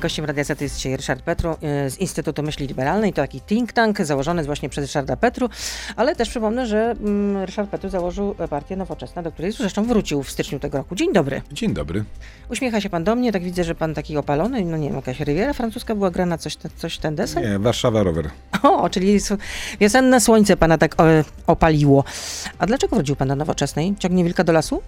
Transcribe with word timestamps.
Gościem 0.00 0.24
Radia 0.24 0.44
Z 0.44 0.60
jest 0.60 0.76
dzisiaj 0.76 0.96
Ryszard 0.96 1.22
Petru 1.22 1.50
y, 1.86 1.90
z 1.90 1.98
Instytutu 1.98 2.42
Myśli 2.42 2.66
Liberalnej. 2.66 3.12
To 3.12 3.22
taki 3.22 3.40
think 3.40 3.72
tank 3.72 4.00
założony 4.00 4.44
właśnie 4.44 4.68
przez 4.68 4.84
Ryszarda 4.84 5.16
Petru, 5.16 5.48
ale 5.96 6.16
też 6.16 6.28
przypomnę, 6.28 6.66
że 6.66 6.90
mm, 7.00 7.44
Ryszard 7.44 7.70
Petru 7.70 7.90
założył 7.90 8.34
partię 8.50 8.76
Nowoczesna, 8.76 9.22
do 9.22 9.32
której 9.32 9.52
zresztą 9.52 9.84
wrócił 9.84 10.22
w 10.22 10.30
styczniu 10.30 10.58
tego 10.58 10.78
roku. 10.78 10.94
Dzień 10.94 11.12
dobry. 11.12 11.42
Dzień 11.52 11.74
dobry. 11.74 12.04
Uśmiecha 12.50 12.80
się 12.80 12.90
pan 12.90 13.04
do 13.04 13.16
mnie, 13.16 13.32
tak 13.32 13.42
widzę, 13.42 13.64
że 13.64 13.74
pan 13.74 13.94
taki 13.94 14.16
opalony, 14.16 14.64
no 14.64 14.76
nie 14.76 14.88
wiem, 14.88 14.96
jakaś 14.96 15.20
Riviera 15.20 15.52
francuska 15.52 15.94
była 15.94 16.10
grana, 16.10 16.38
coś, 16.38 16.56
coś 16.76 16.98
ten 16.98 17.14
desen? 17.14 17.42
Nie, 17.42 17.58
Warszawa 17.58 18.02
rower. 18.02 18.30
O, 18.62 18.90
czyli 18.90 19.20
wiosenne 19.80 20.20
słońce 20.20 20.56
pana 20.56 20.78
tak 20.78 20.96
opaliło. 21.46 22.04
A 22.58 22.66
dlaczego 22.66 22.96
wrócił 22.96 23.16
pan 23.16 23.28
do 23.28 23.36
Nowoczesnej? 23.36 23.94
Ciągnie 23.98 24.24
wilka 24.24 24.44
do 24.44 24.52
lasu? 24.52 24.82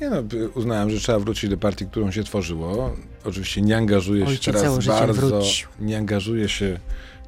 Nie 0.00 0.10
no, 0.10 0.16
uznałem, 0.54 0.90
że 0.90 1.00
trzeba 1.00 1.18
wrócić 1.18 1.50
do 1.50 1.56
partii, 1.56 1.86
którą 1.86 2.10
się 2.10 2.24
tworzyło. 2.24 2.92
Oczywiście 3.24 3.62
nie 3.62 3.76
angażuję 3.76 4.36
się 4.36 4.52
teraz 4.52 4.86
bardzo, 4.86 5.40
nie 5.80 5.98
angażuję 5.98 6.48
się 6.48 6.78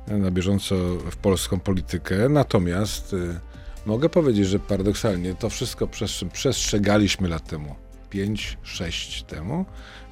na 0.08 0.30
bieżąco 0.30 0.74
w 1.10 1.16
polską 1.16 1.60
politykę, 1.60 2.28
natomiast 2.28 3.12
y, 3.12 3.40
mogę 3.86 4.08
powiedzieć, 4.08 4.46
że 4.46 4.58
paradoksalnie 4.58 5.34
to 5.34 5.50
wszystko, 5.50 5.86
przez 5.86 6.10
czym 6.10 6.30
przestrzegaliśmy 6.30 7.28
lat 7.28 7.48
temu, 7.48 7.74
5-6 8.12 9.24
temu, 9.24 9.64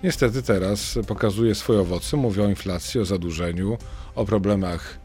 niestety 0.02 0.42
teraz 0.42 0.98
pokazuje 1.06 1.54
swoje 1.54 1.80
owoce. 1.80 2.16
Mówię 2.16 2.44
o 2.44 2.48
inflacji, 2.48 3.00
o 3.00 3.04
zadłużeniu, 3.04 3.78
o 4.14 4.24
problemach 4.24 4.98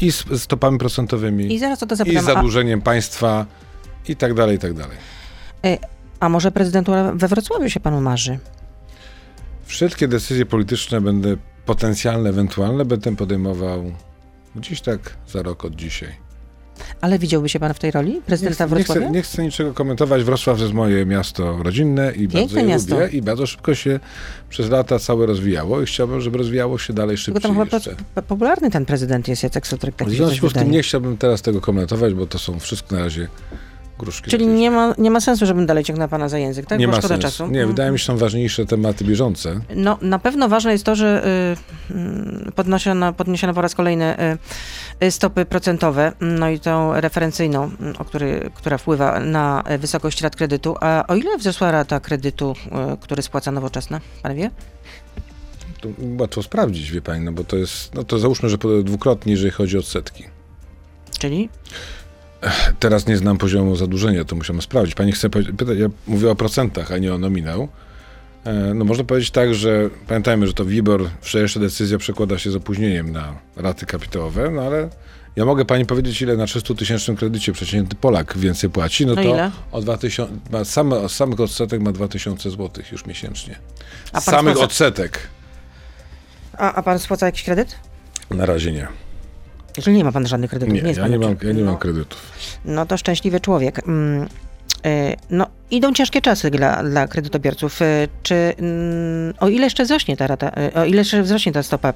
i 0.00 0.12
z 0.12 0.42
stopami 0.42 0.78
procentowymi, 0.78 1.54
i, 1.54 1.58
zaraz 1.58 1.82
o 1.82 1.86
to 1.86 1.96
zapytam, 1.96 2.22
i 2.22 2.26
zadłużeniem 2.26 2.80
a... 2.80 2.82
państwa 2.82 3.46
i 4.08 4.16
tak 4.16 4.34
dalej, 4.34 4.56
i 4.56 4.58
tak 4.58 4.74
dalej. 4.74 4.96
Y 5.66 5.93
a 6.20 6.28
może 6.28 6.52
prezydentura 6.52 7.12
we 7.12 7.28
Wrocławiu 7.28 7.70
się 7.70 7.80
panu 7.80 8.00
marzy? 8.00 8.38
Wszystkie 9.64 10.08
decyzje 10.08 10.46
polityczne 10.46 11.00
będę 11.00 11.36
potencjalne, 11.66 12.30
ewentualne 12.30 12.84
będę 12.84 13.16
podejmował 13.16 13.92
gdzieś 14.56 14.80
tak 14.80 15.00
za 15.28 15.42
rok 15.42 15.64
od 15.64 15.76
dzisiaj. 15.76 16.24
Ale 17.00 17.18
widziałby 17.18 17.48
się 17.48 17.60
pan 17.60 17.74
w 17.74 17.78
tej 17.78 17.90
roli 17.90 18.20
prezydenta 18.26 18.64
nie, 18.64 18.68
Wrocławia? 18.70 19.00
Nie 19.00 19.06
chcę, 19.06 19.12
nie 19.12 19.22
chcę 19.22 19.42
niczego 19.44 19.74
komentować. 19.74 20.24
Wrocław 20.24 20.56
to 20.56 20.62
jest 20.62 20.74
moje 20.74 21.06
miasto 21.06 21.62
rodzinne 21.62 22.12
i 22.12 22.28
Piękne 22.28 22.40
bardzo 22.40 22.58
je 22.58 22.64
miasto. 22.64 22.94
lubię 23.00 23.08
i 23.08 23.22
bardzo 23.22 23.46
szybko 23.46 23.74
się 23.74 24.00
przez 24.48 24.70
lata 24.70 24.98
całe 24.98 25.26
rozwijało 25.26 25.82
i 25.82 25.86
chciałbym, 25.86 26.20
żeby 26.20 26.38
rozwijało 26.38 26.78
się 26.78 26.92
dalej 26.92 27.16
szybciej 27.16 27.42
Tylko 27.42 27.66
tam 27.66 27.68
jeszcze. 27.72 27.96
chyba 27.96 28.22
popularny 28.22 28.70
ten 28.70 28.86
prezydent 28.86 29.28
jest 29.28 29.42
Jacek 29.42 29.66
Sutryk. 29.66 29.96
Tak 29.96 30.08
w 30.08 30.10
związku 30.10 30.50
z 30.50 30.52
tym 30.52 30.70
nie 30.70 30.82
chciałbym 30.82 31.16
teraz 31.16 31.42
tego 31.42 31.60
komentować, 31.60 32.14
bo 32.14 32.26
to 32.26 32.38
są 32.38 32.58
wszystko 32.60 32.96
na 32.96 33.02
razie 33.02 33.28
gruszki. 33.98 34.30
Czyli 34.30 34.46
nie 34.46 34.70
ma, 34.70 34.94
nie 34.98 35.10
ma 35.10 35.20
sensu, 35.20 35.46
żebym 35.46 35.66
dalej 35.66 35.84
ciągnął 35.84 36.08
pana 36.08 36.28
za 36.28 36.38
język, 36.38 36.66
tak? 36.66 36.78
Nie 36.78 36.88
Bo 36.88 36.96
ma 36.96 37.02
sensu. 37.02 37.22
Czasu. 37.22 37.46
Nie, 37.46 37.66
wydaje 37.66 37.92
mi 37.92 37.98
się, 37.98 38.02
że 38.02 38.06
są 38.06 38.16
ważniejsze 38.16 38.66
tematy 38.66 39.04
bieżące. 39.04 39.60
No, 39.76 39.98
na 40.02 40.18
pewno 40.18 40.48
ważne 40.48 40.72
jest 40.72 40.84
to, 40.84 40.94
że 40.94 41.26
y, 41.90 41.94
mm, 41.94 42.52
podniesiono, 42.54 43.12
po 43.54 43.62
raz 43.62 43.74
kolejny 43.74 44.18
y, 45.00 45.06
y, 45.06 45.10
stopy 45.10 45.44
procentowe, 45.44 46.12
no 46.20 46.50
i 46.50 46.60
tą 46.60 47.00
referencyjną, 47.00 47.70
mm, 47.80 47.94
o 47.98 48.04
który, 48.04 48.50
która 48.54 48.78
wpływa 48.78 49.20
na 49.20 49.64
wysokość 49.78 50.22
rat 50.22 50.36
kredytu. 50.36 50.76
A 50.80 51.04
o 51.08 51.14
ile 51.14 51.38
wzrosła 51.38 51.70
rata 51.70 52.00
kredytu, 52.00 52.54
y, 52.94 52.96
który 53.00 53.22
spłaca 53.22 53.52
nowoczesna? 53.52 54.00
Pan 54.22 54.34
wie? 54.34 54.50
To 55.80 55.88
łatwo 56.18 56.42
sprawdzić, 56.42 56.90
wie 56.90 57.02
pani, 57.02 57.24
no 57.24 57.32
bo 57.32 57.44
to 57.44 57.56
jest, 57.56 57.94
no 57.94 58.04
to 58.04 58.18
załóżmy, 58.18 58.48
że 58.48 58.58
dwukrotnie, 58.84 59.32
jeżeli 59.32 59.50
chodzi 59.50 59.76
o 59.76 59.80
odsetki. 59.80 60.24
Czyli? 61.18 61.48
Teraz 62.78 63.06
nie 63.06 63.16
znam 63.16 63.38
poziomu 63.38 63.76
zadłużenia, 63.76 64.24
to 64.24 64.36
musimy 64.36 64.62
sprawdzić. 64.62 64.94
Pani 64.94 65.12
chce 65.12 65.30
powiedzieć, 65.30 65.78
ja 65.78 65.88
mówię 66.06 66.30
o 66.30 66.34
procentach, 66.34 66.92
a 66.92 66.98
nie 66.98 67.14
o 67.14 67.18
nominał. 67.18 67.68
E, 68.44 68.74
no 68.74 68.84
można 68.84 69.04
powiedzieć 69.04 69.30
tak, 69.30 69.54
że 69.54 69.90
pamiętajmy, 70.08 70.46
że 70.46 70.54
to 70.54 70.64
WIBOR, 70.64 71.10
wczorajsza 71.20 71.60
decyzja 71.60 71.98
przekłada 71.98 72.38
się 72.38 72.50
z 72.50 72.56
opóźnieniem 72.56 73.12
na 73.12 73.34
raty 73.56 73.86
kapitałowe, 73.86 74.50
no 74.50 74.62
ale 74.62 74.88
ja 75.36 75.44
mogę 75.44 75.64
pani 75.64 75.86
powiedzieć, 75.86 76.22
ile 76.22 76.36
na 76.36 76.46
300 76.46 76.74
tysięcznym 76.74 77.16
kredycie 77.16 77.52
przeciętny 77.52 77.98
Polak 78.00 78.38
więcej 78.38 78.70
płaci, 78.70 79.06
no, 79.06 79.14
no 79.14 79.22
to 79.22 79.28
ile? 79.28 79.50
o 79.72 79.80
2000, 79.80 80.32
ma 80.50 80.64
same, 80.64 81.08
samych 81.08 81.40
odsetek 81.40 81.80
ma 81.80 81.92
2000 81.92 82.50
zł 82.50 82.84
już 82.92 83.06
miesięcznie. 83.06 83.58
A 84.12 84.20
samych 84.20 84.54
spłaca... 84.54 84.66
odsetek. 84.66 85.18
A, 86.58 86.72
a 86.74 86.82
pan 86.82 86.98
spłaca 86.98 87.26
jakiś 87.26 87.42
kredyt? 87.42 87.76
Na 88.30 88.46
razie 88.46 88.72
nie. 88.72 88.88
Czyli 89.82 89.96
nie 89.96 90.04
ma 90.04 90.12
pan 90.12 90.26
żadnych 90.26 90.50
kredytów? 90.50 90.74
Nie, 90.74 90.82
nie 90.82 90.92
ja, 90.92 91.08
nie 91.08 91.18
mam, 91.18 91.36
ja 91.42 91.52
nie 91.52 91.64
mam 91.64 91.76
kredytów. 91.76 92.20
No 92.64 92.86
to 92.86 92.96
szczęśliwy 92.96 93.40
człowiek. 93.40 93.88
Mm, 93.88 94.28
e, 94.84 95.16
no, 95.30 95.46
idą 95.70 95.92
ciężkie 95.92 96.20
czasy 96.20 96.50
dla, 96.50 96.82
dla 96.82 97.08
kredytobiorców. 97.08 97.82
E, 97.82 98.08
czy 98.22 98.34
mm, 98.34 99.34
o 99.40 99.48
ile 99.48 99.64
jeszcze 99.64 99.84
wzrośnie 99.84 100.16
ta 100.16 100.26
rata, 100.26 100.50
e, 100.56 100.74
o 100.74 100.84
ile 100.84 100.98
jeszcze 100.98 101.22
wzrośnie 101.22 101.52
ta 101.52 101.62
stopa 101.62 101.92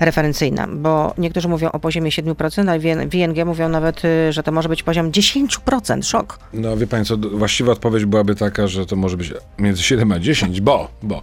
referencyjna? 0.00 0.66
Bo 0.66 1.14
niektórzy 1.18 1.48
mówią 1.48 1.72
o 1.72 1.80
poziomie 1.80 2.10
7%, 2.10 2.70
a 2.70 2.78
WNG 3.08 3.44
mówią 3.46 3.68
nawet, 3.68 4.02
że 4.30 4.42
to 4.42 4.52
może 4.52 4.68
być 4.68 4.82
poziom 4.82 5.10
10%. 5.10 6.02
Szok. 6.02 6.38
No 6.52 6.76
wie 6.76 6.86
pani 6.86 7.04
co, 7.04 7.16
właściwa 7.16 7.72
odpowiedź 7.72 8.04
byłaby 8.04 8.34
taka, 8.34 8.66
że 8.66 8.86
to 8.86 8.96
może 8.96 9.16
być 9.16 9.32
między 9.58 9.82
7 9.82 10.12
a 10.12 10.18
10, 10.18 10.60
bo, 10.60 10.88
bo 11.02 11.22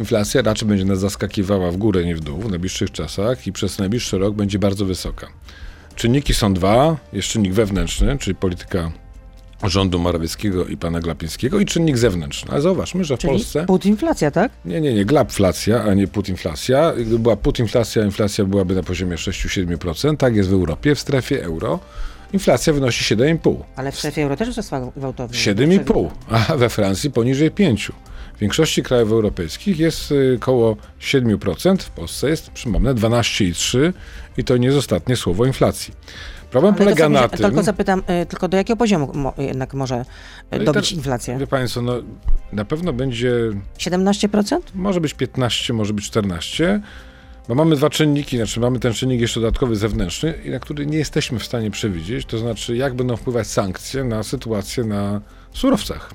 Inflacja 0.00 0.42
raczej 0.42 0.68
będzie 0.68 0.84
nas 0.84 0.98
zaskakiwała 0.98 1.70
w 1.70 1.76
górę, 1.76 2.04
nie 2.04 2.14
w 2.14 2.20
dół 2.20 2.38
w 2.38 2.50
najbliższych 2.50 2.90
czasach 2.90 3.46
i 3.46 3.52
przez 3.52 3.78
najbliższy 3.78 4.18
rok 4.18 4.34
będzie 4.34 4.58
bardzo 4.58 4.84
wysoka. 4.84 5.26
Czynniki 5.94 6.34
są 6.34 6.54
dwa. 6.54 6.96
Jest 7.12 7.28
czynnik 7.28 7.52
wewnętrzny, 7.52 8.18
czyli 8.18 8.34
polityka 8.34 8.90
rządu 9.62 9.98
Morawieckiego 9.98 10.66
i 10.66 10.76
pana 10.76 11.00
Glapińskiego 11.00 11.60
i 11.60 11.66
czynnik 11.66 11.98
zewnętrzny. 11.98 12.50
Ale 12.50 12.60
zauważmy, 12.60 13.04
że 13.04 13.16
w 13.16 13.20
Czyli 13.20 13.32
Polsce... 13.32 13.66
putinflacja, 13.66 14.30
tak? 14.30 14.52
Nie, 14.64 14.80
nie, 14.80 14.94
nie. 14.94 15.04
Glapflacja, 15.04 15.82
a 15.82 15.94
nie 15.94 16.08
putinflacja. 16.08 16.92
Gdyby 16.92 17.18
była 17.18 17.36
putinflacja, 17.36 18.04
inflacja 18.04 18.44
byłaby 18.44 18.74
na 18.74 18.82
poziomie 18.82 19.16
6-7%. 19.16 20.16
Tak 20.16 20.36
jest 20.36 20.48
w 20.48 20.52
Europie, 20.52 20.94
w 20.94 21.00
strefie 21.00 21.44
euro. 21.44 21.78
Inflacja 22.32 22.72
wynosi 22.72 23.14
7,5. 23.16 23.56
Ale 23.76 23.92
w 23.92 23.98
strefie 23.98 24.22
euro 24.22 24.36
też 24.36 24.50
wzrosła 24.50 24.92
gwałtownie. 24.96 25.38
7,5, 25.38 26.08
a 26.28 26.56
we 26.56 26.68
Francji 26.68 27.10
poniżej 27.10 27.50
5. 27.50 27.92
W 28.40 28.42
większości 28.42 28.82
krajów 28.82 29.12
europejskich 29.12 29.78
jest 29.78 30.12
y, 30.12 30.38
około 30.42 30.76
7%, 31.00 31.76
w 31.76 31.90
Polsce 31.90 32.30
jest, 32.30 32.50
przypomnę, 32.50 32.94
12,3% 32.94 33.92
i 34.36 34.44
to 34.44 34.56
nie 34.56 34.66
jest 34.66 34.78
ostatnie 34.78 35.16
słowo 35.16 35.46
inflacji. 35.46 35.94
Problem 36.50 36.74
Ale 36.74 36.84
polega 36.84 37.08
na 37.08 37.28
tym... 37.28 37.38
Tylko 37.38 37.62
zapytam, 37.62 38.02
y, 38.22 38.26
tylko 38.26 38.48
do 38.48 38.56
jakiego 38.56 38.76
poziomu 38.76 39.32
jednak 39.38 39.74
może 39.74 40.04
y, 40.54 40.58
dobić 40.58 40.92
inflacja? 40.92 41.38
Wie 41.38 41.46
Państwo, 41.46 41.82
no, 41.82 41.92
na 42.52 42.64
pewno 42.64 42.92
będzie... 42.92 43.32
17%? 43.78 44.58
Może 44.74 45.00
być 45.00 45.14
15, 45.14 45.72
może 45.72 45.92
być 45.92 46.06
14, 46.06 46.80
bo 47.48 47.54
mamy 47.54 47.76
dwa 47.76 47.90
czynniki, 47.90 48.36
znaczy 48.36 48.60
mamy 48.60 48.78
ten 48.78 48.92
czynnik 48.94 49.20
jeszcze 49.20 49.40
dodatkowy 49.40 49.76
zewnętrzny, 49.76 50.34
na 50.44 50.58
który 50.58 50.86
nie 50.86 50.98
jesteśmy 50.98 51.38
w 51.38 51.44
stanie 51.44 51.70
przewidzieć, 51.70 52.26
to 52.26 52.38
znaczy 52.38 52.76
jak 52.76 52.94
będą 52.94 53.16
wpływać 53.16 53.46
sankcje 53.46 54.04
na 54.04 54.22
sytuację 54.22 54.84
na 54.84 55.20
surowcach. 55.52 56.14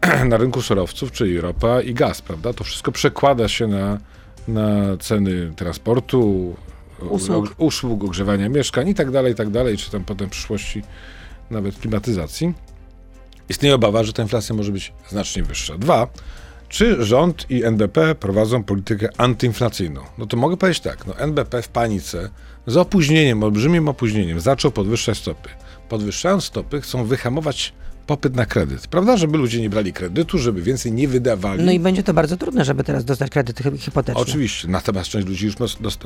na 0.30 0.36
rynku 0.36 0.62
surowców, 0.62 1.12
czyli 1.12 1.40
ropa 1.40 1.80
i 1.80 1.94
gaz, 1.94 2.22
prawda? 2.22 2.52
To 2.52 2.64
wszystko 2.64 2.92
przekłada 2.92 3.48
się 3.48 3.66
na, 3.66 3.98
na 4.48 4.96
ceny 4.96 5.52
transportu, 5.56 6.54
usług. 7.10 7.54
usług, 7.58 8.04
ogrzewania 8.04 8.48
mieszkań 8.48 8.88
i 8.88 8.94
tak 8.94 9.10
dalej, 9.10 9.32
i 9.32 9.36
tak 9.36 9.50
dalej, 9.50 9.76
czy 9.76 9.90
tam 9.90 10.04
potem 10.04 10.28
w 10.28 10.30
przyszłości 10.30 10.82
nawet 11.50 11.78
klimatyzacji. 11.78 12.54
Istnieje 13.48 13.74
obawa, 13.74 14.04
że 14.04 14.12
ta 14.12 14.22
inflacja 14.22 14.54
może 14.54 14.72
być 14.72 14.92
znacznie 15.08 15.42
wyższa. 15.42 15.78
Dwa, 15.78 16.08
czy 16.68 17.04
rząd 17.04 17.50
i 17.50 17.64
NBP 17.64 18.14
prowadzą 18.14 18.64
politykę 18.64 19.08
antyinflacyjną? 19.16 20.00
No 20.18 20.26
to 20.26 20.36
mogę 20.36 20.56
powiedzieć 20.56 20.82
tak, 20.82 21.06
no 21.06 21.18
NBP 21.18 21.62
w 21.62 21.68
panice, 21.68 22.30
z 22.66 22.76
opóźnieniem, 22.76 23.42
olbrzymim 23.42 23.88
opóźnieniem, 23.88 24.40
zaczął 24.40 24.70
podwyższać 24.70 25.18
stopy. 25.18 25.48
Podwyższając 25.88 26.44
stopy, 26.44 26.80
chcą 26.80 27.04
wyhamować 27.04 27.72
popyt 28.08 28.36
na 28.36 28.46
kredyt, 28.46 28.86
prawda? 28.86 29.16
Żeby 29.16 29.38
ludzie 29.38 29.60
nie 29.60 29.70
brali 29.70 29.92
kredytu, 29.92 30.38
żeby 30.38 30.62
więcej 30.62 30.92
nie 30.92 31.08
wydawali. 31.08 31.64
No 31.64 31.72
i 31.72 31.80
będzie 31.80 32.02
to 32.02 32.14
bardzo 32.14 32.36
trudne, 32.36 32.64
żeby 32.64 32.84
teraz 32.84 33.04
dostać 33.04 33.30
kredyty 33.30 33.78
hipoteczne. 33.78 34.22
Oczywiście, 34.22 34.68
natomiast 34.68 35.10
część 35.10 35.26
ludzi 35.26 35.46
już 35.46 35.54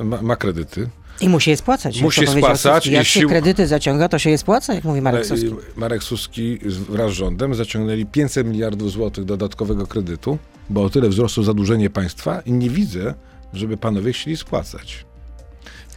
ma, 0.04 0.22
ma 0.22 0.36
kredyty. 0.36 0.88
I 1.20 1.28
musi 1.28 1.50
je 1.50 1.56
spłacać. 1.56 2.02
Musi 2.02 2.20
je 2.20 2.26
spłacać. 2.26 2.86
Jak 2.86 3.06
się 3.06 3.20
sił... 3.20 3.28
kredyty 3.28 3.66
zaciąga, 3.66 4.08
to 4.08 4.18
się 4.18 4.30
je 4.30 4.38
spłaca, 4.38 4.74
jak 4.74 4.84
mówi 4.84 5.00
Marek 5.00 5.26
Suski. 5.26 5.50
Marek 5.76 6.02
Suski 6.02 6.58
wraz 6.88 7.10
z 7.10 7.14
rządem 7.14 7.54
zaciągnęli 7.54 8.06
500 8.06 8.46
miliardów 8.46 8.90
złotych 8.90 9.24
dodatkowego 9.24 9.86
kredytu, 9.86 10.38
bo 10.70 10.84
o 10.84 10.90
tyle 10.90 11.08
wzrosło 11.08 11.44
zadłużenie 11.44 11.90
państwa 11.90 12.40
i 12.40 12.52
nie 12.52 12.70
widzę, 12.70 13.14
żeby 13.52 13.76
panowie 13.76 14.12
chcieli 14.12 14.36
spłacać. 14.36 15.04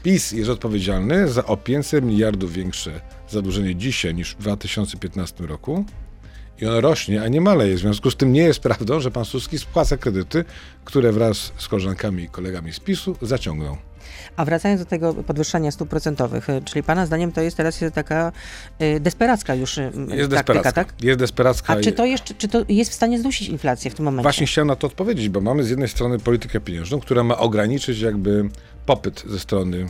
PiS 0.05 0.31
jest 0.31 0.49
odpowiedzialny 0.49 1.27
za 1.27 1.45
o 1.45 1.57
500 1.57 2.05
miliardów 2.05 2.53
większe 2.53 3.01
zadłużenie 3.29 3.75
dzisiaj 3.75 4.15
niż 4.15 4.35
w 4.35 4.37
2015 4.37 5.45
roku. 5.45 5.85
I 6.61 6.65
ono 6.65 6.81
rośnie, 6.81 7.21
a 7.21 7.27
nie 7.27 7.41
maleje. 7.41 7.75
W 7.75 7.79
związku 7.79 8.11
z 8.11 8.15
tym 8.15 8.33
nie 8.33 8.41
jest 8.41 8.59
prawdą, 8.59 8.99
że 8.99 9.11
pan 9.11 9.25
Suski 9.25 9.59
spłaca 9.59 9.97
kredyty, 9.97 10.45
które 10.83 11.11
wraz 11.11 11.51
z 11.57 11.67
koleżankami 11.67 12.23
i 12.23 12.29
kolegami 12.29 12.73
z 12.73 12.79
PiSu 12.79 13.15
zaciągnął. 13.21 13.77
A 14.37 14.45
wracając 14.45 14.81
do 14.81 14.85
tego 14.85 15.13
podwyższania 15.13 15.71
stóp 15.71 15.89
procentowych, 15.89 16.49
y, 16.49 16.61
czyli 16.65 16.83
Pana 16.83 17.05
zdaniem 17.05 17.31
to 17.31 17.41
jest 17.41 17.57
teraz 17.57 17.79
taka 17.93 18.31
y, 18.81 18.99
desperacka 18.99 19.55
już 19.55 19.77
y, 19.77 19.81
Jest 19.81 19.95
taktyka, 20.07 20.27
desperacka. 20.27 20.71
tak? 20.71 20.93
Jest 21.03 21.19
desperacka. 21.19 21.73
A 21.73 21.81
czy 21.81 21.91
to, 21.91 22.05
jeszcze, 22.05 22.33
czy 22.33 22.47
to 22.47 22.65
jest 22.69 22.91
w 22.91 22.93
stanie 22.93 23.19
zdusić 23.19 23.49
inflację 23.49 23.91
w 23.91 23.95
tym 23.95 24.05
momencie? 24.05 24.23
Właśnie 24.23 24.47
chciałem 24.47 24.67
na 24.67 24.75
to 24.75 24.87
odpowiedzieć, 24.87 25.29
bo 25.29 25.41
mamy 25.41 25.63
z 25.63 25.69
jednej 25.69 25.89
strony 25.89 26.19
politykę 26.19 26.59
pieniężną, 26.59 26.99
która 26.99 27.23
ma 27.23 27.37
ograniczyć 27.37 27.99
jakby 27.99 28.49
popyt 28.85 29.23
ze 29.27 29.39
strony 29.39 29.85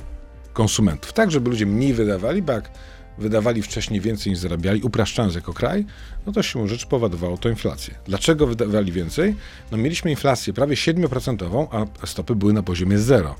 konsumentów, 0.53 1.13
tak 1.13 1.31
żeby 1.31 1.50
ludzie 1.50 1.65
mniej 1.65 1.94
wydawali, 1.94 2.42
bo 2.42 2.53
jak 2.53 2.71
wydawali 3.18 3.62
wcześniej 3.62 4.01
więcej 4.01 4.31
niż 4.31 4.39
zarabiali, 4.39 4.81
upraszczając 4.81 5.36
jako 5.36 5.53
kraj, 5.53 5.86
no 6.25 6.31
to 6.31 6.44
siłą 6.44 6.68
rzeczy 6.68 6.88
powodowało 6.88 7.38
to 7.38 7.50
inflację. 7.50 7.95
Dlaczego 8.06 8.47
wydawali 8.47 8.92
więcej? 8.92 9.36
No 9.71 9.77
mieliśmy 9.77 10.12
inflację 10.12 10.53
prawie 10.53 10.75
7%, 10.75 11.86
a 12.01 12.06
stopy 12.07 12.36
były 12.36 12.53
na 12.53 12.63
poziomie 12.63 12.97
zero. 12.97 13.36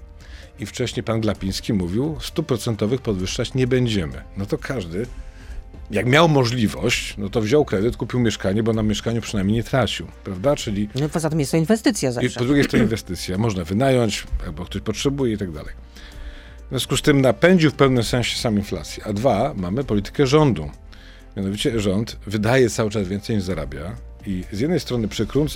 I 0.59 0.65
wcześniej 0.65 1.03
pan 1.03 1.21
Glapiński 1.21 1.73
mówił, 1.73 2.17
stóp 2.21 2.45
procentowych 2.45 3.01
podwyższać 3.01 3.53
nie 3.53 3.67
będziemy. 3.67 4.21
No 4.37 4.45
to 4.45 4.57
każdy, 4.57 5.05
jak 5.91 6.05
miał 6.05 6.29
możliwość, 6.29 7.15
no 7.17 7.29
to 7.29 7.41
wziął 7.41 7.65
kredyt, 7.65 7.97
kupił 7.97 8.19
mieszkanie, 8.19 8.63
bo 8.63 8.73
na 8.73 8.83
mieszkaniu 8.83 9.21
przynajmniej 9.21 9.57
nie 9.57 9.63
tracił, 9.63 10.07
prawda? 10.23 10.55
Czyli 10.55 10.89
No, 10.95 11.09
poza 11.09 11.29
tym 11.29 11.39
jest 11.39 11.51
to 11.51 11.57
inwestycja 11.57 12.09
i 12.09 12.13
zawsze. 12.13 12.39
po 12.39 12.45
drugiej 12.45 12.63
stronie 12.63 12.83
inwestycja, 12.83 13.37
można 13.37 13.63
wynająć, 13.63 14.23
albo 14.45 14.65
ktoś 14.65 14.81
potrzebuje 14.81 15.33
i 15.33 15.37
tak 15.37 15.51
dalej. 15.51 15.73
W 16.65 16.69
związku 16.69 16.97
z 16.97 17.01
tym 17.01 17.21
napędził 17.21 17.71
w 17.71 17.73
pewnym 17.73 18.03
sensie 18.03 18.37
sam 18.37 18.57
inflację. 18.57 19.03
A 19.05 19.13
dwa, 19.13 19.53
mamy 19.57 19.83
politykę 19.83 20.27
rządu. 20.27 20.69
Mianowicie 21.37 21.79
rząd 21.79 22.17
wydaje 22.27 22.69
cały 22.69 22.89
czas 22.89 23.07
więcej 23.07 23.35
niż 23.35 23.45
zarabia. 23.45 23.95
I 24.25 24.44
z 24.51 24.60
jednej 24.60 24.80
strony 24.80 25.07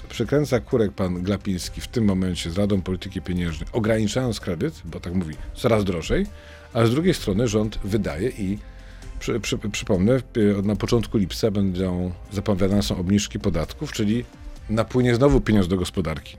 przykręca 0.09 0.59
kurek 0.59 0.91
pan 0.91 1.23
Glapiński 1.23 1.81
w 1.81 1.87
tym 1.87 2.05
momencie 2.05 2.51
z 2.51 2.57
Radą 2.57 2.81
Polityki 2.81 3.21
Pieniężnej, 3.21 3.69
ograniczając 3.73 4.39
kredyt, 4.39 4.81
bo 4.85 4.99
tak 4.99 5.13
mówi, 5.13 5.35
coraz 5.55 5.83
drożej, 5.83 6.25
ale 6.73 6.87
z 6.87 6.91
drugiej 6.91 7.13
strony 7.13 7.47
rząd 7.47 7.79
wydaje 7.83 8.29
i 8.29 8.57
przy, 9.19 9.39
przy, 9.39 9.57
przypomnę, 9.57 10.21
y, 10.37 10.61
na 10.63 10.75
początku 10.75 11.17
lipca 11.17 11.51
będą 11.51 12.11
zapowiadane 12.31 12.83
są 12.83 12.97
obniżki 12.97 13.39
podatków, 13.39 13.91
czyli 13.91 14.25
napłynie 14.69 15.15
znowu 15.15 15.41
pieniądz 15.41 15.67
do 15.67 15.77
gospodarki. 15.77 16.37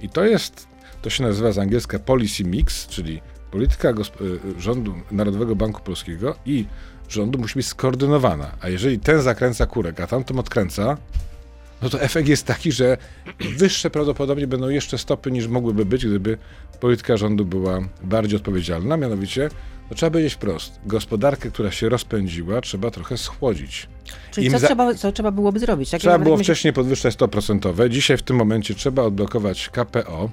I 0.00 0.08
to 0.08 0.24
jest, 0.24 0.66
to 1.02 1.10
się 1.10 1.22
nazywa 1.22 1.52
z 1.52 1.58
angielska 1.58 1.98
policy 1.98 2.44
mix, 2.44 2.86
czyli 2.86 3.20
polityka 3.50 3.92
gosp- 3.92 4.22
y, 4.56 4.60
rządu 4.60 4.94
Narodowego 5.10 5.56
Banku 5.56 5.82
Polskiego 5.82 6.36
i 6.46 6.66
rządu 7.08 7.38
musi 7.38 7.54
być 7.54 7.66
skoordynowana. 7.66 8.50
A 8.60 8.68
jeżeli 8.68 8.98
ten 8.98 9.22
zakręca 9.22 9.66
kurek, 9.66 10.00
a 10.00 10.06
tamten 10.06 10.38
odkręca, 10.38 10.96
no 11.82 11.88
to 11.90 12.00
efekt 12.00 12.28
jest 12.28 12.46
taki, 12.46 12.72
że 12.72 12.96
wyższe 13.56 13.90
prawdopodobnie 13.90 14.46
będą 14.46 14.68
jeszcze 14.68 14.98
stopy 14.98 15.30
niż 15.30 15.46
mogłyby 15.46 15.84
być, 15.84 16.06
gdyby 16.06 16.38
polityka 16.80 17.16
rządu 17.16 17.44
była 17.44 17.80
bardziej 18.02 18.36
odpowiedzialna. 18.36 18.96
Mianowicie, 18.96 19.48
no 19.90 19.96
trzeba 19.96 20.10
powiedzieć 20.10 20.34
wprost, 20.34 20.80
gospodarkę, 20.86 21.50
która 21.50 21.70
się 21.70 21.88
rozpędziła, 21.88 22.60
trzeba 22.60 22.90
trochę 22.90 23.18
schłodzić. 23.18 23.88
Czyli 24.30 24.46
im 24.46 24.52
co, 24.52 24.58
za- 24.58 24.66
trzeba, 24.66 24.94
co 24.94 25.12
trzeba 25.12 25.30
byłoby 25.30 25.58
zrobić? 25.58 25.92
Jakie 25.92 26.00
Trzeba 26.00 26.18
było 26.18 26.36
myśl- 26.36 26.42
wcześniej 26.44 26.72
podwyższać 26.72 27.14
100%. 27.16 27.88
Dzisiaj 27.88 28.16
w 28.16 28.22
tym 28.22 28.36
momencie 28.36 28.74
trzeba 28.74 29.02
odblokować 29.02 29.68
KPO, 29.68 30.30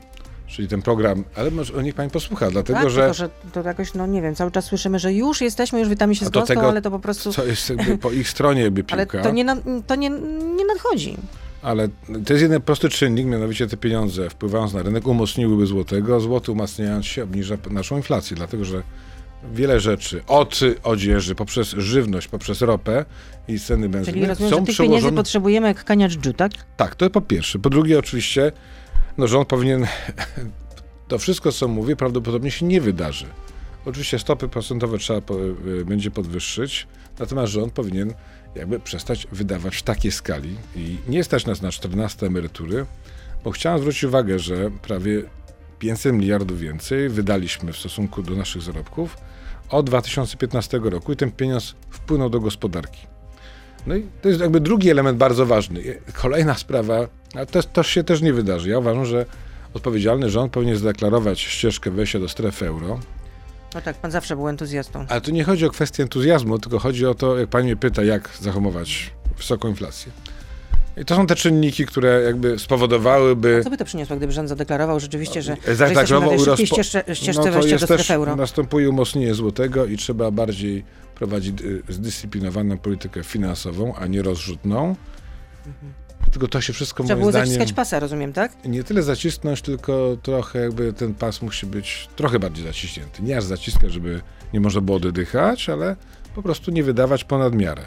czyli 0.48 0.68
ten 0.68 0.82
program, 0.82 1.24
ale 1.36 1.52
może 1.52 1.84
niech 1.84 1.96
pani 1.96 2.10
posłucha, 2.10 2.52
dlatego 2.52 2.80
tak, 2.80 2.90
że 2.90 3.02
tylko, 3.02 3.14
że 3.14 3.30
to 3.54 3.64
jakoś, 3.64 3.94
no 3.94 4.08
nie 4.08 4.22
wiem, 4.22 4.36
cały 4.36 4.52
czas 4.52 4.66
słyszymy, 4.66 5.00
że 5.00 5.14
już 5.14 5.42
jesteśmy, 5.42 5.80
już 5.80 5.90
witamy 5.90 6.16
się 6.16 6.26
z 6.26 6.32
tego, 6.48 6.70
ale 6.70 6.82
to 6.82 6.92
po 6.92 7.00
prostu... 7.00 7.34
co 7.34 7.46
jest 7.46 7.74
po 8.02 8.12
ich 8.12 8.30
stronie 8.30 8.62
jakby 8.62 8.84
Ale 8.92 9.06
piłka, 9.06 9.24
to, 9.24 9.32
nie, 9.32 9.44
na, 9.44 9.58
to 9.88 9.96
nie, 9.96 10.10
nie 10.56 10.66
nadchodzi. 10.66 11.18
ale 11.62 11.88
to 12.26 12.34
jest 12.34 12.42
jeden 12.42 12.62
prosty 12.62 12.90
czynnik, 12.90 13.26
mianowicie 13.26 13.68
te 13.68 13.78
pieniądze 13.78 14.30
wpływając 14.30 14.74
na 14.74 14.84
rynek 14.84 15.08
umocniłyby 15.08 15.66
złotego, 15.66 16.20
złoty 16.20 16.52
umacniając 16.52 17.06
się 17.06 17.24
obniża 17.24 17.58
naszą 17.72 17.98
inflację, 17.98 18.38
dlatego 18.38 18.66
że 18.66 18.84
wiele 19.54 19.80
rzeczy, 19.80 20.22
od 20.28 20.60
odzieży, 20.84 21.36
poprzez 21.36 21.70
żywność, 21.70 22.28
poprzez 22.28 22.62
ropę 22.62 23.06
i 23.48 23.60
ceny 23.60 23.90
benzyny 23.90 24.14
Czyli 24.14 24.26
rozumiem, 24.26 24.50
że 24.50 24.56
są 24.56 24.66
tych 24.66 24.78
pieniędzy 24.78 24.98
przełożone... 24.98 25.18
potrzebujemy 25.18 25.68
jak 25.68 25.84
kaniacz 25.84 26.18
dżu, 26.18 26.34
tak? 26.34 26.52
Tak, 26.78 26.96
to 26.96 27.10
po 27.10 27.22
pierwsze. 27.22 27.60
Po 27.60 27.70
drugie, 27.70 28.00
oczywiście, 28.00 28.52
no 29.18 29.28
rząd 29.28 29.48
powinien. 29.48 29.88
To 31.08 31.18
wszystko, 31.18 31.52
co 31.52 31.68
mówię, 31.68 31.96
prawdopodobnie 31.96 32.52
się 32.52 32.66
nie 32.66 32.82
wydarzy. 32.82 33.26
Oczywiście 33.86 34.20
stopy 34.20 34.48
procentowe 34.48 34.98
trzeba 34.98 35.22
po, 35.22 35.46
y, 35.46 35.86
będzie 35.86 36.12
podwyższyć, 36.12 36.88
natomiast 37.20 37.54
rząd 37.54 37.74
powinien 37.74 38.14
jakby 38.56 38.80
przestać 38.80 39.28
wydawać 39.32 39.76
w 39.76 39.84
takiej 39.84 40.12
skali 40.12 40.56
i 40.76 40.98
nie 41.08 41.24
stać 41.24 41.46
nas 41.46 41.62
na 41.62 41.72
14 41.72 42.26
emerytury, 42.26 42.86
bo 43.44 43.52
chciałem 43.52 43.80
zwrócić 43.80 44.04
uwagę, 44.04 44.40
że 44.40 44.72
prawie 44.72 45.24
500 45.80 46.14
miliardów 46.14 46.60
więcej 46.60 47.10
wydaliśmy 47.10 47.74
w 47.74 47.78
stosunku 47.78 48.24
do 48.24 48.36
naszych 48.36 48.62
zarobków 48.62 49.18
od 49.70 49.86
2015 49.86 50.80
roku 50.84 51.14
i 51.14 51.16
ten 51.16 51.32
pieniądz 51.32 51.76
wpłynął 51.90 52.30
do 52.30 52.40
gospodarki. 52.40 53.08
No 53.88 53.96
i 53.96 54.08
to 54.22 54.30
jest 54.30 54.42
jakby 54.42 54.60
drugi 54.60 54.90
element 54.90 55.18
bardzo 55.18 55.46
ważny. 55.46 55.82
Kolejna 56.14 56.56
sprawa, 56.56 57.08
ale 57.36 57.46
to, 57.46 57.64
to 57.64 57.84
się 57.84 58.04
też 58.04 58.22
nie 58.22 58.34
wydarzy. 58.34 58.70
Ja 58.70 58.80
uważam, 58.80 59.06
że 59.06 59.26
odpowiedzialny 59.74 60.30
rząd 60.30 60.52
powinien 60.52 60.78
zadeklarować 60.78 61.40
ścieżkę 61.40 61.92
wejścia 61.92 62.20
do 62.20 62.30
strefy 62.30 62.68
euro. 62.68 63.00
No 63.76 63.82
tak, 63.82 63.96
pan 63.96 64.12
zawsze 64.12 64.36
był 64.36 64.50
entuzjastą. 64.50 65.06
Ale 65.10 65.22
tu 65.22 65.32
nie 65.32 65.44
chodzi 65.44 65.66
o 65.66 65.70
kwestię 65.70 66.04
entuzjazmu, 66.04 66.60
tylko 66.60 66.80
chodzi 66.80 67.06
o 67.06 67.16
to, 67.16 67.38
jak 67.38 67.50
pani 67.50 67.66
mnie 67.66 67.76
pyta, 67.76 68.04
jak 68.04 68.30
zahamować 68.42 69.12
wysoką 69.38 69.68
inflację. 69.68 70.12
I 70.98 71.06
to 71.06 71.16
są 71.16 71.28
te 71.28 71.36
czynniki, 71.36 71.86
które 71.86 72.22
jakby 72.22 72.60
spowodowałyby... 72.60 73.62
Co 73.64 73.70
by 73.70 73.78
to 73.78 73.86
przyniosło, 73.86 74.16
gdyby 74.16 74.34
rząd 74.34 74.50
zadeklarował 74.50 75.00
rzeczywiście, 75.00 75.42
że, 75.42 75.58
że 75.68 75.76
Zadeklarował 75.76 76.32
jesteśmy 76.32 76.52
na 76.52 76.58
tej 76.58 76.68
szybkiej 76.68 76.68
ścieżce, 76.68 77.16
ścieżce 77.16 77.46
no 77.46 77.52
wejścia 77.52 77.78
do 77.78 77.86
strefy 77.86 78.14
euro? 78.14 78.36
następuje 78.36 78.90
umocnienie 78.90 79.34
złotego 79.34 79.86
i 79.86 79.98
trzeba 79.98 80.32
bardziej 80.32 80.86
prowadzić 81.16 81.62
y, 81.62 81.84
zdyscyplinowaną 81.90 82.78
politykę 82.78 83.24
finansową, 83.24 83.96
a 83.96 84.08
nie 84.08 84.22
rozrzutną. 84.22 84.96
To 86.50 86.62
się 86.62 86.74
wszystko 86.74 87.04
Trzeba 87.04 87.20
było 87.20 87.32
zdaniem... 87.32 87.48
zaciskać 87.48 87.74
pasa, 87.74 88.00
rozumiem, 88.00 88.34
tak? 88.34 88.66
Nie 88.66 88.84
tyle 88.84 89.04
zacisnąć, 89.04 89.62
tylko 89.62 90.18
trochę 90.24 90.60
jakby 90.60 90.94
ten 90.94 91.14
pas 91.14 91.42
musi 91.42 91.66
być 91.66 92.10
trochę 92.16 92.40
bardziej 92.40 92.66
zaciśnięty. 92.66 93.24
Nie 93.24 93.38
aż 93.38 93.44
zaciskać, 93.44 93.94
żeby 93.94 94.22
nie 94.54 94.60
można 94.60 94.82
było 94.82 94.98
oddychać, 94.98 95.70
ale 95.70 95.96
po 96.36 96.44
prostu 96.44 96.72
nie 96.72 96.84
wydawać 96.84 97.24
ponad 97.24 97.56
miarę. 97.56 97.86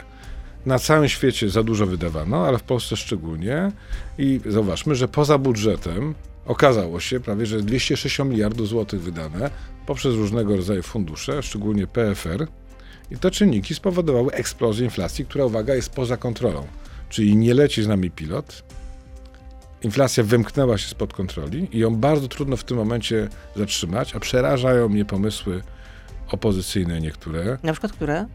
Na 0.65 0.79
całym 0.79 1.09
świecie 1.09 1.49
za 1.49 1.63
dużo 1.63 1.85
wydawano, 1.85 2.47
ale 2.47 2.57
w 2.57 2.63
Polsce 2.63 2.97
szczególnie. 2.97 3.71
I 4.17 4.41
zauważmy, 4.45 4.95
że 4.95 5.07
poza 5.07 5.37
budżetem 5.37 6.15
okazało 6.45 6.99
się 6.99 7.19
prawie, 7.19 7.45
że 7.45 7.61
260 7.61 8.31
miliardów 8.31 8.67
złotych 8.67 9.01
wydane 9.01 9.49
poprzez 9.85 10.15
różnego 10.15 10.55
rodzaju 10.55 10.83
fundusze, 10.83 11.43
szczególnie 11.43 11.87
PFR. 11.87 12.47
I 13.11 13.17
te 13.17 13.31
czynniki 13.31 13.75
spowodowały 13.75 14.31
eksplozję 14.31 14.85
inflacji, 14.85 15.25
która, 15.25 15.45
uwaga, 15.45 15.75
jest 15.75 15.89
poza 15.89 16.17
kontrolą. 16.17 16.67
Czyli 17.09 17.35
nie 17.35 17.53
leci 17.53 17.83
z 17.83 17.87
nami 17.87 18.11
pilot, 18.11 18.63
inflacja 19.81 20.23
wymknęła 20.23 20.77
się 20.77 20.87
spod 20.87 21.13
kontroli 21.13 21.67
i 21.71 21.79
ją 21.79 21.95
bardzo 21.95 22.27
trudno 22.27 22.57
w 22.57 22.63
tym 22.63 22.77
momencie 22.77 23.29
zatrzymać, 23.55 24.15
a 24.15 24.19
przerażają 24.19 24.89
mnie 24.89 25.05
pomysły 25.05 25.61
opozycyjne 26.31 27.01
niektóre, 27.01 27.57
Na 27.63 27.71
przykład 27.73 27.91
które? 27.91 28.25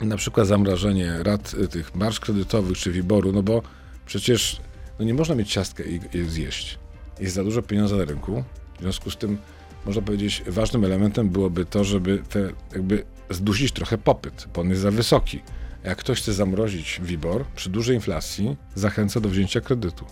na 0.00 0.16
przykład 0.16 0.46
zamrażenie 0.46 1.22
rat 1.22 1.54
y, 1.54 1.68
tych 1.68 1.94
marsz 1.94 2.20
kredytowych 2.20 2.78
czy 2.78 2.92
wyboru, 2.92 3.32
no 3.32 3.42
bo 3.42 3.62
przecież 4.06 4.60
no 4.98 5.04
nie 5.04 5.14
można 5.14 5.34
mieć 5.34 5.52
ciastka 5.52 5.82
i 5.84 6.00
i 6.14 6.18
je 6.18 6.24
zjeść. 6.24 6.78
Jest 7.20 7.34
za 7.34 7.44
dużo 7.44 7.62
pieniądza 7.62 7.96
na 7.96 8.04
rynku, 8.04 8.44
w 8.78 8.82
związku 8.82 9.10
z 9.10 9.16
tym 9.16 9.38
można 9.86 10.02
powiedzieć 10.02 10.42
ważnym 10.46 10.84
elementem 10.84 11.28
byłoby 11.28 11.64
to, 11.64 11.84
żeby 11.84 12.22
te 12.28 12.48
jakby 12.72 13.04
zdusić 13.30 13.72
trochę 13.72 13.98
popyt, 13.98 14.48
bo 14.54 14.60
on 14.60 14.70
jest 14.70 14.82
za 14.82 14.90
wysoki. 14.90 15.42
Jak 15.84 15.98
ktoś 15.98 16.18
chce 16.18 16.32
zamrozić 16.32 17.00
WIBOR 17.02 17.44
przy 17.56 17.70
dużej 17.70 17.96
inflacji, 17.96 18.56
zachęca 18.74 19.20
do 19.20 19.28
wzięcia 19.28 19.60
kredytu. 19.60 20.04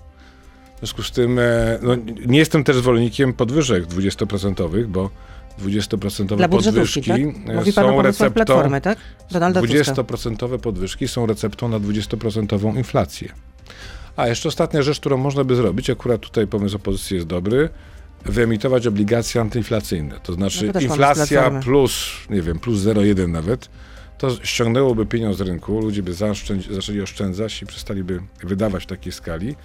W 0.77 0.79
związku 0.79 1.03
z 1.03 1.11
tym 1.11 1.39
e, 1.39 1.79
no, 1.83 1.97
nie 2.27 2.39
jestem 2.39 2.65
też 2.65 2.77
zwolennikiem 2.77 3.33
podwyżek 3.33 3.87
20%, 3.87 4.87
bo 4.87 5.11
20% 5.63 6.37
Dla 6.37 6.49
budżetówki, 6.49 7.01
podwyżki 7.01 7.35
tak? 7.35 7.51
e, 7.51 7.57
Mówi 7.57 7.73
pan 7.73 7.85
o 7.85 7.89
są 7.89 8.03
receptą 8.03 8.35
Platformy, 8.35 8.81
tak? 8.81 8.99
Donalda 9.31 9.61
Tuska. 9.61 9.95
20% 9.95 10.59
podwyżki 10.59 11.09
są 11.09 11.27
receptą 11.27 11.69
na 11.69 11.81
20% 11.81 12.77
inflację. 12.77 13.33
A 14.17 14.29
jeszcze 14.29 14.49
ostatnia 14.49 14.83
rzecz, 14.83 15.01
którą 15.01 15.17
można 15.17 15.45
by 15.45 15.57
zrobić, 15.57 15.91
akurat 15.91 16.21
tutaj 16.21 16.47
pomysł 16.47 16.77
opozycji 16.77 17.15
jest 17.15 17.27
dobry, 17.27 17.69
wyemitować 18.25 18.87
obligacje 18.87 19.41
antyinflacyjne. 19.41 20.21
To 20.23 20.33
znaczy 20.33 20.67
No 20.67 20.73
to 20.73 20.81
inflacja 20.81 21.51
plus, 21.51 22.11
nie 22.31 22.43
wiem, 22.43 22.59
plus 22.59 22.79
0,1 22.79 23.29
nawet, 23.29 23.69
to 24.21 24.45
ściągnęłoby 24.45 25.07
pieniądz 25.07 25.37
z 25.37 25.41
rynku, 25.41 25.81
ludzie 25.81 26.03
by 26.03 26.13
zaczęli 26.71 27.01
oszczędzać 27.03 27.63
i 27.63 27.67
przestaliby 27.67 28.23
wydawać 28.45 28.83
w 28.83 28.87
takiej 28.87 29.13
skali. 29.13 29.57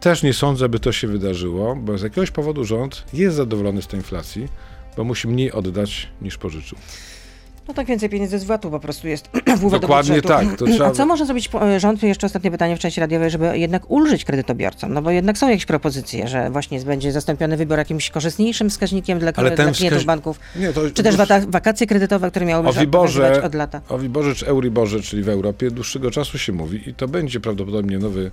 Też 0.00 0.22
nie 0.22 0.34
sądzę, 0.34 0.68
by 0.68 0.80
to 0.80 0.92
się 0.92 1.08
wydarzyło, 1.08 1.76
bo 1.76 1.98
z 1.98 2.02
jakiegoś 2.02 2.30
powodu 2.30 2.64
rząd 2.64 3.04
jest 3.12 3.36
zadowolony 3.36 3.82
z 3.82 3.86
tej 3.86 4.00
inflacji, 4.00 4.48
bo 4.96 5.04
musi 5.04 5.28
mniej 5.28 5.52
oddać 5.52 6.08
niż 6.22 6.38
pożyczył. 6.38 6.78
No 7.68 7.74
tak 7.74 7.86
więcej 7.86 8.08
pieniędzy 8.08 8.38
z 8.38 8.44
VAT-u 8.44 8.70
po 8.70 8.80
prostu 8.80 9.08
jest 9.08 9.28
wpływa 9.56 9.78
Dokładnie 9.78 10.16
do 10.16 10.22
budżetu. 10.22 10.48
tak, 10.48 10.58
to 10.58 10.66
trzeba- 10.66 10.86
A 10.86 10.90
co 10.90 11.06
może 11.06 11.26
zrobić 11.26 11.48
po- 11.48 11.80
rząd, 11.80 12.02
jeszcze 12.02 12.26
ostatnie 12.26 12.50
pytanie 12.50 12.76
w 12.76 12.78
części 12.78 13.00
radiowej, 13.00 13.30
żeby 13.30 13.58
jednak 13.58 13.90
ulżyć 13.90 14.24
kredytobiorcom? 14.24 14.92
No 14.94 15.02
bo 15.02 15.10
jednak 15.10 15.38
są 15.38 15.48
jakieś 15.48 15.66
propozycje, 15.66 16.28
że 16.28 16.50
właśnie 16.50 16.80
będzie 16.80 17.12
zastąpiony 17.12 17.56
wybór 17.56 17.78
jakimś 17.78 18.10
korzystniejszym 18.10 18.70
wskaźnikiem 18.70 19.18
dla, 19.18 19.32
dla 19.32 19.50
klientów 19.50 19.76
wskaź- 20.02 20.04
banków. 20.04 20.40
Nie, 20.56 20.72
to 20.72 20.80
Czy 20.94 21.02
też 21.02 21.16
wakacje 21.48 21.86
kredytowe, 21.86 22.30
które 22.30 22.46
miałyby 22.46 22.80
Wiborze, 22.80 23.42
od 23.42 23.54
lata. 23.54 23.80
o 23.88 23.98
Wiborze 23.98 24.34
czy 24.34 24.46
Euriborze, 24.46 25.00
czyli 25.00 25.22
w 25.22 25.28
Europie, 25.28 25.70
dłuższego 25.70 26.10
czasu 26.10 26.38
się 26.38 26.52
mówi 26.52 26.88
i 26.90 26.94
to 26.94 27.08
będzie 27.08 27.40
prawdopodobnie 27.40 27.98
nowy, 27.98 28.30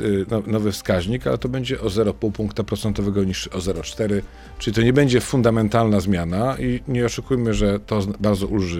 y, 0.00 0.26
no, 0.30 0.42
nowy 0.46 0.72
wskaźnik, 0.72 1.26
ale 1.26 1.38
to 1.38 1.48
będzie 1.48 1.80
o 1.80 1.86
0,5 1.86 2.32
punkta 2.32 2.64
procentowego 2.64 3.24
niż 3.24 3.48
o 3.48 3.58
0,4, 3.58 4.20
czyli 4.58 4.74
to 4.76 4.82
nie 4.82 4.92
będzie 4.92 5.20
fundamentalna 5.20 6.00
zmiana 6.00 6.56
i 6.58 6.80
nie 6.88 7.04
oszukujmy, 7.04 7.54
że 7.54 7.80
to 7.80 8.00
bardzo 8.20 8.46
ulży 8.46 8.71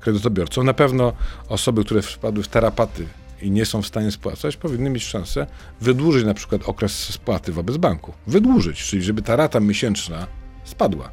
kredytobiorcom. 0.00 0.66
Na 0.66 0.74
pewno 0.74 1.12
osoby, 1.48 1.84
które 1.84 2.02
wpadły 2.02 2.42
w 2.42 2.48
tarapaty 2.48 3.06
i 3.42 3.50
nie 3.50 3.66
są 3.66 3.82
w 3.82 3.86
stanie 3.86 4.10
spłacać, 4.10 4.56
powinny 4.56 4.90
mieć 4.90 5.04
szansę 5.04 5.46
wydłużyć 5.80 6.24
na 6.24 6.34
przykład 6.34 6.62
okres 6.64 6.92
spłaty 6.92 7.52
wobec 7.52 7.76
banku. 7.76 8.12
Wydłużyć, 8.26 8.84
czyli 8.84 9.02
żeby 9.02 9.22
ta 9.22 9.36
rata 9.36 9.60
miesięczna 9.60 10.26
spadła. 10.64 11.10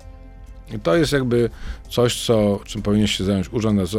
I 0.75 0.79
to 0.79 0.95
jest 0.95 1.11
jakby 1.11 1.49
coś, 1.89 2.25
co, 2.25 2.59
czym 2.65 2.81
powinien 2.81 3.07
się 3.07 3.23
zająć 3.23 3.53
Urząd 3.53 3.91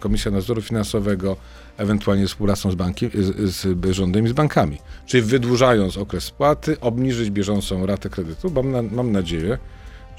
Komisja 0.00 0.30
Nadzoru 0.30 0.62
Finansowego, 0.62 1.36
ewentualnie 1.76 2.26
współpracą 2.26 2.70
z, 2.70 2.74
bankiem, 2.74 3.10
z, 3.14 3.54
z 3.54 3.94
rządem 3.94 4.26
i 4.26 4.28
z 4.28 4.32
bankami. 4.32 4.78
Czyli 5.06 5.22
wydłużając 5.22 5.96
okres 5.96 6.24
spłaty, 6.24 6.80
obniżyć 6.80 7.30
bieżącą 7.30 7.86
ratę 7.86 8.10
kredytu. 8.10 8.50
Mam, 8.50 8.70
na, 8.70 8.82
mam 8.82 9.12
nadzieję, 9.12 9.58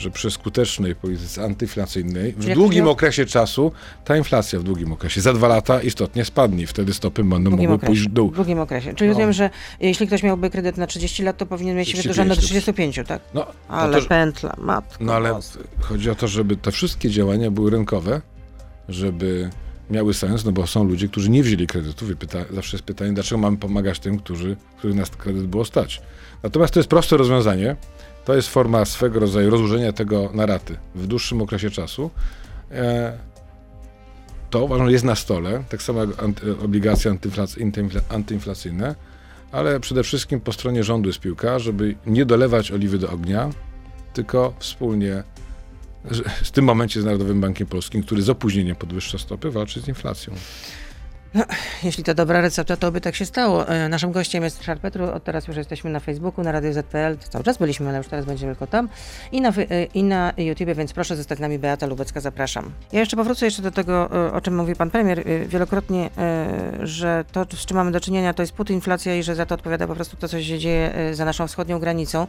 że 0.01 0.12
przy 0.12 0.31
skutecznej 0.31 0.96
polityce 0.96 1.43
antyinflacyjnej 1.43 2.34
w 2.38 2.43
Jak 2.48 2.58
długim 2.58 2.84
miał- 2.84 2.91
okresie 2.93 3.25
czasu 3.25 3.72
ta 4.05 4.17
inflacja 4.17 4.60
w 4.60 4.63
długim 4.63 4.93
okresie 4.93 5.22
za 5.22 5.34
dwa 5.34 5.48
lata 5.48 5.81
istotnie 5.81 6.25
spadnie. 6.25 6.67
Wtedy 6.67 6.93
stopy 6.93 7.24
będą 7.24 7.50
mogły 7.51 7.67
okresie, 7.67 7.86
pójść 7.88 8.01
w 8.01 8.08
dół. 8.13 8.31
w 8.31 8.36
długim 8.36 8.60
okresie. 8.60 8.93
Czyli 8.93 9.08
No. 9.10 9.13
rozumiem, 9.13 9.34
że 9.34 9.50
jeśli 9.79 10.08
ktoś 10.08 10.24
miałby 10.24 10.50
kredyt 10.50 10.77
na 10.77 10.88
30 10.88 11.24
lat, 11.24 11.38
to 11.38 11.46
powinien 11.46 11.77
mieć 11.77 11.88
35 11.88 12.08
wydłużony 12.08 12.29
do 12.29 12.36
to 12.36 12.41
35, 12.41 13.00
tak? 13.08 13.22
No, 13.34 13.46
Ale 13.67 13.93
to, 13.93 14.01
że- 14.01 14.08
pętla, 14.08 14.55
matko. 14.58 15.03
No 15.03 15.13
ale 15.13 15.39
chodzi 15.79 16.10
o 16.10 16.15
to, 16.15 16.27
żeby 16.27 16.55
te 16.58 16.72
wszystkie 16.72 17.10
działania 17.10 17.51
były 17.51 17.72
rynkowe, 17.72 18.22
żeby 18.89 19.50
miały 19.89 20.13
sens, 20.13 20.46
no 20.46 20.51
bo 20.51 20.67
są 20.67 20.84
ludzie, 20.84 21.08
którzy 21.08 21.29
nie 21.29 21.43
wzięli 21.43 21.67
kredytów 21.67 22.10
i 22.10 22.15
pyta, 22.15 22.39
zawsze 22.51 22.77
jest 22.77 22.86
pytanie, 22.86 23.13
dlaczego 23.13 23.41
mamy 23.41 23.58
pomagać 23.58 24.00
tym, 24.00 24.17
którzy, 24.17 24.55
których 24.77 24.96
nas 24.96 25.10
kredyt 25.10 25.48
było 25.48 25.65
stać. 25.65 26.01
Natomiast 26.43 26.74
to 26.74 26.79
jest 26.79 26.89
proste 26.89 27.17
rozwiązanie. 27.17 27.75
To 28.25 28.36
jest 28.36 28.48
forma 28.48 28.86
swego 28.86 29.20
rodzaju 29.20 29.50
rozłożenia 29.50 29.94
tego 29.94 30.30
na 30.34 30.46
raty 30.46 30.78
w 30.96 31.08
dłuższym 31.08 31.42
okresie 31.42 31.70
czasu. 31.70 32.12
E, 32.72 33.18
to 34.50 34.63
uważam, 34.63 34.90
jest 34.90 35.04
na 35.04 35.16
stole, 35.16 35.63
tak 35.70 35.82
samo 35.82 36.01
jak 36.01 36.24
anty, 36.24 36.60
obligacje 36.60 37.12
antyinflac- 37.12 37.58
antyinfla- 37.58 38.01
antyinflacyjne, 38.10 38.96
ale 39.51 39.80
przede 39.80 40.04
wszystkim 40.04 40.42
po 40.42 40.54
stronie 40.54 40.84
rządu 40.84 41.10
jest 41.10 41.20
piłka, 41.20 41.60
żeby 41.60 41.96
nie 42.06 42.25
dolewać 42.25 42.72
oliwy 42.72 42.98
do 42.98 43.12
ognia, 43.12 43.50
tylko 44.13 44.54
wspólnie 44.60 45.24
w 46.44 46.51
tym 46.51 46.66
momencie 46.66 47.01
z 47.01 47.06
Narodowym 47.06 47.42
Bankiem 47.42 47.68
Polskim, 47.68 48.04
który 48.04 48.22
z 48.22 48.30
opóźnieniem 48.30 48.75
podwyższa 48.75 49.18
stopy, 49.18 49.51
walczy 49.51 49.82
z 49.82 49.88
inflacją. 49.88 50.34
Jeśli 51.83 52.03
to 52.03 52.13
dobra 52.13 52.41
recepta, 52.41 52.77
to 52.77 52.91
by 52.91 53.01
tak 53.01 53.15
się 53.15 53.25
stało. 53.25 53.67
E, 53.67 53.89
Naszym 53.89 54.11
gościem 54.11 54.43
jest 54.43 54.57
Ryszard 54.57 54.81
Petru. 54.81 55.05
Od 55.05 55.23
teraz 55.23 55.47
już 55.47 55.57
jesteśmy 55.57 55.89
na 55.89 56.00
Facebooku, 56.00 56.43
na 56.43 56.51
Radio 56.51 56.73
ZPL. 56.73 57.17
Cały 57.29 57.43
czas 57.43 57.57
byliśmy, 57.57 57.89
ale 57.89 57.97
już 57.97 58.07
teraz 58.07 58.25
będziemy 58.25 58.51
tylko 58.51 58.67
tam. 58.67 58.89
I 59.31 59.41
na, 59.41 59.50
e, 59.50 59.83
I 59.83 60.03
na 60.03 60.33
YouTubie, 60.38 60.75
więc 60.75 60.93
proszę 60.93 61.15
zostać 61.17 61.38
z 61.38 61.41
nami. 61.41 61.59
Beata 61.59 61.85
Lubecka, 61.85 62.19
zapraszam. 62.19 62.71
Ja 62.91 63.00
jeszcze 63.00 63.17
powrócę 63.17 63.45
jeszcze 63.45 63.61
do 63.61 63.71
tego, 63.71 64.27
e, 64.27 64.33
o 64.33 64.41
czym 64.41 64.55
mówi 64.55 64.75
pan 64.75 64.89
premier 64.89 65.23
wielokrotnie, 65.47 66.09
że 66.83 67.25
to, 67.31 67.45
z 67.55 67.65
czym 67.65 67.77
mamy 67.77 67.91
do 67.91 68.00
czynienia, 68.00 68.33
to 68.33 68.43
jest 68.43 68.53
putinflacja 68.53 69.15
i 69.15 69.23
że 69.23 69.35
za 69.35 69.45
to 69.45 69.55
odpowiada 69.55 69.88
po 69.88 69.95
prostu 69.95 70.17
to, 70.17 70.27
co 70.27 70.41
się 70.41 70.59
dzieje 70.59 70.93
za 71.13 71.25
naszą 71.25 71.47
wschodnią 71.47 71.79
granicą. 71.79 72.27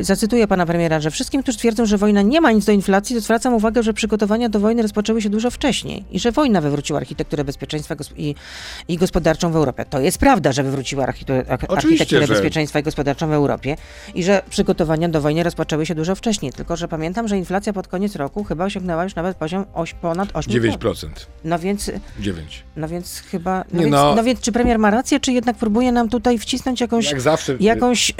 Zacytuję 0.00 0.46
pana 0.46 0.66
premiera, 0.66 1.00
że 1.00 1.10
wszystkim, 1.10 1.42
którzy 1.42 1.58
twierdzą, 1.58 1.86
że 1.86 1.98
wojna 1.98 2.22
nie 2.22 2.40
ma 2.40 2.52
nic 2.52 2.64
do 2.64 2.72
inflacji, 2.72 3.16
to 3.16 3.20
zwracam 3.22 3.54
uwagę, 3.54 3.82
że 3.82 3.92
przygotowania 3.92 4.48
do 4.48 4.60
wojny 4.60 4.82
rozpoczęły 4.82 5.22
się 5.22 5.30
dużo 5.30 5.50
wcześniej 5.50 6.04
i 6.10 6.18
że 6.20 6.32
wojna 6.32 6.60
wywróciła 6.60 6.98
architekturę 6.98 7.44
bezpieczeństwa 7.44 7.94
gos- 7.96 8.07
i, 8.16 8.34
i 8.88 8.96
gospodarczą 8.96 9.52
w 9.52 9.56
Europie. 9.56 9.84
To 9.90 10.00
jest 10.00 10.18
prawda, 10.18 10.52
że 10.52 10.62
wywróciła 10.62 11.06
architekturę, 11.06 12.26
że- 12.26 12.34
bezpieczeństwa 12.34 12.78
i 12.78 12.82
gospodarczą 12.82 13.28
w 13.28 13.32
Europie 13.32 13.76
i 14.14 14.24
że 14.24 14.42
przygotowania 14.50 15.08
do 15.08 15.20
wojny 15.20 15.42
rozpoczęły 15.42 15.86
się 15.86 15.94
dużo 15.94 16.14
wcześniej. 16.14 16.52
Tylko, 16.52 16.76
że 16.76 16.88
pamiętam, 16.88 17.28
że 17.28 17.38
inflacja 17.38 17.72
pod 17.72 17.88
koniec 17.88 18.16
roku 18.16 18.44
chyba 18.44 18.64
osiągnęła 18.64 19.04
już 19.04 19.14
nawet 19.14 19.36
poziom 19.36 19.64
oś, 19.74 19.94
ponad 19.94 20.32
8%. 20.32 20.76
9%. 20.78 21.08
No 21.44 21.58
więc, 21.58 21.90
9. 22.20 22.64
no 22.76 22.88
więc 22.88 23.22
chyba. 23.30 23.64
No, 23.72 23.78
Nie 23.78 23.84
więc, 23.84 23.92
no. 23.92 24.14
no 24.14 24.24
więc 24.24 24.40
czy 24.40 24.52
premier 24.52 24.78
ma 24.78 24.90
rację, 24.90 25.20
czy 25.20 25.32
jednak 25.32 25.56
próbuje 25.56 25.92
nam 25.92 26.08
tutaj 26.08 26.38
wcisnąć 26.38 26.80
jakąś 26.80 27.10
Jak 27.10 27.20
zawsze. 27.20 27.56
jakąś 27.60 28.12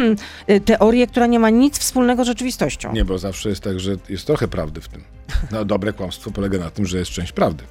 teorię, 0.64 1.06
która 1.06 1.26
nie 1.26 1.38
ma 1.38 1.50
nic 1.50 1.78
wspólnego 1.78 2.24
z 2.24 2.26
rzeczywistością. 2.26 2.92
Nie, 2.92 3.04
bo 3.04 3.18
zawsze 3.18 3.48
jest 3.48 3.62
tak, 3.62 3.80
że 3.80 3.96
jest 4.08 4.26
trochę 4.26 4.48
prawdy 4.48 4.80
w 4.80 4.88
tym. 4.88 5.04
No, 5.50 5.64
dobre 5.64 5.92
kłamstwo 5.92 6.30
polega 6.30 6.58
na 6.58 6.70
tym, 6.70 6.86
że 6.86 6.98
jest 6.98 7.10
część 7.10 7.32
prawdy. 7.32 7.64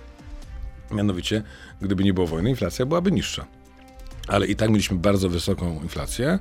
Mianowicie, 0.91 1.43
gdyby 1.81 2.03
nie 2.03 2.13
było 2.13 2.27
wojny, 2.27 2.49
inflacja 2.49 2.85
byłaby 2.85 3.11
niższa. 3.11 3.45
Ale 4.27 4.47
i 4.47 4.55
tak 4.55 4.69
mieliśmy 4.69 4.97
bardzo 4.97 5.29
wysoką 5.29 5.79
inflację. 5.83 6.39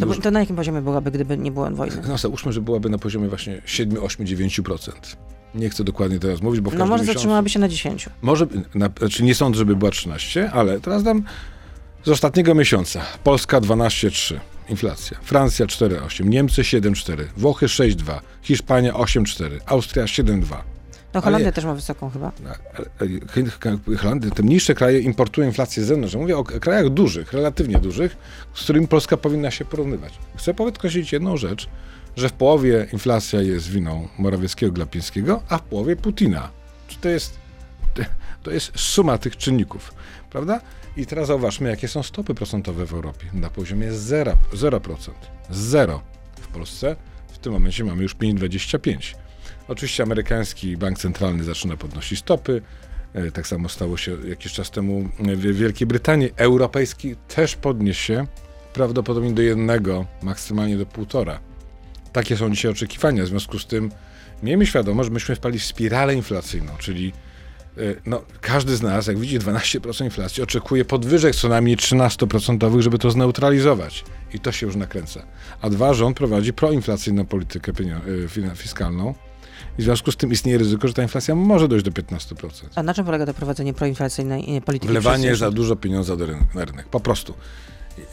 To, 0.00 0.06
to 0.22 0.30
na 0.30 0.40
jakim 0.40 0.56
poziomie 0.56 0.82
byłaby, 0.82 1.10
gdyby 1.10 1.38
nie 1.38 1.52
było 1.52 1.70
wojny? 1.70 1.96
No 2.08 2.18
załóżmy, 2.18 2.52
że 2.52 2.60
byłaby 2.60 2.90
na 2.90 2.98
poziomie 2.98 3.28
właśnie 3.28 3.62
7, 3.64 4.02
8, 4.04 4.26
9%. 4.26 4.90
Nie 5.54 5.70
chcę 5.70 5.84
dokładnie 5.84 6.18
teraz 6.18 6.42
mówić, 6.42 6.60
bo 6.60 6.70
w 6.70 6.74
No 6.74 6.86
może 6.86 6.92
miesiącu... 7.02 7.12
zatrzymałaby 7.12 7.48
się 7.50 7.58
na 7.58 7.68
10. 7.68 8.08
Może, 8.22 8.46
na, 8.74 8.90
znaczy 8.98 9.22
nie 9.24 9.34
sądzę, 9.34 9.58
żeby 9.58 9.76
była 9.76 9.90
13, 9.90 10.50
ale 10.50 10.80
teraz 10.80 11.02
dam 11.02 11.22
z 12.04 12.08
ostatniego 12.08 12.54
miesiąca. 12.54 13.00
Polska 13.24 13.60
12,3, 13.60 14.38
inflacja. 14.68 15.18
Francja 15.22 15.66
4,8, 15.66 16.26
Niemcy 16.26 16.62
7,4, 16.62 17.24
Włochy 17.36 17.66
6,2, 17.66 18.20
Hiszpania 18.42 18.92
8,4, 18.92 19.50
Austria 19.66 20.04
7,2. 20.04 20.56
No 21.14 21.20
Holandia 21.20 21.52
też 21.52 21.64
ma 21.64 21.74
wysoką 21.74 22.10
chyba. 22.10 22.32
Ale 23.00 23.96
Holandia, 23.96 24.30
te 24.30 24.42
mniejsze 24.42 24.74
kraje 24.74 25.00
importują 25.00 25.46
inflację 25.46 25.84
z 25.84 25.86
zewnątrz. 25.86 26.14
Mówię 26.14 26.38
o 26.38 26.44
krajach 26.44 26.88
dużych, 26.88 27.32
relatywnie 27.32 27.78
dużych, 27.78 28.16
z 28.54 28.62
którymi 28.62 28.88
Polska 28.88 29.16
powinna 29.16 29.50
się 29.50 29.64
porównywać. 29.64 30.18
Chcę 30.36 30.54
podkreślić 30.54 31.12
jedną 31.12 31.36
rzecz, 31.36 31.68
że 32.16 32.28
w 32.28 32.32
połowie 32.32 32.86
inflacja 32.92 33.42
jest 33.42 33.68
winą 33.70 34.08
Morawieckiego, 34.18 34.72
Glapińskiego, 34.72 35.42
a 35.48 35.58
w 35.58 35.62
połowie 35.62 35.96
Putina. 35.96 36.50
Czy 36.88 36.98
to 36.98 37.08
jest, 37.08 37.38
to 38.42 38.50
jest 38.50 38.72
suma 38.74 39.18
tych 39.18 39.36
czynników, 39.36 39.94
prawda? 40.30 40.60
I 40.96 41.06
teraz 41.06 41.26
zauważmy, 41.26 41.68
jakie 41.68 41.88
są 41.88 42.02
stopy 42.02 42.34
procentowe 42.34 42.86
w 42.86 42.92
Europie. 42.92 43.26
Na 43.32 43.50
poziomie 43.50 43.92
0%. 43.92 44.32
0%. 44.52 45.10
Zero. 45.50 46.02
W 46.40 46.48
Polsce 46.48 46.96
w 47.32 47.38
tym 47.38 47.52
momencie 47.52 47.84
mamy 47.84 48.02
już 48.02 48.16
5,25. 48.16 49.14
Oczywiście 49.68 50.02
amerykański 50.02 50.76
bank 50.76 50.98
centralny 50.98 51.44
zaczyna 51.44 51.76
podnosić 51.76 52.18
stopy. 52.18 52.62
E, 53.14 53.30
Tak 53.30 53.46
samo 53.46 53.68
stało 53.68 53.96
się 53.96 54.16
jakiś 54.28 54.52
czas 54.52 54.70
temu 54.70 55.08
w 55.18 55.56
Wielkiej 55.56 55.86
Brytanii. 55.86 56.30
Europejski 56.36 57.16
też 57.28 57.56
podniesie 57.56 58.26
prawdopodobnie 58.72 59.32
do 59.32 59.42
jednego, 59.42 60.06
maksymalnie 60.22 60.76
do 60.76 60.86
półtora. 60.86 61.40
Takie 62.12 62.36
są 62.36 62.50
dzisiaj 62.50 62.70
oczekiwania. 62.70 63.24
W 63.24 63.26
związku 63.26 63.58
z 63.58 63.66
tym 63.66 63.90
miejmy 64.42 64.66
świadomość, 64.66 65.06
że 65.06 65.12
myśmy 65.12 65.36
wpali 65.36 65.58
w 65.58 65.64
spiralę 65.64 66.14
inflacyjną, 66.14 66.72
czyli 66.78 67.12
e, 67.78 67.80
no, 68.06 68.22
każdy 68.40 68.76
z 68.76 68.82
nas, 68.82 69.06
jak 69.06 69.18
widzi 69.18 69.38
12% 69.38 70.04
inflacji, 70.04 70.42
oczekuje 70.42 70.84
podwyżek 70.84 71.34
co 71.34 71.48
najmniej 71.48 71.76
13%, 71.76 72.80
żeby 72.80 72.98
to 72.98 73.10
zneutralizować. 73.10 74.04
I 74.34 74.40
to 74.40 74.52
się 74.52 74.66
już 74.66 74.76
nakręca. 74.76 75.26
A 75.60 75.70
dwa, 75.70 75.94
rząd 75.94 76.16
prowadzi 76.16 76.52
proinflacyjną 76.52 77.26
politykę 77.26 77.72
e, 78.52 78.56
fiskalną. 78.56 79.14
I 79.78 79.82
w 79.82 79.84
związku 79.84 80.12
z 80.12 80.16
tym 80.16 80.32
istnieje 80.32 80.58
ryzyko, 80.58 80.88
że 80.88 80.94
ta 80.94 81.02
inflacja 81.02 81.34
może 81.34 81.68
dojść 81.68 81.84
do 81.84 81.90
15%. 81.90 82.48
A 82.74 82.82
na 82.82 82.94
czym 82.94 83.04
polega 83.04 83.26
to 83.26 83.34
prowadzenie 83.34 83.74
proinflacyjnej 83.74 84.56
e, 84.56 84.60
polityki? 84.60 84.88
Wlewanie 84.92 85.36
za 85.36 85.50
dużo 85.50 85.76
pieniądza 85.76 86.16
do 86.16 86.26
rynku, 86.26 86.46
na 86.58 86.64
rynek. 86.64 86.88
Po 86.88 87.00
prostu. 87.00 87.34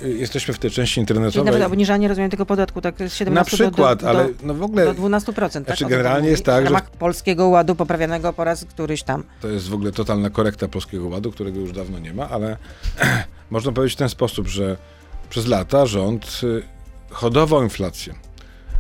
I- 0.02 0.06
y, 0.06 0.18
Jesteśmy 0.18 0.54
w 0.54 0.60
tej 0.60 0.72
części 0.72 1.00
internetowej. 1.00 1.46
nawet 1.46 1.68
obniżanie, 1.68 2.08
rozumiem, 2.08 2.30
tego 2.32 2.46
podatku 2.46 2.82
tak 2.82 2.96
z 3.08 3.14
17 3.14 3.32
Na 3.32 3.44
przykład, 3.44 4.00
do, 4.00 4.04
do, 4.06 4.10
ale 4.10 4.30
no 4.44 4.54
w 4.54 4.64
ogóle 4.64 4.86
do 4.86 4.94
12%. 4.94 5.52
Tak? 5.52 5.64
Znaczy, 5.66 5.86
generalnie 5.86 6.30
jest 6.30 6.46
tak, 6.46 6.64
W 6.64 6.68
że- 6.68 6.74
ramach 6.74 6.92
polskiego 6.92 7.48
ładu 7.48 7.76
poprawianego 7.76 8.34
po 8.34 8.44
raz 8.44 8.66
któryś 8.66 9.04
tam. 9.04 9.24
to 9.42 9.48
jest 9.48 9.70
w 9.70 9.74
ogóle 9.74 9.92
totalna 9.92 10.30
korekta 10.30 10.68
Polskiego 10.68 11.08
Ładu, 11.08 11.32
którego 11.32 11.60
już 11.60 11.72
dawno 11.72 12.00
nie 12.00 12.14
ma, 12.14 12.30
ale 12.30 12.58
można 13.52 13.72
powiedzieć 13.72 13.94
w 13.96 14.00
ten 14.00 14.10
sposób, 14.10 14.48
że 14.48 14.78
przez 15.30 15.48
lata 15.48 15.86
rząd 15.86 16.42
y, 16.44 16.64
hodował 17.10 17.64
inflację. 17.64 18.14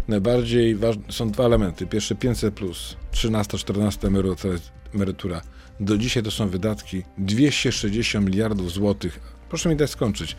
Najbardziej 0.07 0.75
ważne 0.75 1.03
są 1.09 1.31
dwa 1.31 1.43
elementy. 1.45 1.87
Pierwszy 1.87 2.15
500 2.15 2.53
plus, 2.53 2.95
13-14 3.13 4.07
emerytura, 4.07 4.55
emerytura. 4.95 5.41
Do 5.79 5.97
dzisiaj 5.97 6.23
to 6.23 6.31
są 6.31 6.47
wydatki 6.49 7.03
260 7.17 8.25
miliardów 8.25 8.71
złotych. 8.71 9.19
Proszę 9.49 9.69
mi 9.69 9.75
dać 9.75 9.89
skończyć. 9.89 10.35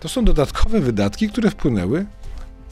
To 0.00 0.08
są 0.08 0.24
dodatkowe 0.24 0.80
wydatki, 0.80 1.28
które 1.28 1.50
wpłynęły 1.50 2.06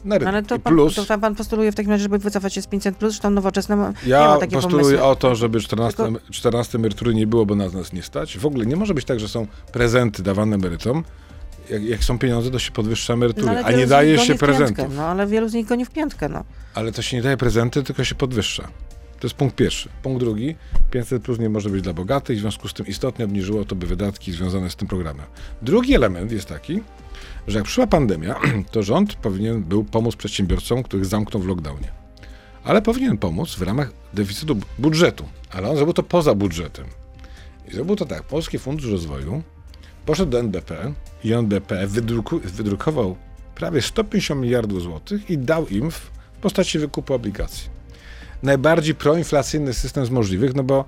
na 0.05 0.17
rynek. 0.17 0.33
Ale 0.33 0.43
to 0.43 0.59
pan, 0.59 0.73
plus, 0.73 0.95
to 0.95 1.05
tam 1.05 1.21
pan 1.21 1.35
postuluje 1.35 1.71
w 1.71 1.75
takim 1.75 1.91
razie, 1.91 2.03
żeby 2.03 2.19
wycofać 2.19 2.53
się 2.53 2.61
z 2.61 2.67
500+, 2.67 2.93
plus, 2.93 3.13
że 3.13 3.19
tam 3.19 3.33
nowoczesne 3.33 3.75
ma, 3.75 3.89
nie 3.89 4.09
ja 4.09 4.27
ma 4.27 4.47
postuluję 4.47 4.83
pomysły. 4.83 5.03
o 5.03 5.15
to, 5.15 5.35
żeby 5.35 5.59
14, 5.61 6.03
Tylko- 6.03 6.19
14 6.31 6.77
emerytury 6.77 7.13
nie 7.15 7.27
było, 7.27 7.45
bo 7.45 7.55
nas 7.55 7.73
nas 7.73 7.93
nie 7.93 8.03
stać. 8.03 8.37
W 8.37 8.45
ogóle 8.45 8.65
nie 8.65 8.75
może 8.75 8.93
być 8.93 9.05
tak, 9.05 9.19
że 9.19 9.27
są 9.27 9.47
prezenty 9.71 10.23
dawane 10.23 10.55
emerytom. 10.55 11.03
Jak, 11.69 11.83
jak 11.83 12.03
są 12.03 12.19
pieniądze, 12.19 12.51
to 12.51 12.59
się 12.59 12.71
podwyższa 12.71 13.13
emerytury, 13.13 13.45
No, 13.47 13.61
a 13.63 13.71
nie 13.71 13.87
daje 13.87 14.19
się 14.19 14.35
prezentów. 14.35 14.95
No 14.95 15.05
ale 15.05 15.27
wielu 15.27 15.49
z 15.49 15.53
nich 15.53 15.65
goni 15.67 15.85
w 15.85 15.89
piątkę, 15.89 16.29
no. 16.29 16.43
Ale 16.73 16.91
to 16.91 17.01
się 17.01 17.17
nie 17.17 17.23
daje 17.23 17.37
prezenty, 17.37 17.83
tylko 17.83 18.03
się 18.03 18.15
podwyższa. 18.15 18.63
To 19.19 19.27
jest 19.27 19.35
punkt 19.35 19.55
pierwszy. 19.55 19.89
Punkt 20.03 20.19
drugi, 20.19 20.55
500 20.91 21.23
plus 21.23 21.39
nie 21.39 21.49
może 21.49 21.69
być 21.69 21.81
dla 21.81 21.93
bogatych, 21.93 22.37
w 22.37 22.39
związku 22.39 22.67
z 22.67 22.73
tym 22.73 22.87
istotnie 22.87 23.25
obniżyło 23.25 23.65
to 23.65 23.75
by 23.75 23.87
wydatki 23.87 24.31
związane 24.31 24.69
z 24.69 24.75
tym 24.75 24.87
programem. 24.87 25.25
Drugi 25.61 25.95
element 25.95 26.31
jest 26.31 26.47
taki, 26.47 26.81
że 27.47 27.57
jak 27.57 27.65
przyszła 27.65 27.87
pandemia, 27.87 28.35
to 28.71 28.83
rząd 28.83 29.15
powinien 29.15 29.63
był 29.63 29.83
pomóc 29.83 30.15
przedsiębiorcom, 30.15 30.83
których 30.83 31.05
zamknął 31.05 31.43
w 31.43 31.47
lockdownie. 31.47 31.91
Ale 32.63 32.81
powinien 32.81 33.17
pomóc 33.17 33.55
w 33.55 33.61
ramach 33.61 33.91
deficytu 34.13 34.55
bu- 34.55 34.65
budżetu. 34.79 35.25
Ale 35.51 35.69
on 35.69 35.75
zrobił 35.75 35.93
to 35.93 36.03
poza 36.03 36.35
budżetem. 36.35 36.85
I 37.71 37.75
zrobił 37.75 37.95
to 37.95 38.05
tak. 38.05 38.23
Polski 38.23 38.59
Fundusz 38.59 38.91
Rozwoju 38.91 39.43
poszedł 40.07 40.31
do 40.31 40.39
NBP 40.39 40.93
i 41.23 41.33
NBP 41.33 41.87
wydruku, 41.87 42.39
wydrukował 42.39 43.15
prawie 43.55 43.81
150 43.81 44.41
miliardów 44.41 44.81
złotych 44.81 45.29
i 45.29 45.37
dał 45.37 45.67
im 45.67 45.91
w 45.91 46.11
postaci 46.41 46.79
wykupu 46.79 47.13
obligacji. 47.13 47.69
Najbardziej 48.43 48.95
proinflacyjny 48.95 49.73
system 49.73 50.05
z 50.05 50.09
możliwych, 50.09 50.55
no 50.55 50.63
bo 50.63 50.85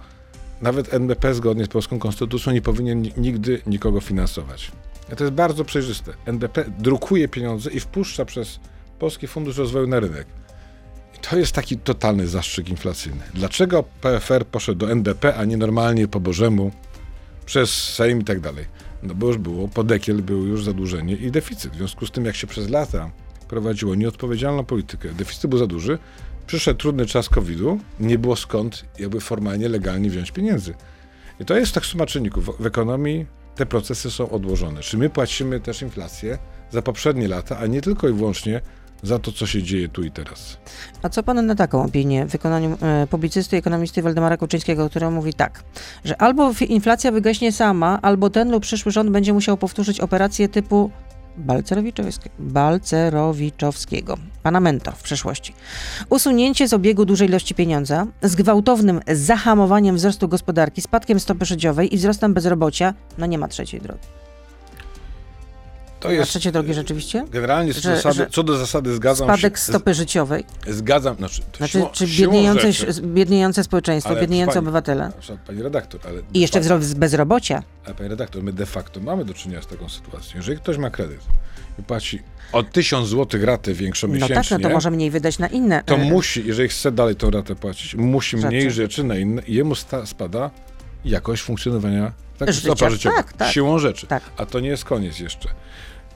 nawet 0.61 0.93
NBP 0.93 1.33
zgodnie 1.33 1.65
z 1.65 1.67
polską 1.67 1.99
konstytucją 1.99 2.53
nie 2.53 2.61
powinien 2.61 3.01
ni- 3.01 3.13
nigdy 3.17 3.61
nikogo 3.67 4.01
finansować. 4.01 4.71
To 5.17 5.23
jest 5.23 5.33
bardzo 5.33 5.65
przejrzyste. 5.65 6.13
NBP 6.25 6.65
drukuje 6.79 7.27
pieniądze 7.27 7.71
i 7.71 7.79
wpuszcza 7.79 8.25
przez 8.25 8.59
Polski 8.99 9.27
Fundusz 9.27 9.57
Rozwoju 9.57 9.87
na 9.87 9.99
rynek. 9.99 10.27
I 11.15 11.19
to 11.19 11.37
jest 11.37 11.51
taki 11.51 11.77
totalny 11.77 12.27
zastrzyk 12.27 12.69
inflacyjny. 12.69 13.21
Dlaczego 13.33 13.83
PFR 13.83 14.45
poszedł 14.45 14.79
do 14.79 14.91
NBP, 14.91 15.35
a 15.35 15.45
nie 15.45 15.57
normalnie 15.57 16.07
po 16.07 16.19
Bożemu 16.19 16.71
przez 17.45 17.69
Sejm 17.93 18.21
i 18.21 18.23
tak 18.23 18.39
dalej? 18.39 18.65
No 19.03 19.15
bo 19.15 19.27
już 19.27 19.37
było, 19.37 19.67
podekiel 19.67 20.21
było 20.21 20.43
już 20.43 20.63
zadłużenie 20.63 21.15
i 21.15 21.31
deficyt. 21.31 21.73
W 21.73 21.77
związku 21.77 22.05
z 22.05 22.11
tym, 22.11 22.25
jak 22.25 22.35
się 22.35 22.47
przez 22.47 22.69
lata 22.69 23.11
prowadziło 23.47 23.95
nieodpowiedzialną 23.95 24.65
politykę, 24.65 25.09
deficyt 25.09 25.49
był 25.49 25.59
za 25.59 25.67
duży, 25.67 25.97
przyszedł 26.47 26.79
trudny 26.79 27.05
czas 27.05 27.29
COVID-u, 27.29 27.79
nie 27.99 28.17
było 28.17 28.35
skąd 28.35 28.85
jakby 28.99 29.19
formalnie, 29.19 29.69
legalnie 29.69 30.09
wziąć 30.09 30.31
pieniędzy. 30.31 30.73
I 31.39 31.45
to 31.45 31.57
jest 31.57 31.73
tak 31.73 31.85
suma 31.85 32.05
czynników. 32.05 32.49
W 32.59 32.65
ekonomii 32.65 33.25
te 33.55 33.65
procesy 33.65 34.11
są 34.11 34.29
odłożone. 34.29 34.81
Czy 34.81 34.97
my 34.97 35.09
płacimy 35.09 35.59
też 35.59 35.81
inflację 35.81 36.37
za 36.71 36.81
poprzednie 36.81 37.27
lata, 37.27 37.57
a 37.57 37.67
nie 37.67 37.81
tylko 37.81 38.09
i 38.09 38.13
wyłącznie 38.13 38.61
za 39.03 39.19
to, 39.19 39.31
co 39.31 39.45
się 39.45 39.63
dzieje 39.63 39.89
tu 39.89 40.03
i 40.03 40.11
teraz. 40.11 40.57
A 41.01 41.09
co 41.09 41.23
pan 41.23 41.45
na 41.45 41.55
taką 41.55 41.83
opinię 41.83 42.25
w 42.25 42.29
wykonaniu 42.29 42.77
e, 42.81 43.07
publicysty 43.07 43.55
i 43.55 43.59
ekonomisty 43.59 44.01
Waldemara 44.01 44.37
Kuczyńskiego, 44.37 44.89
który 44.89 45.09
mówi 45.09 45.33
tak, 45.33 45.63
że 46.05 46.21
albo 46.21 46.51
inflacja 46.67 47.11
wygaśnie 47.11 47.51
sama, 47.51 47.99
albo 48.01 48.29
ten 48.29 48.51
lub 48.51 48.63
przyszły 48.63 48.91
rząd 48.91 49.09
będzie 49.09 49.33
musiał 49.33 49.57
powtórzyć 49.57 49.99
operację 49.99 50.49
typu 50.49 50.91
Balcerowiczowskiego, 52.39 54.17
pana 54.43 54.59
mentor 54.59 54.93
w 54.95 55.03
przeszłości. 55.03 55.53
Usunięcie 56.09 56.67
z 56.67 56.73
obiegu 56.73 57.05
dużej 57.05 57.27
ilości 57.27 57.55
pieniądza 57.55 58.07
z 58.21 58.35
gwałtownym 58.35 58.99
zahamowaniem 59.07 59.95
wzrostu 59.95 60.27
gospodarki, 60.27 60.81
spadkiem 60.81 61.19
stopy 61.19 61.45
życiowej 61.45 61.93
i 61.93 61.97
wzrostem 61.97 62.33
bezrobocia, 62.33 62.93
no 63.17 63.25
nie 63.25 63.37
ma 63.37 63.47
trzeciej 63.47 63.81
drogi. 63.81 64.07
To 65.99 66.11
jest 66.11 66.29
trzeciej 66.29 66.51
drogi 66.51 66.73
rzeczywiście? 66.73 67.25
generalnie 67.31 67.73
co, 67.73 67.81
że- 67.81 67.89
do 67.89 67.95
zasady, 67.95 68.15
że 68.17 68.27
co 68.29 68.43
do 68.43 68.57
zasady 68.57 68.95
zgadzam 68.95 69.27
Spadek 69.27 69.57
się. 69.57 69.63
stopy 69.63 69.93
życiowej, 69.93 70.43
Zgadzam, 70.67 71.15
znaczy, 71.15 71.41
to 71.51 71.57
znaczy 71.57 71.71
siłą, 71.79 71.89
czy 71.93 72.07
biedniejące, 72.07 72.73
rzeczy, 72.73 73.01
biedniejące 73.01 73.63
społeczeństwo, 73.63 74.11
Ale 74.11 74.21
biedniejący 74.21 74.53
pani- 74.53 74.65
obywatele. 74.67 75.11
Pani 75.47 75.63
redaktor, 75.63 76.01
ale 76.07 76.21
I 76.33 76.39
jeszcze 76.39 76.59
de 76.59 76.63
wzrost 76.63 76.97
bezrobocia. 76.97 77.63
Ale 77.85 77.95
panie 77.95 78.09
redaktor, 78.09 78.43
my 78.43 78.53
de 78.53 78.65
facto 78.65 78.99
mamy 78.99 79.25
do 79.25 79.33
czynienia 79.33 79.61
z 79.61 79.67
taką 79.67 79.89
sytuacją. 79.89 80.37
Jeżeli 80.37 80.57
ktoś 80.57 80.77
ma 80.77 80.89
kredyt 80.89 81.19
i 81.79 81.83
płaci 81.83 82.21
o 82.51 82.63
1000 82.63 83.07
zł 83.09 83.41
ratę 83.45 83.73
większą 83.73 84.07
No 84.07 84.13
miesięcznie, 84.13 84.35
tak, 84.35 84.51
no 84.51 84.59
to 84.69 84.73
może 84.75 84.91
mniej 84.91 85.11
wydać 85.11 85.39
na 85.39 85.47
inne. 85.47 85.83
to 85.85 85.95
e, 85.95 85.97
musi, 85.97 86.43
jeżeli 86.47 86.69
chce 86.69 86.91
dalej 86.91 87.15
tą 87.15 87.29
ratę 87.31 87.55
płacić, 87.55 87.95
musi 87.95 88.37
mniej 88.37 88.61
Rzeczy. 88.61 88.71
rzeczy 88.75 89.03
na 89.03 89.17
inne 89.17 89.41
i 89.47 89.53
jemu 89.53 89.75
sta, 89.75 90.05
spada 90.05 90.51
jakość 91.05 91.41
funkcjonowania 91.41 92.11
tak, 92.37 92.53
Życia. 92.53 92.61
stopa 92.75 92.89
życiowa. 92.89 93.15
Tak, 93.15 93.33
tak. 93.33 93.51
Siłą 93.51 93.79
rzeczy. 93.79 94.07
Tak. 94.07 94.23
A 94.37 94.45
to 94.45 94.59
nie 94.59 94.69
jest 94.69 94.85
koniec 94.85 95.19
jeszcze. 95.19 95.49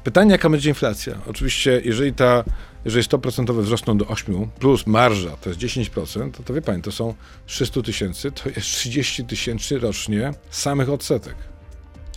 Pytanie, 0.03 0.31
jaka 0.31 0.49
będzie 0.49 0.69
inflacja? 0.69 1.13
Oczywiście, 1.27 1.81
jeżeli 1.85 2.13
ta, 2.13 2.43
jeżeli 2.85 3.05
100% 3.05 3.61
wzrosną 3.61 3.97
do 3.97 4.07
8, 4.07 4.49
plus 4.59 4.87
marża 4.87 5.37
to 5.41 5.49
jest 5.49 5.61
10%, 5.61 6.31
to, 6.31 6.43
to 6.43 6.53
wie 6.53 6.61
pani, 6.61 6.81
to 6.81 6.91
są 6.91 7.13
300 7.45 7.81
tysięcy, 7.81 8.31
to 8.31 8.49
jest 8.49 8.67
30 8.67 9.25
tysięcy 9.25 9.79
rocznie 9.79 10.31
samych 10.49 10.89
odsetek. 10.89 11.35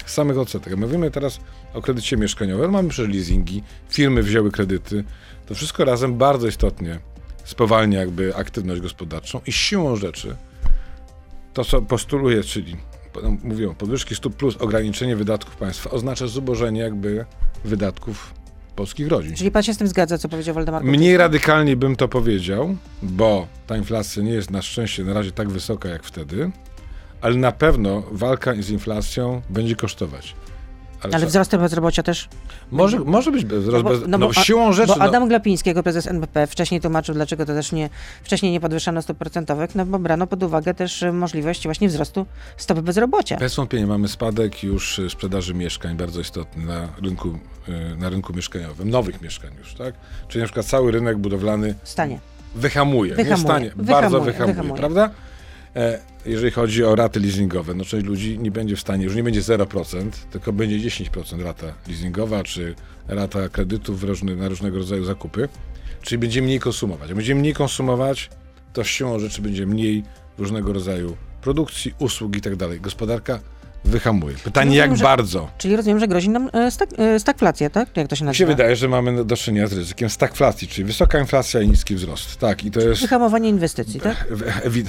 Samych 0.07 0.39
odsetek. 0.39 0.77
My 0.77 0.87
mówimy 0.87 1.11
teraz 1.11 1.41
o 1.75 1.83
kredycie 1.83 2.17
mieszkaniowym, 2.17 2.71
mamy 2.71 2.89
przecież 2.89 3.15
leasingi, 3.15 3.63
firmy 3.89 4.23
wzięły 4.23 4.51
kredyty. 4.51 5.05
To 5.47 5.55
wszystko 5.55 5.85
razem 5.85 6.19
bardzo 6.19 6.49
istotnie 6.49 7.01
spowalnia 7.45 8.01
jakby 8.01 8.37
aktywność 8.37 8.81
gospodarczą 8.81 9.41
i 9.47 9.53
siłą 9.53 9.97
rzeczy 9.97 10.37
to, 11.55 11.65
co 11.65 11.83
postuluje, 11.83 12.43
czyli 12.43 12.77
no, 13.23 13.37
mówią, 13.45 13.75
podwyżki 13.75 14.15
stóp 14.15 14.37
plus 14.37 14.57
ograniczenie 14.57 15.17
wydatków 15.17 15.57
państwa 15.57 15.91
oznacza 15.91 16.27
zubożenie 16.27 16.81
jakby 16.81 17.25
wydatków 17.65 18.35
polskich 18.77 19.09
rodzin. 19.09 19.35
Czyli 19.35 19.51
pan 19.51 19.63
się 19.63 19.75
z 19.75 19.79
tym 19.79 19.89
zgadza, 19.89 20.19
co 20.19 20.29
powiedział 20.29 20.55
Waldemar 20.55 20.83
Kuczyński? 20.83 20.99
Mniej 20.99 21.17
radykalnie 21.17 21.77
bym 21.77 21.97
to 21.97 22.09
powiedział, 22.09 22.77
bo 23.03 23.47
ta 23.67 23.77
inflacja 23.77 24.23
nie 24.23 24.33
jest 24.33 24.51
na 24.51 24.63
szczęście 24.63 25.05
na 25.05 25.13
razie 25.13 25.33
tak 25.33 25.49
wysoka 25.49 25.89
jak 25.89 26.03
wtedy, 26.03 26.51
ale 27.21 27.37
na 27.37 27.53
pewno 27.53 28.03
walka 28.11 28.55
z 28.61 28.71
inflacją 28.71 29.43
będzie 29.51 29.77
kosztować. 29.77 30.35
Ale 31.03 31.21
co- 31.21 31.27
wzrostem 31.27 31.61
bezrobocia 31.61 32.03
też? 32.03 32.29
może, 32.71 32.99
może 32.99 33.31
być 33.33 33.45
bez, 33.45 33.67
No 33.67 33.83
bez, 33.83 34.01
no 34.09 34.19
no, 34.19 34.31
a- 34.37 34.45
siłą 34.45 34.73
rzeczy. 34.73 34.93
Bo 34.93 34.99
no, 34.99 35.05
Adam 35.05 35.29
Glapiński, 35.29 35.69
jako 35.71 35.83
prezes 35.83 36.07
NBP, 36.07 36.47
wcześniej 36.47 36.81
tłumaczył, 36.81 37.15
dlaczego 37.15 37.47
to 37.47 37.55
też 37.55 37.73
nie, 37.73 37.91
wcześniej 38.23 38.53
nie 38.53 38.61
podwyższano 38.61 39.03
stóp 39.03 39.19
procentowych, 39.19 39.75
no 39.75 39.87
bo 39.87 39.99
brano 39.99 40.27
pod 40.27 40.43
uwagę 40.43 40.75
też 40.75 41.03
e, 41.03 41.13
możliwość 41.13 41.65
właśnie 41.65 41.89
wzrostu 41.89 42.27
stopy 42.57 42.83
bezrobocia. 42.83 43.37
Bez 43.37 43.55
wątpienia 43.57 43.87
mamy 43.87 44.09
spadek 44.09 44.63
już 44.63 44.99
y, 44.99 45.11
sprzedaży 45.11 45.55
mieszkań 45.55 45.97
bardzo 45.97 46.21
istotny 46.21 46.65
na 46.65 46.89
rynku, 47.03 47.39
y, 47.69 47.97
na 47.97 48.09
rynku 48.09 48.33
mieszkaniowym, 48.33 48.91
nowych 48.91 49.21
mieszkań 49.23 49.51
już, 49.59 49.75
tak? 49.75 49.95
Czyli 50.29 50.41
na 50.43 50.47
przykład 50.47 50.67
cały 50.67 50.93
rynek 50.93 51.19
budowlany 51.19 51.75
Stanie. 51.85 52.19
wyhamuje, 52.55 53.11
nie 53.11 53.17
Wyhamuje, 53.17 53.45
stanie, 53.45 53.71
wyhamuje, 53.77 54.03
bardzo 54.03 54.21
wyhamuje, 54.21 54.55
wyhamuje. 54.55 54.79
prawda? 54.81 55.11
E, 55.77 56.01
jeżeli 56.27 56.51
chodzi 56.51 56.85
o 56.85 56.95
raty 56.95 57.21
leasingowe, 57.21 57.75
no 57.75 57.85
część 57.85 58.07
ludzi 58.07 58.39
nie 58.39 58.51
będzie 58.51 58.77
w 58.77 58.81
stanie, 58.81 59.05
już 59.05 59.15
nie 59.15 59.23
będzie 59.23 59.41
0%, 59.41 60.11
tylko 60.31 60.53
będzie 60.53 60.91
10% 60.91 61.43
rata 61.43 61.67
leasingowa, 61.89 62.43
czy 62.43 62.75
rata 63.09 63.49
kredytów 63.49 64.03
różny, 64.03 64.37
na 64.37 64.49
różnego 64.49 64.79
rodzaju 64.79 65.05
zakupy, 65.05 65.49
czyli 66.03 66.19
będzie 66.19 66.43
mniej 66.43 66.61
konsumować. 66.61 67.09
Jak 67.09 67.17
będzie 67.17 67.35
mniej 67.35 67.55
konsumować, 67.55 68.31
to 68.73 68.85
siłą 68.85 69.19
rzeczy 69.19 69.43
będzie 69.43 69.67
mniej 69.67 70.03
różnego 70.39 70.73
rodzaju 70.73 71.17
produkcji, 71.41 71.95
usług 71.99 72.37
i 72.37 72.41
tak 72.41 72.57
dalej. 72.57 72.81
Gospodarka 72.81 73.41
wyhamuje. 73.87 74.35
Pytanie, 74.45 74.67
Rozumiem, 74.71 74.91
jak 74.91 74.99
że- 74.99 75.05
bardzo? 75.05 75.49
Czyli 75.59 75.77
rozumiem, 75.77 76.01
że 76.01 76.09
grozi 76.09 76.29
nam 76.29 76.51
e, 76.53 76.71
stag, 76.71 76.89
e, 76.99 77.21
stagflacja, 77.21 77.71
tak? 77.71 77.97
Jak 77.97 78.09
to 78.09 78.17
się 78.17 78.25
Mi 78.25 78.27
nazywa? 78.27 78.39
się 78.39 78.47
wydaje, 78.47 78.77
że 78.77 78.89
mamy 78.89 79.25
do 79.25 79.37
czynienia 79.37 79.67
z 79.67 79.73
ryzykiem 79.73 80.11
stagflacji, 80.11 80.69
czyli 80.69 80.85
wysoka 80.85 81.19
inflacja 81.19 81.61
i 81.61 81.69
niski 81.69 81.95
wzrost. 81.95 82.37
Tak, 82.37 82.65
i 82.65 82.71
to 82.71 82.81
jest... 82.81 83.01
Wyhamowanie 83.03 83.49
inwestycji, 83.49 84.01
tak? 84.01 84.27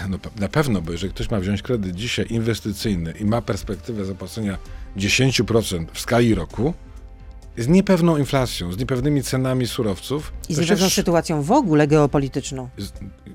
No, 0.09 0.17
na 0.39 0.47
pewno, 0.49 0.81
bo 0.81 0.91
jeżeli 0.91 1.13
ktoś 1.13 1.29
ma 1.31 1.39
wziąć 1.39 1.61
kredyt 1.61 1.95
dzisiaj 1.95 2.25
inwestycyjny 2.29 3.11
i 3.11 3.25
ma 3.25 3.41
perspektywę 3.41 4.05
zapłacenia 4.05 4.57
10% 4.97 5.85
w 5.93 5.99
skali 5.99 6.35
roku, 6.35 6.73
z 7.57 7.67
niepewną 7.67 8.17
inflacją, 8.17 8.71
z 8.71 8.77
niepewnymi 8.77 9.23
cenami 9.23 9.67
surowców, 9.67 10.33
I 10.49 10.53
z 10.53 10.57
się 10.57 10.61
niepewną 10.63 10.89
sytuacją 10.89 11.41
w 11.41 11.51
ogóle 11.51 11.87
geopolityczną. 11.87 12.69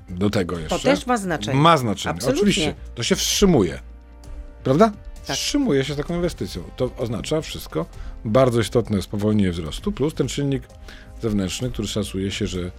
do 0.09 0.29
tego 0.29 0.59
jeszcze. 0.59 0.77
To 0.77 0.83
też 0.83 1.05
ma 1.05 1.17
znaczenie. 1.17 1.59
Ma 1.59 1.77
znaczenie, 1.77 2.15
Absolutnie. 2.15 2.39
oczywiście. 2.41 2.75
To 2.95 3.03
się 3.03 3.15
wstrzymuje. 3.15 3.79
Prawda? 4.63 4.91
Tak. 5.27 5.35
Wstrzymuje 5.35 5.83
się 5.83 5.93
z 5.93 5.97
taką 5.97 6.15
inwestycją. 6.15 6.63
To 6.75 6.89
oznacza 6.97 7.41
wszystko 7.41 7.85
bardzo 8.25 8.59
istotne 8.59 9.01
spowolnienie 9.01 9.51
wzrostu, 9.51 9.91
plus 9.91 10.13
ten 10.13 10.27
czynnik 10.27 10.63
zewnętrzny, 11.21 11.71
który 11.71 11.87
szacuje 11.87 12.31
się, 12.31 12.47
że 12.47 12.71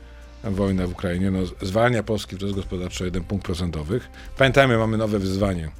wojna 0.45 0.87
w 0.87 0.93
Ukrainie 0.93 1.31
no, 1.31 1.39
zwalnia 1.63 2.03
polski 2.03 2.37
wzrost 2.37 2.55
gospodarczy 2.55 3.05
o 3.05 3.07
jeden 3.07 3.25
punkt 3.25 3.47
procentowych. 3.47 4.11
Pamiętajmy, 4.39 4.79
mamy 4.79 4.97
nowe 4.97 5.19
wyzwanie 5.19 5.71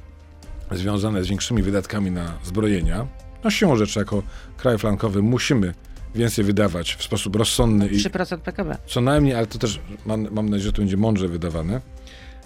związane 0.71 1.23
z 1.23 1.27
większymi 1.27 1.63
wydatkami 1.63 2.11
na 2.11 2.33
zbrojenia. 2.43 3.07
No 3.43 3.49
siłą 3.49 3.75
rzeczy, 3.75 3.99
jako 3.99 4.23
kraj 4.57 4.77
flankowy 4.77 5.21
musimy 5.21 5.73
więcej 6.15 6.45
wydawać 6.45 6.95
w 6.95 7.03
sposób 7.03 7.35
rozsądny 7.35 7.87
i 7.87 7.97
3% 7.97 8.37
PKB. 8.37 8.77
co 8.87 9.01
najmniej, 9.01 9.35
ale 9.35 9.47
to 9.47 9.59
też 9.59 9.79
mam, 10.05 10.27
mam 10.31 10.49
nadzieję, 10.49 10.65
że 10.65 10.73
to 10.73 10.81
będzie 10.81 10.97
mądrze 10.97 11.27
wydawane. 11.27 11.81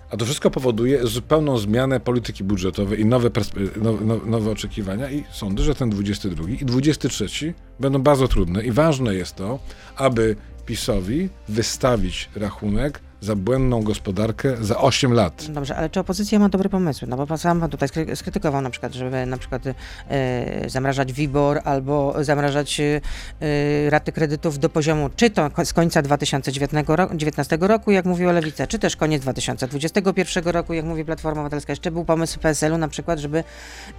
A 0.10 0.18
to 0.18 0.26
wszystko 0.26 0.52
powoduje 0.52 1.08
zupełną 1.08 1.58
zmianę 1.58 2.00
polityki 2.00 2.44
budżetowej 2.44 3.02
i 3.02 3.06
nowe, 3.06 3.30
perspe- 3.30 3.70
no, 3.82 3.98
no, 4.02 4.20
nowe 4.26 4.52
oczekiwania 4.52 5.12
i 5.12 5.24
sądzę, 5.32 5.64
że 5.64 5.76
ten 5.76 5.90
22 5.90 6.50
i 6.50 6.66
23 6.66 7.54
będą 7.80 8.00
bardzo 8.00 8.28
trudne. 8.28 8.64
I 8.64 8.72
ważne 8.72 9.16
jest 9.16 9.36
to, 9.36 9.60
aby 9.96 10.36
PiSowi 10.66 11.30
wystawić 11.48 12.30
rachunek 12.36 13.02
za 13.22 13.36
błędną 13.36 13.84
gospodarkę 13.84 14.58
za 14.62 14.78
8 14.78 15.14
lat. 15.14 15.46
Dobrze, 15.50 15.76
ale 15.76 15.90
czy 15.90 16.00
opozycja 16.00 16.40
ma 16.40 16.50
dobre 16.50 16.70
pomysły? 16.70 17.08
No 17.08 17.26
bo 17.26 17.38
sam 17.38 17.60
pan 17.60 17.70
tutaj 17.70 17.90
skry- 17.90 18.16
skrytykował 18.16 18.62
na 18.62 18.70
przykład, 18.70 18.94
żeby 18.94 19.26
na 19.26 19.38
przykład 19.38 19.64
e, 19.68 20.70
zamrażać 20.70 21.14
WIBOR 21.14 21.62
albo 21.64 22.24
zamrażać 22.24 22.80
e, 22.80 23.90
raty 23.90 24.12
kredytów 24.12 24.60
do 24.60 24.70
poziomu 24.70 25.10
czy 25.16 25.30
to 25.30 25.50
z 25.64 25.74
końca 25.74 26.02
2019 26.02 26.96
roku, 26.96 27.16
19 27.16 27.58
roku, 27.62 27.92
jak 27.92 28.06
mówiła 28.06 28.32
Lewica, 28.32 28.68
czy 28.68 28.80
też 28.80 28.96
koniec 28.96 29.22
2021 29.22 30.44
roku, 30.44 30.74
jak 30.74 30.86
mówi 30.86 31.06
Platforma 31.06 31.42
Obywatelska. 31.42 31.72
Jeszcze 31.72 31.92
był 31.92 32.06
pomysł 32.06 32.40
PSL-u 32.40 32.78
na 32.78 32.88
przykład, 32.88 33.20
żeby 33.20 33.44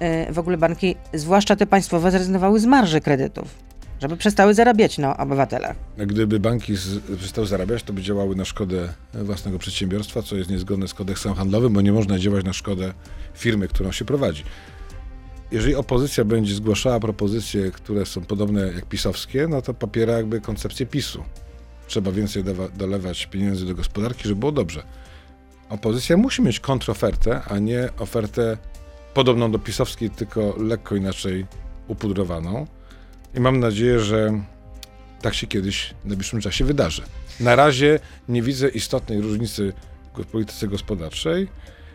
e, 0.01 0.33
w 0.33 0.39
ogóle 0.39 0.57
banki, 0.57 0.97
zwłaszcza 1.15 1.57
te 1.57 1.67
państwowe, 1.67 2.11
zrezygnowały 2.11 2.61
z 2.61 2.67
marży 2.67 3.01
kredytów. 3.01 3.70
Żeby 4.01 4.17
przestały 4.17 4.55
zarabiać 4.55 4.99
na 4.99 5.17
obywatelach. 5.17 5.77
Gdyby 5.99 6.41
banki 6.41 6.75
przestały 7.19 7.47
zarabiać, 7.47 7.83
to 7.83 7.93
by 7.93 8.03
działały 8.03 8.37
na 8.37 8.45
szkodę 8.45 8.89
własnego 9.15 9.59
przedsiębiorstwa, 9.59 10.23
co 10.23 10.37
jest 10.37 10.51
niezgodne 10.51 10.89
z 10.89 10.95
kodeksem 10.95 11.35
handlowym, 11.35 11.73
bo 11.73 11.81
nie 11.81 11.93
można 11.93 12.19
działać 12.19 12.45
na 12.45 12.53
szkodę 12.53 12.95
firmy, 13.35 13.69
którą 13.69 13.93
się 13.93 14.05
prowadzi. 14.05 14.45
Jeżeli 15.53 15.75
opozycja 15.75 16.25
będzie 16.25 16.55
zgłaszała 16.55 17.01
propozycje, 17.01 17.71
które 17.71 18.07
są 18.07 18.21
podobne 18.21 18.61
jak 18.61 18.87
pisowskie, 18.87 19.47
no 19.49 19.63
to 19.63 19.75
popiera 19.75 20.13
jakby 20.13 20.41
koncepcję 20.41 20.87
PiSu. 20.87 21.25
Trzeba 21.87 22.13
więcej 22.13 22.45
dolewać 22.77 23.27
pieniędzy 23.27 23.67
do 23.67 23.75
gospodarki, 23.75 24.23
żeby 24.23 24.41
było 24.41 24.53
dobrze. 24.53 24.83
Opozycja 25.69 26.17
musi 26.17 26.43
mieć 26.43 26.61
kontrofertę, 26.61 27.43
a 27.43 27.59
nie 27.59 27.89
ofertę 27.99 28.59
podobną 29.15 29.53
do 29.53 29.59
pisowskiej, 29.59 30.11
tylko 30.11 30.55
lekko 30.59 30.97
inaczej 30.97 31.47
upudrowaną. 31.89 32.67
I 33.35 33.41
mam 33.41 33.61
nadzieję, 33.61 34.01
że 34.01 34.41
tak 35.23 35.35
się 35.35 35.47
kiedyś 35.47 35.95
w 36.05 36.09
najbliższym 36.09 36.41
czasie 36.41 36.65
wydarzy. 36.65 37.03
Na 37.41 37.57
razie 37.57 37.99
nie 38.29 38.43
widzę 38.43 38.69
istotnej 38.69 39.21
różnicy 39.21 39.73
w 40.15 40.27
polityce 40.27 40.69
gospodarczej. 40.69 41.49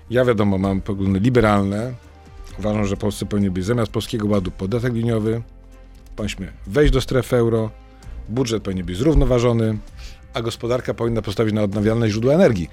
Ja 0.09 0.25
wiadomo, 0.25 0.57
mam 0.57 0.81
poglądy 0.81 1.19
liberalne. 1.19 1.93
Uważam, 2.59 2.85
że 2.85 2.97
Polsce 2.97 3.25
powinien 3.25 3.53
być 3.53 3.65
zamiast 3.65 3.91
polskiego 3.91 4.27
ładu 4.27 4.51
podatek 4.51 4.93
liniowy. 4.93 5.41
Powinniśmy 6.15 6.51
wejść 6.67 6.93
do 6.93 7.01
strefy 7.01 7.35
euro. 7.35 7.71
Budżet 8.29 8.63
powinien 8.63 8.85
być 8.85 8.97
zrównoważony, 8.97 9.77
a 10.33 10.41
gospodarka 10.41 10.93
powinna 10.93 11.21
postawić 11.21 11.53
na 11.53 11.63
odnawialne 11.63 12.09
źródła 12.09 12.33
energii. 12.33 12.69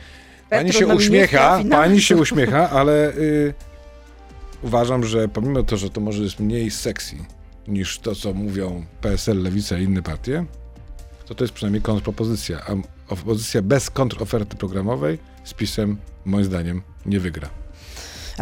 Pani 0.50 0.72
się 0.72 0.86
uśmiecha, 0.86 1.60
pani 1.70 2.00
się 2.00 2.16
uśmiecha, 2.16 2.70
ale 2.70 3.16
y, 3.16 3.54
uważam, 4.62 5.04
że 5.04 5.28
pomimo 5.28 5.62
to, 5.62 5.76
że 5.76 5.90
to 5.90 6.00
może 6.00 6.22
jest 6.22 6.40
mniej 6.40 6.70
sexy 6.70 7.16
niż 7.68 7.98
to, 7.98 8.14
co 8.14 8.34
mówią 8.34 8.86
PSL, 9.00 9.42
Lewica 9.42 9.78
i 9.78 9.84
inne 9.84 10.02
partie, 10.02 10.44
to 11.26 11.34
to 11.34 11.44
jest 11.44 11.54
przynajmniej 11.54 11.82
kontrpropozycja. 11.82 12.60
A 12.66 12.72
opozycja 13.12 13.62
bez 13.62 13.90
kontroferty 13.90 14.56
programowej 14.56 15.18
z 15.44 15.54
PiSem, 15.54 15.96
moim 16.24 16.44
zdaniem, 16.44 16.82
nie 17.06 17.20
wygra. 17.20 17.61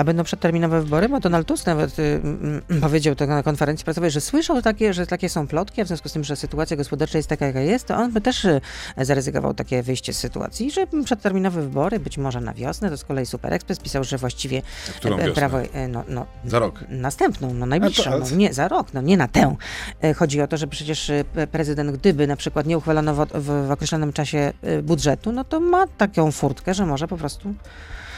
A 0.00 0.04
będą 0.04 0.24
przedterminowe 0.24 0.80
wybory? 0.80 1.08
Bo 1.08 1.20
Donald 1.20 1.48
Tusk 1.48 1.66
nawet 1.66 1.98
y, 1.98 2.20
mm, 2.24 2.62
powiedział 2.80 3.14
to 3.14 3.26
na 3.26 3.42
konferencji 3.42 3.84
prasowej, 3.84 4.10
że 4.10 4.20
słyszał 4.20 4.62
takie, 4.62 4.94
że 4.94 5.06
takie 5.06 5.28
są 5.28 5.46
plotki, 5.46 5.80
a 5.80 5.84
w 5.84 5.88
związku 5.88 6.08
z 6.08 6.12
tym, 6.12 6.24
że 6.24 6.36
sytuacja 6.36 6.76
gospodarcza 6.76 7.18
jest 7.18 7.28
taka, 7.28 7.46
jaka 7.46 7.60
jest, 7.60 7.86
to 7.86 7.96
on 7.96 8.12
by 8.12 8.20
też 8.20 8.44
y, 8.44 8.60
zaryzykował 8.96 9.54
takie 9.54 9.82
wyjście 9.82 10.12
z 10.12 10.18
sytuacji, 10.18 10.70
że 10.70 10.86
przedterminowe 11.04 11.62
wybory, 11.62 11.98
być 11.98 12.18
może 12.18 12.40
na 12.40 12.54
wiosnę, 12.54 12.90
to 12.90 12.96
z 12.96 13.04
kolei 13.04 13.26
Super 13.26 13.52
Express 13.52 13.78
pisał, 13.78 14.04
że 14.04 14.18
właściwie 14.18 14.62
e, 15.04 15.08
wiosnę? 15.08 15.30
prawo, 15.32 15.60
e, 15.60 15.88
no, 15.88 16.04
no, 16.08 16.26
Za 16.44 16.58
rok. 16.58 16.84
następną, 16.88 17.54
no 17.54 17.66
najbliższą, 17.66 18.10
no, 18.18 18.36
nie 18.36 18.54
za 18.54 18.68
rok, 18.68 18.94
no 18.94 19.00
nie 19.00 19.16
na 19.16 19.28
tę. 19.28 19.56
E, 20.02 20.14
Chodzi 20.14 20.40
o 20.40 20.46
to, 20.46 20.56
że 20.56 20.66
przecież 20.66 21.10
e, 21.10 21.24
pe- 21.34 21.46
prezydent, 21.46 21.90
gdyby 21.90 22.26
na 22.26 22.36
przykład 22.36 22.66
nie 22.66 22.78
uchwalono 22.78 23.14
w, 23.14 23.26
w, 23.34 23.66
w 23.66 23.70
określonym 23.70 24.12
czasie 24.12 24.52
e, 24.62 24.82
budżetu, 24.82 25.32
no 25.32 25.44
to 25.44 25.60
ma 25.60 25.86
taką 25.86 26.32
furtkę, 26.32 26.74
że 26.74 26.86
może 26.86 27.08
po 27.08 27.16
prostu 27.16 27.54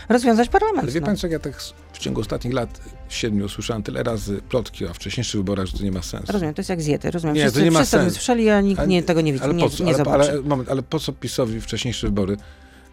rozwiązać 0.09 0.49
parlament. 0.49 0.83
Ale 0.83 0.93
wie 0.93 1.01
no. 1.01 1.07
pan 1.07 1.17
jak 1.23 1.33
ja 1.33 1.39
tak 1.39 1.63
w 1.93 1.99
ciągu 1.99 2.21
ostatnich 2.21 2.55
lat 2.55 2.81
siedmiu 3.09 3.49
słyszałem 3.49 3.83
tyle 3.83 4.03
razy 4.03 4.41
plotki 4.49 4.87
o 4.87 4.95
wcześniejszych 4.95 5.41
wyborach, 5.41 5.67
że 5.67 5.79
to 5.79 5.85
nie 5.85 5.93
ma 5.93 6.03
sensu. 6.03 6.33
Rozumiem, 6.33 6.55
to 6.55 6.61
jest 6.61 6.71
jak 6.71 6.83
z 6.83 6.85
diety, 6.85 7.11
rozumiem. 7.11 7.37
Nie, 7.37 7.43
wszyscy, 7.43 7.59
to 7.59 7.65
nie 7.65 7.71
ma 7.71 7.79
wszyscy 7.79 7.97
sensu. 7.97 8.15
słyszeli, 8.15 8.51
a 8.51 8.61
nikt 8.61 8.79
Ale- 8.79 8.89
nie, 8.89 9.03
tego 9.03 9.21
nie 9.21 9.33
widzi, 9.33 9.45
ale 9.45 9.55
nie, 9.55 9.71
co, 9.71 9.85
nie 9.85 9.95
ale, 9.95 10.05
ale, 10.13 10.41
moment, 10.43 10.69
ale 10.71 10.83
po 10.83 10.99
co 10.99 11.13
PiSowi 11.13 11.61
wcześniejsze 11.61 12.07
wybory? 12.07 12.37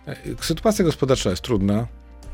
E, 0.08 0.16
Sytuacja 0.42 0.86
gospodarcza 0.86 1.30
jest 1.30 1.42
trudna. 1.42 1.88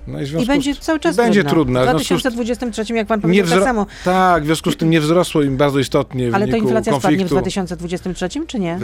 No 0.07 0.21
i, 0.21 0.43
I 0.43 0.45
będzie 0.45 0.75
cały 0.75 0.99
czas 0.99 1.15
będzie 1.15 1.43
trudna. 1.43 1.81
W 1.81 1.85
W 1.85 1.89
związku 1.89 2.29
z- 2.29 2.33
2023, 2.33 2.93
jak 2.93 3.07
pan 3.07 3.21
powiedział, 3.21 3.47
tak 3.47 3.63
samo. 3.63 3.85
Tak, 4.05 4.43
w 4.43 4.45
związku 4.45 4.71
z 4.71 4.77
tym 4.77 4.89
nie 4.89 5.01
wzrosło 5.01 5.41
im 5.43 5.57
bardzo 5.57 5.79
istotnie 5.79 6.31
w 6.31 6.35
Ale 6.35 6.47
to 6.47 6.57
inflacja 6.57 6.81
spadnie 6.99 6.99
w 6.99 7.01
konfliktu. 7.01 7.35
2023, 7.35 8.29
czy 8.47 8.59
nie? 8.59 8.79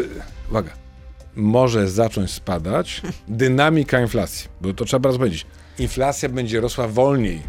Uwaga. 0.49 0.71
Może 1.35 1.89
zacząć 1.89 2.31
spadać 2.31 3.01
dynamika 3.27 4.01
inflacji, 4.01 4.49
bo 4.61 4.73
to 4.73 4.85
trzeba 4.85 5.09
raz 5.09 5.17
powiedzieć. 5.17 5.45
Inflacja 5.79 6.29
będzie 6.29 6.61
rosła 6.61 6.87
wolniej, 6.87 7.41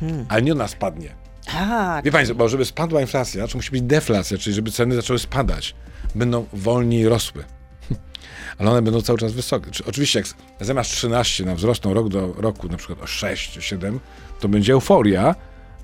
Hmm. 0.00 0.26
a 0.28 0.40
nie 0.40 0.52
ona 0.52 0.68
spadnie. 0.68 1.14
Tak. 1.52 2.04
Wie 2.04 2.12
Państwo, 2.12 2.34
bo 2.34 2.48
żeby 2.48 2.64
spadła 2.64 3.00
inflacja, 3.00 3.48
to 3.48 3.58
musi 3.58 3.70
być 3.70 3.82
deflacja, 3.82 4.38
czyli 4.38 4.56
żeby 4.56 4.70
ceny 4.70 4.94
zaczęły 4.94 5.18
spadać. 5.18 5.74
Będą 6.14 6.46
wolniej 6.52 7.08
rosły. 7.08 7.44
Ale 8.58 8.70
one 8.70 8.82
będą 8.82 9.02
cały 9.02 9.18
czas 9.18 9.32
wysokie. 9.32 9.70
Czy, 9.70 9.84
oczywiście, 9.84 10.18
jak 10.18 10.28
zamiast 10.60 10.90
13 10.90 11.44
na 11.44 11.54
wzrosną 11.54 11.94
rok 11.94 12.08
do 12.08 12.32
roku, 12.32 12.68
na 12.68 12.76
przykład 12.76 13.02
o 13.02 13.06
6 13.06 13.52
czy 13.52 13.62
7, 13.62 14.00
to 14.40 14.48
będzie 14.48 14.72
euforia, 14.72 15.34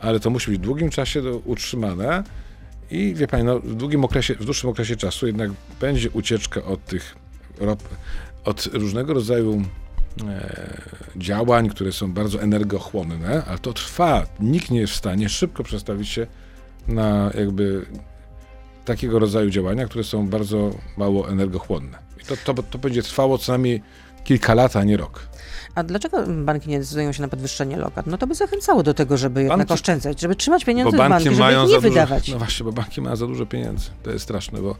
ale 0.00 0.20
to 0.20 0.30
musi 0.30 0.50
być 0.50 0.60
w 0.60 0.62
długim 0.62 0.90
czasie 0.90 1.22
utrzymane. 1.44 2.24
I 2.90 3.14
wie 3.14 3.26
Pani, 3.26 3.44
no, 3.44 3.60
w, 3.60 3.74
długim 3.74 4.04
okresie, 4.04 4.34
w 4.34 4.44
dłuższym 4.44 4.70
okresie 4.70 4.96
czasu 4.96 5.26
jednak 5.26 5.50
będzie 5.80 6.10
ucieczka 6.10 6.64
od 6.64 6.84
tych 6.84 7.16
od 8.44 8.66
różnego 8.66 9.14
rodzaju 9.14 9.62
działań, 11.16 11.68
które 11.68 11.92
są 11.92 12.12
bardzo 12.12 12.42
energochłonne, 12.42 13.42
ale 13.48 13.58
to 13.58 13.72
trwa. 13.72 14.26
Nikt 14.40 14.70
nie 14.70 14.80
jest 14.80 14.92
w 14.92 14.96
stanie 14.96 15.28
szybko 15.28 15.62
przestawić 15.62 16.08
się 16.08 16.26
na 16.88 17.30
jakby 17.34 17.86
takiego 18.84 19.18
rodzaju 19.18 19.50
działania, 19.50 19.86
które 19.86 20.04
są 20.04 20.28
bardzo 20.28 20.70
mało 20.96 21.28
energochłonne. 21.28 21.98
I 22.22 22.24
to, 22.24 22.54
to, 22.54 22.62
to 22.62 22.78
będzie 22.78 23.02
trwało 23.02 23.38
co 23.38 23.52
najmniej 23.52 23.82
kilka 24.24 24.54
lat, 24.54 24.76
a 24.76 24.84
nie 24.84 24.96
rok. 24.96 25.20
A 25.74 25.82
dlaczego 25.82 26.24
banki 26.26 26.70
nie 26.70 26.78
decydują 26.78 27.12
się 27.12 27.22
na 27.22 27.28
podwyższenie 27.28 27.76
lokat? 27.76 28.06
No 28.06 28.18
to 28.18 28.26
by 28.26 28.34
zachęcało 28.34 28.82
do 28.82 28.94
tego, 28.94 29.16
żeby 29.16 29.42
jednak 29.42 29.68
Banki- 29.68 29.74
oszczędzać, 29.74 30.20
żeby 30.20 30.36
trzymać 30.36 30.64
pieniądze 30.64 30.96
Bo 30.96 31.04
w 31.04 31.08
banki 31.08 31.24
banki, 31.24 31.36
żeby 31.36 31.52
ich 31.52 31.58
nie 31.58 31.64
dużo, 31.64 31.80
wydawać. 31.80 32.28
No 32.28 32.38
właśnie, 32.38 32.64
bo 32.64 32.72
banki 32.72 33.00
mają 33.00 33.16
za 33.16 33.26
dużo 33.26 33.46
pieniędzy. 33.46 33.90
To 34.02 34.10
jest 34.10 34.24
straszne, 34.24 34.62
bo 34.62 34.76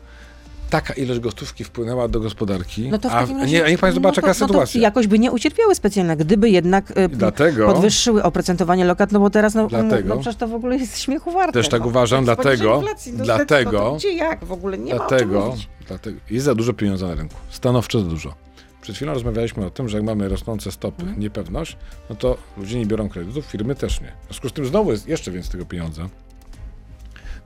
taka 0.83 0.93
ilość 0.95 1.21
gotówki 1.21 1.65
wpłynęła 1.65 2.09
do 2.09 2.21
gospodarki, 2.21 2.89
No 2.91 2.99
to 2.99 3.09
w 3.09 3.13
a, 3.13 3.21
razie, 3.21 3.35
nie, 3.35 3.65
a 3.65 3.69
niech 3.69 3.81
Pan 3.81 3.93
zobaczy, 3.93 4.21
no 4.23 4.29
jaka 4.29 4.41
no 4.41 4.47
sytuacja. 4.47 4.81
jakoś 4.81 5.07
by 5.07 5.19
nie 5.19 5.31
ucierpiały 5.33 5.75
specjalnie, 5.75 6.17
gdyby 6.17 6.51
jednak 6.51 6.91
y, 6.91 7.09
Dlatego- 7.09 7.67
podwyższyły 7.67 8.23
oprocentowanie 8.23 8.85
lokat, 8.85 9.13
no 9.13 9.21
bo 9.21 9.31
teraz, 9.31 9.55
no, 9.55 9.67
Dlatego- 9.67 10.09
no 10.09 10.21
przecież 10.21 10.37
to 10.37 10.49
w 10.49 10.55
ogóle 10.55 10.77
jest 10.77 10.99
śmiechu 10.99 11.31
warte. 11.33 11.53
Też 11.53 11.69
tak 11.69 11.81
no. 11.81 11.87
uważam, 11.87 12.25
dlatego- 12.25 12.77
inflacji, 12.77 13.13
no, 13.13 13.25
dlatego- 13.25 13.73
No 13.73 13.91
to 13.91 13.97
gdzie 13.97 14.13
jak? 14.13 14.45
W 14.45 14.53
ogóle 14.53 14.79
nie 14.79 14.95
Dlatego, 14.95 15.57
dlatego 15.89 16.19
jest 16.31 16.45
za 16.47 16.55
dużo 16.55 16.73
pieniądza 16.73 17.07
na 17.09 17.15
rynku. 17.15 17.35
Stanowczo 17.51 18.01
za 18.01 18.07
dużo. 18.07 18.35
Przed 18.83 18.97
chwilą 18.97 19.15
rozmawialiśmy 19.15 19.67
o 19.67 19.71
tym, 19.71 19.89
że 19.89 19.97
jak 19.97 20.07
mamy 20.07 20.29
rosnące 20.29 20.73
stopy, 20.73 21.03
Mhm. 21.03 21.21
niepewność, 21.21 21.77
no 22.11 22.17
to 22.17 22.37
ludzie 22.57 22.79
nie 22.79 22.87
biorą 22.87 23.09
kredytów, 23.09 23.45
firmy 23.47 23.75
też 23.75 24.01
nie. 24.01 24.13
W 24.23 24.27
związku 24.27 24.49
z 24.49 24.53
tym 24.53 24.67
znowu 24.67 24.91
jest 24.93 25.09
jeszcze 25.09 25.31
więcej 25.31 25.53
tego 25.53 25.65
pieniądza. 25.67 26.09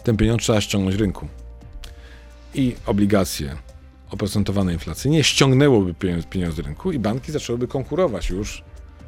Ten 0.04 0.16
pieniądz 0.16 0.42
trzeba 0.42 0.60
ściągnąć 0.60 0.96
rynku. 0.96 1.28
I 2.54 2.76
obligacje 2.87 3.56
oprocentowane 4.11 4.72
inflacyjnie 4.72 5.24
ściągnęłoby 5.24 5.94
pieniądz, 5.94 6.26
pieniądz 6.26 6.54
z 6.54 6.58
rynku 6.58 6.92
i 6.92 6.98
banki 6.98 7.32
zaczęłyby 7.32 7.68
konkurować 7.68 8.30
już 8.30 8.64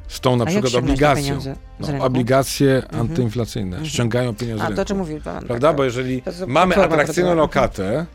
z 0.07 0.19
tą 0.19 0.35
na 0.35 0.43
A 0.43 0.47
przykład 0.47 0.75
obligacją. 0.75 1.23
pieniądze 1.25 1.55
No, 1.79 2.05
obligacje 2.05 2.83
antyinflacyjne 2.91 3.85
ściągają 3.85 4.35
pieniądze 4.35 4.65
z 4.65 4.71
A 4.71 4.75
to, 4.75 4.81
o 4.81 4.85
czym 4.85 4.97
mówił 4.97 5.21
pan. 5.21 5.45
Prawda? 5.45 5.67
tak, 5.67 5.77
Bo 5.77 5.83
jeżeli 5.83 6.21
To 6.21 6.31
mamy 6.47 6.75
atrakcyjną 6.75 7.35
lokatę, 7.35 8.05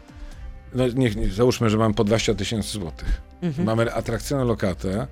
no 0.75 0.89
niech, 0.89 1.17
niech, 1.17 1.33
załóżmy, 1.33 1.71
że 1.71 1.77
mamy 1.79 1.95
po 1.95 2.05
20 2.05 2.35
tysięcy 2.35 2.69
złotych. 2.69 3.21
Mhm. 3.43 3.67
Mamy 3.67 3.95
atrakcyjną 3.95 4.45
lokatę, 4.45 5.07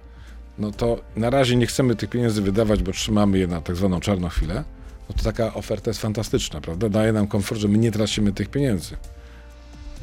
no 0.58 0.70
to 0.70 1.00
na 1.16 1.30
razie 1.30 1.56
nie 1.56 1.66
chcemy 1.66 1.96
tych 1.96 2.10
pieniędzy 2.10 2.42
wydawać, 2.42 2.82
bo 2.82 2.92
trzymamy 2.92 3.38
je 3.38 3.46
na 3.46 3.60
tak 3.60 3.76
zwaną 3.76 4.00
czarną 4.00 4.28
chwilę. 4.28 4.64
No 5.08 5.14
to 5.16 5.24
taka 5.24 5.54
oferta 5.54 5.90
jest 5.90 6.00
fantastyczna, 6.00 6.60
prawda? 6.60 6.88
Daje 6.88 7.12
nam 7.12 7.26
komfort, 7.26 7.60
że 7.60 7.68
my 7.68 7.78
nie 7.78 7.92
tracimy 7.92 8.32
tych 8.32 8.48
pieniędzy. 8.48 8.96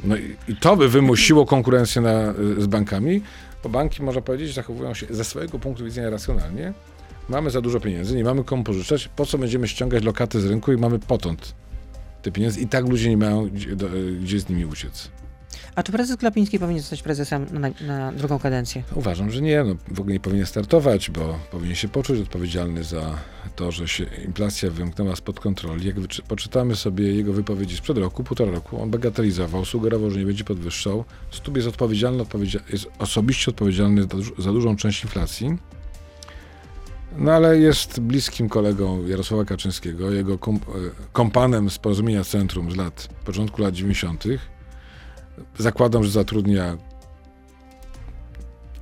No 0.04 0.16
i, 0.16 0.36
i 0.48 0.56
to 0.56 0.76
by 0.76 0.88
wymusiło 0.88 1.46
konkurencję 1.46 2.02
na, 2.02 2.34
y, 2.58 2.62
z 2.62 2.66
bankami, 2.66 3.22
bo 3.62 3.68
banki, 3.68 4.02
można 4.02 4.22
powiedzieć, 4.22 4.54
zachowują 4.54 4.94
się 4.94 5.06
ze 5.10 5.24
swojego 5.24 5.58
punktu 5.58 5.84
widzenia 5.84 6.10
racjonalnie. 6.10 6.72
Mamy 7.28 7.50
za 7.50 7.60
dużo 7.60 7.80
pieniędzy, 7.80 8.16
nie 8.16 8.24
mamy 8.24 8.44
komu 8.44 8.64
pożyczać, 8.64 9.08
po 9.16 9.26
co 9.26 9.38
będziemy 9.38 9.68
ściągać 9.68 10.04
lokaty 10.04 10.40
z 10.40 10.46
rynku 10.46 10.72
i 10.72 10.76
mamy 10.76 10.98
potąd 10.98 11.54
te 12.22 12.32
pieniądze 12.32 12.60
i 12.60 12.66
tak 12.66 12.88
ludzie 12.88 13.10
nie 13.10 13.16
mają 13.16 13.48
gdzie, 13.48 13.76
do, 13.76 13.88
gdzie 14.22 14.40
z 14.40 14.48
nimi 14.48 14.64
uciec. 14.64 15.10
A 15.74 15.82
czy 15.82 15.92
prezes 15.92 16.16
Glapiński 16.16 16.58
powinien 16.58 16.80
zostać 16.80 17.02
prezesem 17.02 17.46
na, 17.52 17.70
na 17.86 18.12
drugą 18.12 18.38
kadencję? 18.38 18.82
Uważam, 18.94 19.30
że 19.30 19.40
nie, 19.40 19.64
no, 19.64 19.74
w 19.88 20.00
ogóle 20.00 20.12
nie 20.14 20.20
powinien 20.20 20.46
startować, 20.46 21.10
bo 21.10 21.38
powinien 21.50 21.74
się 21.76 21.88
poczuć 21.88 22.20
odpowiedzialny 22.20 22.84
za 22.84 23.18
to, 23.56 23.72
że 23.72 23.88
się 23.88 24.04
inflacja 24.26 24.70
wymknęła 24.70 25.16
spod 25.16 25.40
kontroli. 25.40 25.86
Jak 25.86 25.96
poczytamy 26.28 26.76
sobie 26.76 27.12
jego 27.12 27.32
wypowiedzi 27.32 27.76
sprzed 27.76 27.98
roku, 27.98 28.24
półtora 28.24 28.52
roku, 28.52 28.82
on 28.82 28.90
bagatelizował, 28.90 29.64
sugerował, 29.64 30.10
że 30.10 30.18
nie 30.18 30.26
będzie 30.26 30.44
podwyższał. 30.44 31.04
Stub 31.30 31.56
jest 31.56 31.68
odpowiedzialny, 31.68 32.22
odpowiedzia- 32.22 32.72
jest 32.72 32.86
osobiście 32.98 33.50
odpowiedzialny 33.50 34.02
za, 34.02 34.42
za 34.42 34.52
dużą 34.52 34.76
część 34.76 35.04
inflacji. 35.04 35.58
No 37.16 37.32
ale 37.32 37.58
jest 37.58 38.00
bliskim 38.00 38.48
kolegą 38.48 39.06
Jarosława 39.06 39.44
Kaczyńskiego, 39.44 40.10
jego 40.10 40.34
e, 40.34 40.38
kompanem 41.12 41.70
z 41.70 41.78
porozumienia 41.78 42.24
Centrum 42.24 42.70
z 42.72 42.76
lat, 42.76 43.08
początku 43.24 43.62
lat 43.62 43.74
90. 43.74 44.24
Zakładam, 45.58 46.04
że 46.04 46.10
zatrudnia 46.10 46.76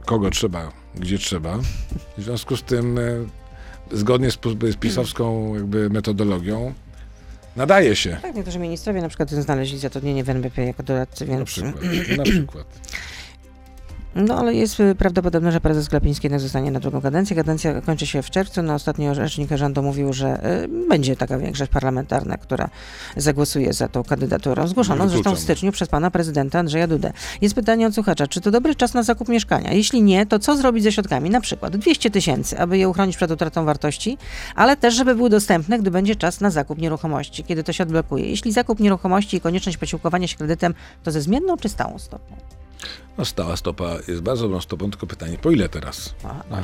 kogo 0.05 0.31
trzeba, 0.31 0.73
gdzie 0.95 1.19
trzeba. 1.19 1.59
W 2.19 2.23
związku 2.23 2.57
z 2.57 2.63
tym, 2.63 2.99
e, 2.99 3.03
zgodnie 3.93 4.31
z, 4.31 4.39
z 4.71 4.77
pisowską 4.77 5.55
jakby 5.55 5.91
metodologią, 5.91 6.75
nadaje 7.57 7.97
się. 7.97 8.19
Tak, 8.23 8.35
niektórzy 8.35 8.59
ministrowie 8.59 9.03
na 9.03 9.09
przykład 9.09 9.31
znaleźli 9.31 9.79
zatrudnienie 9.79 10.25
w 10.25 10.29
NBP 10.29 10.65
jako 10.65 10.83
doradcy, 10.83 11.27
Na 11.27 11.37
więc... 11.37 11.49
przykład. 11.49 11.75
Na 12.17 12.23
przykład. 12.23 12.67
No 14.15 14.39
ale 14.39 14.55
jest 14.55 14.81
y, 14.81 14.95
prawdopodobne, 14.95 15.53
że 15.53 15.61
prezes 15.61 15.89
Glapiński 15.89 16.27
jednak 16.27 16.41
zostanie 16.41 16.71
na 16.71 16.81
drugą 16.81 17.01
kadencję. 17.01 17.37
Kadencja 17.37 17.81
kończy 17.81 18.07
się 18.07 18.23
w 18.23 18.31
czerwcu. 18.31 18.63
No 18.63 18.75
ostatnio 18.75 19.15
rzecznik 19.15 19.51
rządu 19.57 19.83
mówił, 19.83 20.13
że 20.13 20.63
y, 20.65 20.89
będzie 20.89 21.17
taka 21.17 21.39
większość 21.39 21.71
parlamentarna, 21.71 22.37
która 22.37 22.69
zagłosuje 23.17 23.73
za 23.73 23.89
tą 23.89 24.05
kandydaturą. 24.05 24.67
Zgłoszoną 24.67 25.09
zresztą 25.09 25.35
w 25.35 25.39
styczniu 25.39 25.73
przez 25.73 25.89
pana 25.89 26.11
prezydenta 26.11 26.59
Andrzeja 26.59 26.87
Dudę. 26.87 27.13
Jest 27.41 27.55
pytanie 27.55 27.87
od 27.87 27.95
słuchacza, 27.95 28.27
czy 28.27 28.41
to 28.41 28.51
dobry 28.51 28.75
czas 28.75 28.95
na 28.95 29.03
zakup 29.03 29.29
mieszkania? 29.29 29.73
Jeśli 29.73 30.03
nie, 30.03 30.27
to 30.27 30.39
co 30.39 30.57
zrobić 30.57 30.85
ze 30.85 30.93
środkami? 30.93 31.31
Na 31.31 31.41
przykład 31.41 31.77
200 31.77 32.11
tysięcy, 32.11 32.59
aby 32.59 32.79
je 32.79 32.89
uchronić 32.89 33.17
przed 33.17 33.31
utratą 33.31 33.65
wartości, 33.65 34.19
ale 34.55 34.77
też, 34.77 34.95
żeby 34.95 35.15
były 35.15 35.31
dostępne, 35.31 35.79
gdy 35.79 35.91
będzie 35.91 36.17
czas 36.17 36.41
na 36.41 36.51
zakup 36.51 36.79
nieruchomości, 36.79 37.45
kiedy 37.45 37.65
to 37.65 37.73
się 37.73 37.83
odblokuje. 37.83 38.31
Jeśli 38.31 38.53
zakup 38.53 38.81
nieruchomości 38.81 39.37
i 39.37 39.41
konieczność 39.41 39.79
posiłkowania 39.79 40.27
się 40.27 40.37
kredytem, 40.37 40.75
to 41.03 41.11
ze 41.11 41.21
zmienną 41.21 41.57
czy 41.57 41.69
stałą 41.69 41.99
stopą? 41.99 42.37
No 43.19 43.25
stała 43.25 43.57
stopa 43.57 43.91
jest 44.09 44.21
bardzo 44.21 44.43
dobrą 44.43 44.61
stopą, 44.61 44.91
tylko 44.91 45.07
pytanie, 45.07 45.39
po 45.39 45.51
ile 45.51 45.69
teraz? 45.69 46.15
Aha, 46.25 46.45
No. 46.51 46.57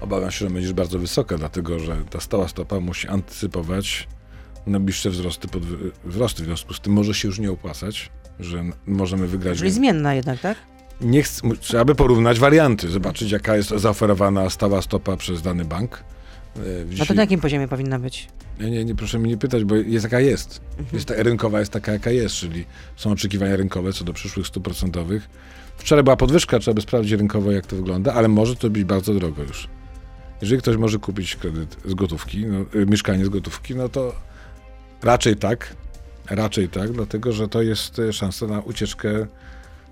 Obawiam 0.00 0.30
się, 0.30 0.38
że 0.38 0.50
będzie 0.50 0.74
bardzo 0.74 0.98
wysoka, 0.98 1.38
dlatego 1.38 1.78
że 1.78 1.96
ta 2.10 2.20
stała 2.20 2.48
stopa 2.48 2.80
musi 2.80 3.08
antycypować 3.08 4.08
najbliższe 4.66 5.10
wzrosty, 5.10 5.48
podwy- 5.48 5.90
wzrosty. 6.04 6.42
W 6.42 6.46
związku 6.46 6.74
z 6.74 6.80
tym 6.80 6.92
może 6.92 7.14
się 7.14 7.28
już 7.28 7.38
nie 7.38 7.50
opłacać, 7.50 8.10
że 8.40 8.64
możemy 8.86 9.26
wygrać. 9.26 9.58
Czyli 9.58 9.70
zmienna 9.70 10.14
jednak, 10.14 10.40
tak? 10.40 10.58
Nie 11.00 11.22
chc- 11.22 11.44
mu- 11.44 11.56
trzeba 11.56 11.84
by 11.84 11.94
porównać 11.94 12.38
warianty, 12.38 12.88
zobaczyć 12.88 13.30
jaka 13.30 13.56
jest 13.56 13.70
zaoferowana 13.70 14.50
stała 14.50 14.82
stopa 14.82 15.16
przez 15.16 15.42
dany 15.42 15.64
bank. 15.64 15.94
E, 16.56 16.60
w 16.60 16.64
No 16.64 16.84
to 16.84 16.94
dzisiaj- 16.96 17.16
na 17.16 17.22
jakim 17.22 17.40
poziomie 17.40 17.68
powinna 17.68 17.98
być? 17.98 18.28
nie, 18.60 18.70
nie, 18.70 18.84
nie, 18.84 18.94
proszę 18.94 19.18
mnie 19.18 19.28
nie 19.30 19.36
pytać, 19.36 19.64
bo 19.64 19.74
jest 19.76 20.04
jaka 20.04 20.20
jest. 20.20 20.60
jest 20.92 21.06
ta, 21.06 21.14
rynkowa 21.22 21.60
jest 21.60 21.72
taka, 21.72 21.92
jaka 21.92 22.10
jest, 22.10 22.34
czyli 22.34 22.64
są 22.96 23.10
oczekiwania 23.12 23.56
rynkowe 23.56 23.92
co 23.92 24.04
do 24.04 24.12
przyszłych 24.12 24.46
stóp 24.46 24.64
procentowych. 24.64 25.28
Wczoraj 25.82 26.04
była 26.04 26.16
podwyżka, 26.16 26.58
trzeba 26.58 26.74
by 26.74 26.80
sprawdzić 26.80 27.12
rynkowo, 27.12 27.52
jak 27.52 27.66
to 27.66 27.76
wygląda, 27.76 28.14
ale 28.14 28.28
może 28.28 28.56
to 28.56 28.70
być 28.70 28.84
bardzo 28.84 29.14
drogo 29.14 29.42
już. 29.42 29.68
Jeżeli 30.40 30.62
ktoś 30.62 30.76
może 30.76 30.98
kupić 30.98 31.36
kredyt 31.36 31.76
z 31.84 31.94
gotówki, 31.94 32.46
no, 32.46 32.80
y, 32.80 32.86
mieszkanie 32.86 33.24
z 33.24 33.28
gotówki, 33.28 33.74
no 33.74 33.88
to 33.88 34.14
raczej 35.02 35.36
tak, 35.36 35.76
raczej 36.30 36.68
tak, 36.68 36.92
dlatego 36.92 37.32
że 37.32 37.48
to 37.48 37.62
jest 37.62 37.98
y, 37.98 38.12
szansa 38.12 38.46
na 38.46 38.60
ucieczkę 38.60 39.26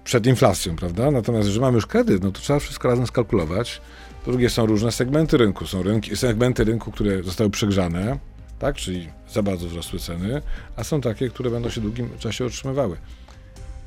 przed 0.05 0.27
inflacją, 0.27 0.77
prawda? 0.77 1.11
Natomiast, 1.11 1.47
jeżeli 1.47 1.61
mamy 1.61 1.75
już 1.75 1.87
kredyt, 1.87 2.23
no 2.23 2.33
to 2.33 2.41
trzeba 2.41 2.59
wszystko 2.59 2.89
razem 2.89 3.07
skalkulować. 3.07 3.81
Po 4.25 4.31
drugie, 4.31 4.51
są 4.51 4.67
różne 4.67 4.93
segmenty 4.93 5.37
rynku. 5.37 5.67
Są 5.67 5.83
rynki, 5.83 6.17
segmenty 6.17 6.65
rynku, 6.65 6.93
które 6.93 7.23
zostały 7.23 7.51
przegrzane, 7.51 8.19
tak? 8.59 8.77
czyli 8.77 9.09
za 9.33 9.43
bardzo 9.43 9.67
wzrosły 9.67 9.99
ceny, 9.99 10.43
a 10.77 10.85
są 10.85 11.01
takie, 11.01 11.29
które 11.29 11.51
będą 11.51 11.71
się 11.71 11.81
w 11.81 11.85
długim 11.85 12.09
czasie 12.19 12.47
utrzymywały. 12.47 12.97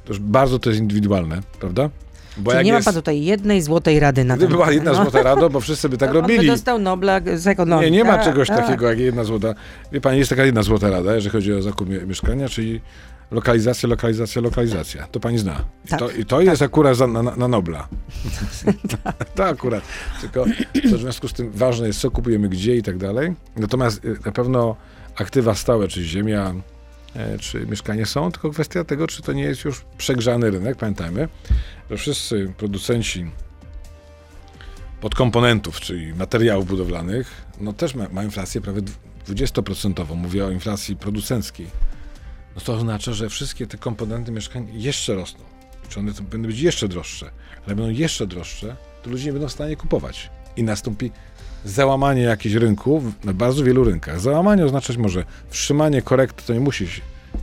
To 0.05 0.13
już 0.13 0.19
bardzo 0.19 0.59
to 0.59 0.69
jest 0.69 0.81
indywidualne, 0.81 1.39
prawda? 1.59 1.89
Bo 2.37 2.51
Czyli 2.51 2.65
nie 2.65 2.71
ma 2.71 2.77
jest, 2.77 2.85
pan 2.85 2.95
tutaj 2.95 3.23
jednej 3.23 3.61
złotej 3.61 3.99
rady 3.99 4.23
na 4.23 4.37
gdyby 4.37 4.49
ten 4.49 4.57
była 4.57 4.71
jedna 4.71 4.91
no. 4.91 5.01
złota 5.01 5.23
rada, 5.23 5.49
bo 5.49 5.59
wszyscy 5.59 5.89
by 5.89 5.97
tak 5.97 6.09
by 6.11 6.21
robili. 6.21 6.47
dostał 6.47 6.79
Nobla 6.79 7.21
z 7.35 7.47
ekonomii. 7.47 7.91
Nie, 7.91 7.97
nie 7.97 8.03
ma 8.03 8.15
Tak, 8.15 8.25
czegoś 8.25 8.47
tak. 8.47 8.57
takiego 8.65 8.89
jak 8.89 8.99
jedna 8.99 9.23
złota. 9.23 9.53
Wie 9.91 10.01
pani, 10.01 10.17
jest 10.19 10.29
taka 10.29 10.45
jedna 10.45 10.63
złota 10.63 10.89
rada, 10.89 11.15
jeżeli 11.15 11.31
chodzi 11.31 11.53
o 11.53 11.61
zakup 11.61 11.89
mie- 11.89 12.05
mieszkania, 12.05 12.49
czyli 12.49 12.81
lokalizacja, 13.31 13.89
lokalizacja, 13.89 14.41
lokalizacja. 14.41 15.07
To 15.07 15.19
pani 15.19 15.37
zna. 15.37 15.65
I 15.85 15.87
Tak, 15.87 15.99
to, 15.99 16.09
i 16.11 16.25
to 16.25 16.41
jest 16.41 16.61
akurat 16.61 16.97
za, 16.97 17.07
na, 17.07 17.21
na 17.23 17.47
Nobla. 17.47 17.87
to 19.35 19.45
akurat. 19.45 19.83
Tylko 20.21 20.45
to 20.91 20.97
w 20.97 21.01
związku 21.01 21.27
z 21.27 21.33
tym 21.33 21.51
ważne 21.51 21.87
jest, 21.87 21.99
co 21.99 22.11
kupujemy 22.11 22.49
gdzie 22.49 22.75
i 22.75 22.83
tak 22.83 22.97
dalej. 22.97 23.33
Natomiast 23.55 24.05
y, 24.05 24.15
na 24.25 24.31
pewno 24.31 24.75
aktywa 25.15 25.55
stałe, 25.55 25.87
czy 25.87 26.03
ziemia, 26.03 26.53
czy 27.39 27.65
mieszkanie 27.65 28.05
są, 28.05 28.31
tylko 28.31 28.49
kwestia 28.49 28.83
tego, 28.83 29.07
czy 29.07 29.21
to 29.21 29.33
nie 29.33 29.43
jest 29.43 29.63
już 29.63 29.85
przegrzany 29.97 30.51
rynek. 30.51 30.77
Pamiętajmy, 30.77 31.29
że 31.89 31.97
wszyscy 31.97 32.53
producenci 32.57 33.31
podkomponentów, 35.01 35.79
czyli 35.79 36.13
materiałów 36.13 36.67
budowlanych, 36.67 37.45
no 37.59 37.73
też 37.73 37.95
ma, 37.95 38.23
inflację 38.23 38.61
prawie 38.61 38.81
dw- 38.81 38.97
20%. 39.27 40.15
Mówię 40.15 40.45
o 40.45 40.51
inflacji 40.51 40.95
producenckiej. 40.95 41.67
No 42.55 42.61
to 42.61 42.73
oznacza, 42.73 43.13
że 43.13 43.29
wszystkie 43.29 43.67
te 43.67 43.77
komponenty 43.77 44.31
mieszkań 44.31 44.67
jeszcze 44.73 45.15
rosną. 45.15 45.43
Czy 45.89 45.99
one 45.99 46.11
będą 46.11 46.47
być 46.47 46.59
jeszcze 46.59 46.87
droższe, 46.87 47.31
ale 47.65 47.75
będą 47.75 47.91
jeszcze 47.91 48.27
droższe, 48.27 48.75
to 49.03 49.09
ludzie 49.09 49.25
nie 49.25 49.33
będą 49.33 49.47
w 49.47 49.51
stanie 49.51 49.75
kupować. 49.75 50.29
I 50.57 50.63
nastąpi 50.63 51.11
załamanie 51.65 52.21
jakichś 52.21 52.55
rynków 52.55 53.03
na 53.23 53.33
bardzo 53.33 53.63
wielu 53.63 53.83
rynkach. 53.83 54.19
Załamanie 54.19 54.65
oznaczać 54.65 54.97
może 54.97 55.25
wstrzymanie 55.49 56.01
korekt, 56.01 56.47
to 56.47 56.53
nie 56.53 56.59
musi, 56.59 56.87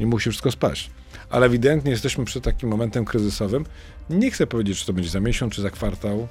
nie 0.00 0.06
musi 0.06 0.30
wszystko 0.30 0.50
spaść. 0.50 0.90
Ale 1.30 1.46
ewidentnie 1.46 1.90
jesteśmy 1.90 2.24
przed 2.24 2.44
takim 2.44 2.68
momentem 2.68 3.04
kryzysowym. 3.04 3.64
Nie 4.10 4.30
chcę 4.30 4.46
powiedzieć, 4.46 4.78
czy 4.78 4.86
to 4.86 4.92
będzie 4.92 5.10
za 5.10 5.20
miesiąc, 5.20 5.54
czy 5.54 5.62
za 5.62 5.70
kwartał. 5.70 6.28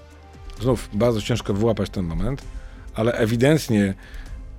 Znów 0.62 0.90
bardzo 0.94 1.22
ciężko 1.22 1.54
wyłapać 1.54 1.90
ten 1.90 2.06
moment, 2.06 2.42
ale 2.96 3.14
ewidentnie 3.14 3.94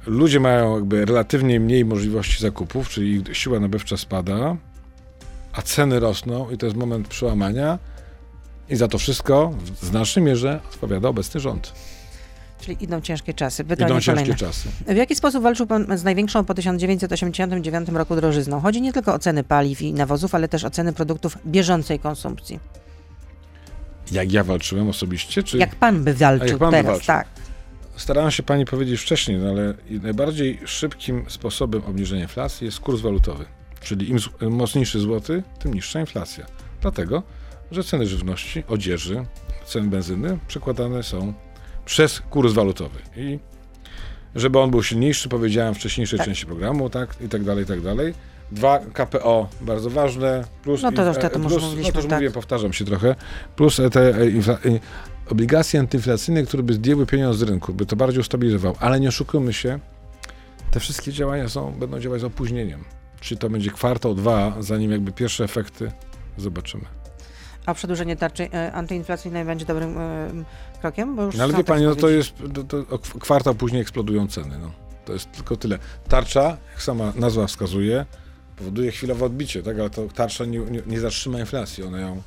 ludzie 0.07 0.41
mają 0.41 0.75
jakby 0.75 1.05
relatywnie 1.05 1.61
mniej 1.61 1.85
możliwości 1.85 2.43
zakupów, 2.43 2.89
czyli 2.89 3.15
ich 3.15 3.37
siła 3.37 3.61
nabywcza 3.61 3.97
spada, 3.97 4.57
a 5.53 5.63
ceny 5.63 6.01
rosną 6.01 6.51
i 6.51 6.59
to 6.59 6.67
jest 6.67 6.79
moment 6.79 7.09
przełamania 7.09 7.79
i 8.69 8.77
za 8.77 8.89
to 8.89 8.99
wszystko 8.99 9.55
w 9.81 9.85
znacznej 9.85 10.25
mierze 10.25 10.61
odpowiada 10.71 11.09
obecny 11.09 11.41
rząd. 11.41 11.73
Czyli 12.61 12.85
idą 12.85 13.01
ciężkie 13.01 13.35
czasy. 13.35 13.65
Pytanie 13.65 13.91
Idą 13.91 14.01
kolejne. 14.07 14.27
ciężkie 14.27 14.47
czasy. 14.47 14.69
W 14.89 14.97
jaki 14.97 15.17
sposób 15.17 15.43
walczył 15.43 15.67
pan 15.67 15.99
z 15.99 16.05
największą 16.05 16.45
po 16.45 16.55
1989 16.55 17.89
roku 17.89 18.17
drożyzną? 18.17 18.61
Chodzi 18.61 18.83
nie 18.83 18.93
tylko 18.93 19.15
o 19.15 19.19
ceny 19.19 19.45
paliw 19.45 19.83
i 19.83 19.93
nawozów, 19.93 20.35
ale 20.35 20.49
też 20.49 20.65
o 20.65 20.71
ceny 20.71 20.93
produktów 20.93 21.39
bieżącej 21.47 21.99
konsumpcji. 21.99 22.61
Jak 24.13 24.33
ja 24.33 24.45
walczyłem 24.45 24.89
osobiście, 24.89 25.43
czy 25.43 25.59
Jak 25.59 25.75
pan 25.75 26.05
by 26.05 26.15
walczył 26.15 26.49
jak 26.49 26.59
pan 26.59 26.71
teraz? 26.71 26.87
walczył? 26.87 27.07
Tak. 27.07 27.27
starałem 27.97 28.31
się 28.31 28.43
pani 28.43 28.65
powiedzieć 28.65 29.01
wcześniej, 29.01 29.39
no 29.39 29.51
ale 29.51 29.75
najbardziej 30.03 30.59
szybkim 30.65 31.25
sposobem 31.29 31.83
obniżenia 31.87 32.23
inflacji 32.23 32.65
jest 32.65 32.81
kurs 32.81 33.01
walutowy. 33.01 33.45
Czyli 33.81 34.11
im 34.11 34.19
mocniejszy 34.51 35.01
złoty, 35.01 35.43
tym 35.59 35.75
niższa 35.75 36.01
inflacja. 36.01 36.47
Dlatego, 36.81 37.23
że 37.71 37.85
ceny 37.85 38.07
żywności, 38.07 38.63
odzieży, 38.69 39.25
ceny 39.67 39.89
benzyny 39.89 40.39
przekładane 40.49 41.03
są 41.03 41.35
przez 41.91 42.21
kurs 42.21 42.53
walutowy. 42.53 42.99
I 43.17 43.39
żeby 44.35 44.59
on 44.59 44.71
był 44.71 44.83
silniejszy, 44.83 45.29
powiedziałem 45.29 45.75
w 45.75 45.79
wcześniejszej 45.79 46.19
Tak. 46.19 46.29
części 46.29 46.47
programu, 46.47 46.91
tak, 46.91 47.17
i 47.21 47.29
tak 47.29 47.45
dalej, 47.45 47.65
i 47.65 47.67
tak 47.67 47.81
dalej. 47.81 48.15
Dwa, 48.53 48.79
KPO, 48.79 49.49
bardzo 49.61 49.91
ważne, 49.91 50.45
plus... 50.63 50.83
No 50.83 50.93
to 50.93 51.07
już 51.07 51.17
wtedy 51.17 51.39
plus, 51.39 51.53
no 51.53 51.61
mówiliśmy, 51.61 51.93
to 51.93 51.99
już 51.99 52.09
tak. 52.09 52.19
mówię, 52.19 52.31
powtarzam 52.31 52.73
się 52.73 52.85
trochę, 52.85 53.15
plus 53.57 53.81
e, 53.81 53.91
te 53.91 54.01
e, 54.01 54.23
e, 54.23 54.81
obligacje 55.31 55.81
antyinflacyjne, 55.81 56.43
które 56.43 56.63
by 56.63 56.73
zdjęły 56.75 57.07
pieniądz 57.07 57.37
z 57.37 57.43
rynku, 57.43 57.75
by 57.75 57.87
to 57.87 57.97
bardziej 57.97 58.21
ustabilizował, 58.21 58.75
ale 58.81 59.01
nie 59.01 59.09
oszukujmy 59.09 59.53
się, 59.53 59.79
te 60.71 60.81
wszystkie 60.81 61.13
działania 61.13 61.49
są, 61.49 61.73
będą 61.73 62.01
działać 62.01 62.21
z 62.21 62.25
opóźnieniem. 62.25 62.85
Czyli 63.21 63.39
to 63.39 63.51
będzie 63.51 63.71
kwartał, 63.71 64.15
dwa, 64.15 64.57
zanim 64.61 64.91
jakby 64.91 65.13
pierwsze 65.13 65.45
efekty 65.45 65.93
zobaczymy. 66.37 67.00
A 67.71 67.75
przedłużenie 67.75 68.17
tarczy 68.17 68.49
e, 68.53 68.73
antyinflacyjnej 68.73 69.45
będzie 69.45 69.65
dobrym 69.67 69.99
e, 69.99 70.31
krokiem? 70.81 71.17
Bo 71.17 71.23
już 71.23 71.37
No 71.37 71.45
ale 71.45 71.53
wie 71.53 71.65
pani, 71.65 71.85
no 71.85 71.95
to 71.95 72.09
jest, 72.09 72.33
to, 72.55 72.65
to, 72.65 72.77
o 72.79 72.99
kw- 72.99 73.19
kwartał 73.19 73.55
później 73.55 73.83
eksplodują 73.83 74.29
ceny, 74.29 74.59
no. 74.59 74.71
To 75.05 75.13
jest 75.13 75.33
tylko 75.33 75.57
tyle. 75.57 75.79
Tarcza, 76.09 76.57
jak 76.73 76.83
sama 76.83 77.13
nazwa 77.17 77.47
wskazuje, 77.47 78.07
powoduje 78.57 78.91
chwilowe 78.91 79.25
odbicie, 79.25 79.63
tak, 79.63 79.79
ale 79.81 79.91
to 79.91 80.07
tarcza 80.15 80.45
nie, 80.45 80.59
nie, 80.59 80.83
nie 80.87 81.01
zatrzyma 81.01 81.41
inflacji, 81.41 81.85
ona 81.85 82.01
ją 82.01 82.23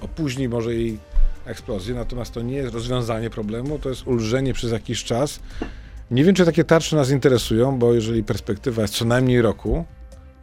opóźni 0.00 0.48
może 0.48 0.74
jej 0.74 0.98
eksplozję, 1.46 1.94
natomiast 1.94 2.32
to 2.34 2.42
nie 2.42 2.56
jest 2.56 2.74
rozwiązanie 2.74 3.30
problemu, 3.30 3.78
to 3.78 3.88
jest 3.88 4.06
ulżenie 4.06 4.52
przez 4.54 4.72
jakiś 4.72 5.04
czas. 5.04 5.40
Nie 6.10 6.24
wiem, 6.24 6.34
czy 6.34 6.44
takie 6.44 6.64
tarcze 6.64 6.96
nas 6.96 7.10
interesują, 7.10 7.78
bo 7.78 7.94
jeżeli 7.94 8.24
perspektywa 8.24 8.82
jest 8.82 8.94
co 8.94 9.04
najmniej 9.04 9.42
roku, 9.42 9.84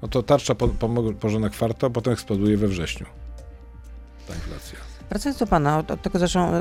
no 0.01 0.07
to 0.07 0.23
tarcza 0.23 0.55
po, 0.55 0.67
pomog- 0.67 1.13
pomoże 1.13 1.39
na 1.39 1.49
kwartał, 1.49 1.91
potem 1.91 2.13
eksploduje 2.13 2.57
we 2.57 2.67
wrześniu. 2.67 3.05
Ta 4.29 4.35
inflacja. 4.35 4.79
Wracając 5.09 5.39
do 5.39 5.47
pana, 5.47 5.77
od, 5.79 6.01
tego 6.01 6.19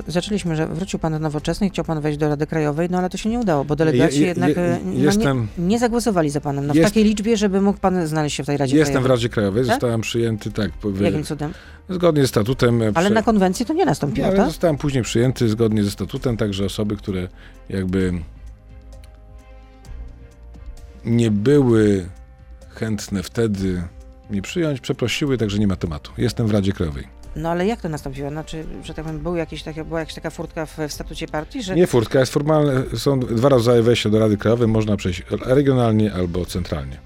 zaczęliśmy, 0.08 0.56
że 0.56 0.66
wrócił 0.66 0.98
pan 0.98 1.12
do 1.12 1.18
nowoczesnej, 1.18 1.70
chciał 1.70 1.84
pan 1.84 2.00
wejść 2.00 2.18
do 2.18 2.28
Rady 2.28 2.46
Krajowej, 2.46 2.88
no 2.90 2.98
ale 2.98 3.10
to 3.10 3.16
się 3.18 3.28
nie 3.28 3.38
udało, 3.38 3.64
bo 3.64 3.76
delegaci 3.76 4.14
Je- 4.14 4.20
je- 4.20 4.26
jednak 4.28 4.48
je- 4.50 4.62
e, 4.62 4.80
no, 4.84 4.92
jestem- 4.92 5.48
nie, 5.58 5.64
nie 5.66 5.78
zagłosowali 5.78 6.30
za 6.30 6.40
panem 6.40 6.66
no, 6.66 6.72
w 6.72 6.76
Jest- 6.76 6.88
takiej 6.88 7.04
liczbie, 7.04 7.36
żeby 7.36 7.60
mógł 7.60 7.78
pan 7.78 8.06
znaleźć 8.06 8.36
się 8.36 8.42
w 8.42 8.46
tej 8.46 8.56
Radzie 8.56 8.76
Jestem 8.76 8.92
w 8.92 8.94
Krajowej. 8.94 9.10
Radzie 9.16 9.28
Krajowej, 9.28 9.62
Tak? 9.64 9.74
zostałem 9.74 10.00
przyjęty, 10.00 10.50
tak, 10.52 10.70
w- 10.82 11.00
Jakim 11.00 11.24
cudem? 11.24 11.52
zgodnie 11.88 12.22
ze 12.22 12.28
statutem. 12.28 12.82
e, 12.82 12.86
Ale 12.86 12.92
prze- 13.06 13.10
na 13.14 13.22
konwencji 13.22 13.66
to 13.66 13.72
nie 13.72 13.84
nastąpiło, 13.84 14.28
tak? 14.32 14.46
zostałem 14.46 14.76
później 14.76 15.02
przyjęty 15.02 15.48
zgodnie 15.48 15.84
ze 15.84 15.90
statutem, 15.90 16.36
także 16.36 16.64
osoby, 16.64 16.96
które 16.96 17.28
jakby 17.68 18.12
nie 21.04 21.30
były 21.30 22.08
chętne 22.70 23.22
wtedy 23.22 23.82
mnie 24.30 24.42
przyjąć, 24.42 24.80
przeprosiły, 24.80 25.38
także 25.38 25.58
nie 25.58 25.66
ma 25.66 25.76
tematu. 25.76 26.12
Jestem 26.18 26.46
w 26.46 26.50
Radzie 26.50 26.72
Krajowej. 26.72 27.17
No 27.38 27.50
ale 27.50 27.66
jak 27.66 27.80
to 27.80 27.88
nastąpiło? 27.88 28.30
Znaczy, 28.30 28.64
że 28.84 28.94
tak 28.94 29.04
powiem, 29.04 29.20
był 29.20 29.36
jakiś 29.36 29.62
takie, 29.62 29.84
była 29.84 30.00
jakaś 30.00 30.14
taka 30.14 30.30
furtka 30.30 30.66
w, 30.66 30.78
w 30.88 30.92
statucie 30.92 31.28
partii, 31.28 31.62
że 31.62 31.74
Nie 31.76 31.86
furtka, 31.86 32.20
jest 32.20 32.32
formalne, 32.32 32.82
są 32.96 33.20
dwa 33.20 33.48
rodzaje 33.48 33.82
wejścia 33.82 34.10
do 34.10 34.18
Rady 34.18 34.36
Krajowej, 34.36 34.68
można 34.68 34.96
przejść 34.96 35.22
regionalnie 35.30 36.14
albo 36.14 36.46
centralnie. 36.46 36.96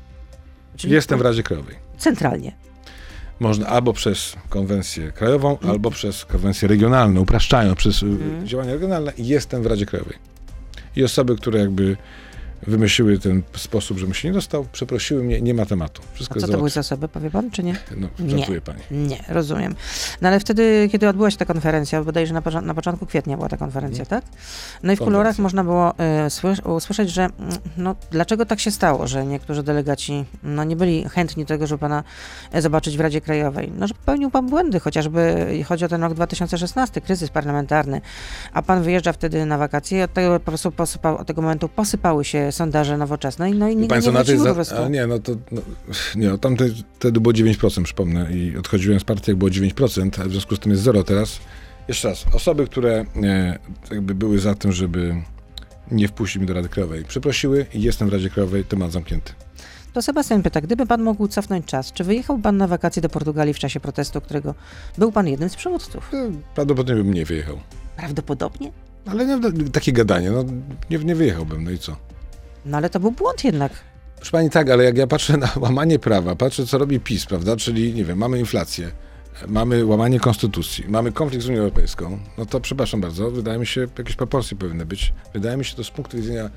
czyli 0.77 0.93
Jestem 0.95 1.19
w 1.19 1.23
Radzie 1.23 1.43
Krajowej. 1.43 1.77
centralnie. 1.99 2.53
Można 3.41 3.67
albo 3.67 3.93
przez 3.93 4.37
konwencję 4.49 5.13
krajową, 5.13 5.59
albo 5.69 5.91
przez 5.91 6.25
konwencję 6.25 6.69
regionalną, 6.69 7.21
upraszczają 7.21 7.75
przez 7.75 8.03
Mhm. 8.03 8.47
działania 8.47 8.73
regionalne 8.73 9.13
jestem 9.19 9.63
w 9.63 9.67
Radzie 9.67 9.87
Krajowej. 9.87 10.17
I 10.97 11.05
osoby, 11.05 11.37
które 11.37 11.59
jakby 11.61 11.97
wymyśliły 12.67 13.19
ten 13.19 13.43
sposób, 13.57 13.99
żebym 13.99 14.15
się 14.15 14.29
nie 14.29 14.35
dostał, 14.35 14.67
przeprosiły 14.73 15.23
mnie, 15.25 15.41
nie 15.41 15.55
ma 15.55 15.67
tematu. 15.67 16.03
Wszystko 16.15 16.37
A 16.37 16.41
co 16.41 16.47
to 16.47 16.53
były 16.53 16.71
załatwione. 16.71 16.71
za 16.71 16.81
osoby, 16.81 17.09
powie 17.09 17.31
pan, 17.31 17.51
czy 17.51 17.63
nie? 17.63 17.77
No, 17.97 18.09
Nie. 18.19 18.61
pani. 18.61 18.81
Nie, 18.91 19.25
rozumiem. 19.29 19.75
No 20.21 20.29
ale 20.29 20.41
wtedy, 20.41 20.89
kiedy 20.93 21.09
odbyła 21.09 21.31
się 21.31 21.37
ta 21.37 21.45
konferencja, 21.45 22.05
bodajże 22.05 22.35
na, 22.35 22.61
na 22.63 22.75
początku 22.75 23.07
kwietnia 23.07 23.37
była 23.37 23.49
ta 23.49 23.57
konferencja, 23.57 24.05
tak? 24.07 24.25
No 24.25 24.93
i 24.93 24.97
w 24.97 24.99
Konwencja. 24.99 25.05
kolorach 25.05 25.39
można 25.39 25.65
było 25.65 25.91
y, 25.91 25.95
słysz- 26.31 26.67
usłyszeć, 26.77 27.11
że 27.11 27.29
no, 27.77 27.97
dlaczego 28.11 28.47
tak 28.47 28.61
się 28.61 28.71
stało, 28.71 29.07
że 29.07 29.27
niektórzy 29.27 29.63
delegaci 29.63 30.25
no, 30.43 30.65
nie 30.65 30.77
byli 30.77 31.09
chętni 31.09 31.47
tego, 31.47 31.67
żeby 31.67 31.79
pana 31.81 32.05
e, 32.53 32.63
zobaczyć 32.63 32.97
w 32.97 33.01
Radzie 33.01 33.21
Krajowej. 33.21 33.73
No, 33.79 33.87
że 33.89 33.95
popełnił 33.95 34.31
pan 34.31 34.47
błędy, 34.49 34.81
chociażby 34.81 35.47
chodzi 35.69 35.85
o 35.85 35.89
ten 35.89 36.03
rok 36.03 36.15
2016, 36.15 37.01
kryzys 37.01 37.31
parlamentarny, 37.31 38.01
a 38.53 38.63
pan 38.63 38.83
wyjeżdża 38.83 39.13
wtedy 39.13 39.47
na 39.47 39.59
wakacje 39.59 39.99
i 39.99 40.03
od 40.03 40.13
tego, 40.13 40.41
po 40.41 40.47
prostu 40.47 40.71
posypał, 40.73 41.17
od 41.19 41.27
tego 41.27 41.43
momentu 41.43 41.69
posypały 41.69 42.25
się 42.25 42.52
sondaże 42.53 42.99
nowoczesne 42.99 43.51
no 43.51 43.69
i 43.69 43.89
Państwo 43.89 44.13
nie 44.13 44.19
na 44.19 44.25
tej 44.25 44.37
wrócił 44.37 44.45
za... 44.45 44.51
po 44.51 44.55
prostu. 44.55 44.89
Nie, 44.89 45.07
no 45.07 45.19
to 45.19 45.33
no, 45.53 45.63
nie, 46.17 46.29
no, 46.29 46.39
tam 46.39 46.57
te, 46.57 46.65
wtedy 46.99 47.21
było 47.21 47.33
9%, 47.33 47.83
przypomnę, 47.83 48.33
i 48.33 48.57
odchodziłem 48.57 49.01
z 49.01 49.05
partii, 49.05 49.31
jak 49.31 49.39
było 49.39 49.51
9%, 49.51 50.23
a 50.23 50.25
w 50.25 50.31
związku 50.31 50.57
z 50.57 50.59
tym 50.59 50.73
jest 50.73 50.83
zero 50.83 51.05
teraz. 51.05 51.39
Jeszcze 51.89 52.09
raz, 52.09 52.25
osoby, 52.35 52.67
które 52.67 53.05
e, 53.23 53.59
jakby 53.91 54.15
były 54.15 54.39
za 54.39 54.55
tym, 54.55 54.73
żeby 54.73 55.23
nie 55.91 56.09
wpuścić 56.09 56.37
mnie 56.37 56.47
do 56.47 56.55
Rady 56.55 56.69
Krajowej, 56.69 57.05
przeprosiły 57.05 57.67
i 57.75 57.83
jestem 57.83 58.09
w 58.09 58.13
Radzie 58.13 58.31
Krajowej, 58.31 58.65
temat 58.65 58.93
zamknięty. 58.93 59.33
To 59.93 60.03
Sebastian 60.03 60.43
pyta, 60.43 60.61
gdyby 60.61 60.87
pan 60.87 61.03
mógł 61.03 61.29
cofnąć 61.29 61.67
czas, 61.67 61.93
czy 61.93 62.05
wyjechał 62.05 62.39
pan 62.39 62.57
na 62.57 62.67
wakacje 62.67 63.03
do 63.03 63.09
Portugalii 63.09 63.55
w 63.55 63.59
czasie 63.59 63.81
protestu, 63.81 64.21
którego 64.21 64.55
był 64.99 65.13
pan 65.13 65.29
jednym 65.29 65.49
z 65.49 65.57
przywódców? 65.57 66.11
No, 66.13 66.19
Prawdopodobnie 66.55 67.05
bym 67.05 67.15
nie 67.15 67.25
wyjechał. 67.25 67.59
Prawdopodobnie. 67.97 68.73
Ale 69.07 69.27
nie, 69.27 69.71
takie 69.73 69.93
gadanie, 69.93 70.31
no 70.31 70.45
nie, 70.91 70.99
nie 70.99 71.15
wyjechałbym, 71.15 71.65
no 71.65 71.71
i 71.71 71.79
co? 71.79 71.97
No 72.65 72.77
ale 72.77 72.91
to 72.91 73.01
był 73.01 73.11
błąd 73.11 73.45
jednak. 73.45 73.73
Proszę 74.17 74.31
pani, 74.33 74.51
tak, 74.51 74.71
ale 74.71 74.85
jak 74.85 74.97
ja 74.97 75.07
patrzę 75.07 75.37
na 75.37 75.49
łamanie 75.57 75.99
prawa, 75.99 76.37
patrzę 76.37 76.67
co 76.67 76.79
robi 76.79 77.01
PiS, 77.01 77.27
prawda, 77.27 77.57
czyli 77.57 77.95
nie 77.95 78.05
wiem, 78.05 78.19
mamy 78.19 78.39
inflację, 78.39 78.91
mamy 79.47 79.85
łamanie 79.85 80.21
konstytucji, 80.21 80.85
mamy 80.89 81.13
konflikt 81.13 81.45
z 81.45 81.49
Unią 81.49 81.59
Europejską, 81.59 82.19
no 82.39 82.47
to 82.47 82.61
przepraszam 82.61 83.01
bardzo, 83.01 83.31
wydaje 83.31 83.59
mi 83.59 83.67
się, 83.67 83.87
jakieś 83.99 84.17
proporcje 84.17 84.57
powinny 84.57 84.87
być. 84.87 85.13
Wydaje 85.35 85.57
mi 85.57 85.65
się 85.65 85.77
to 85.77 85.85
z 85.85 85.91
punktu 85.91 86.17
widzenia 86.17 86.51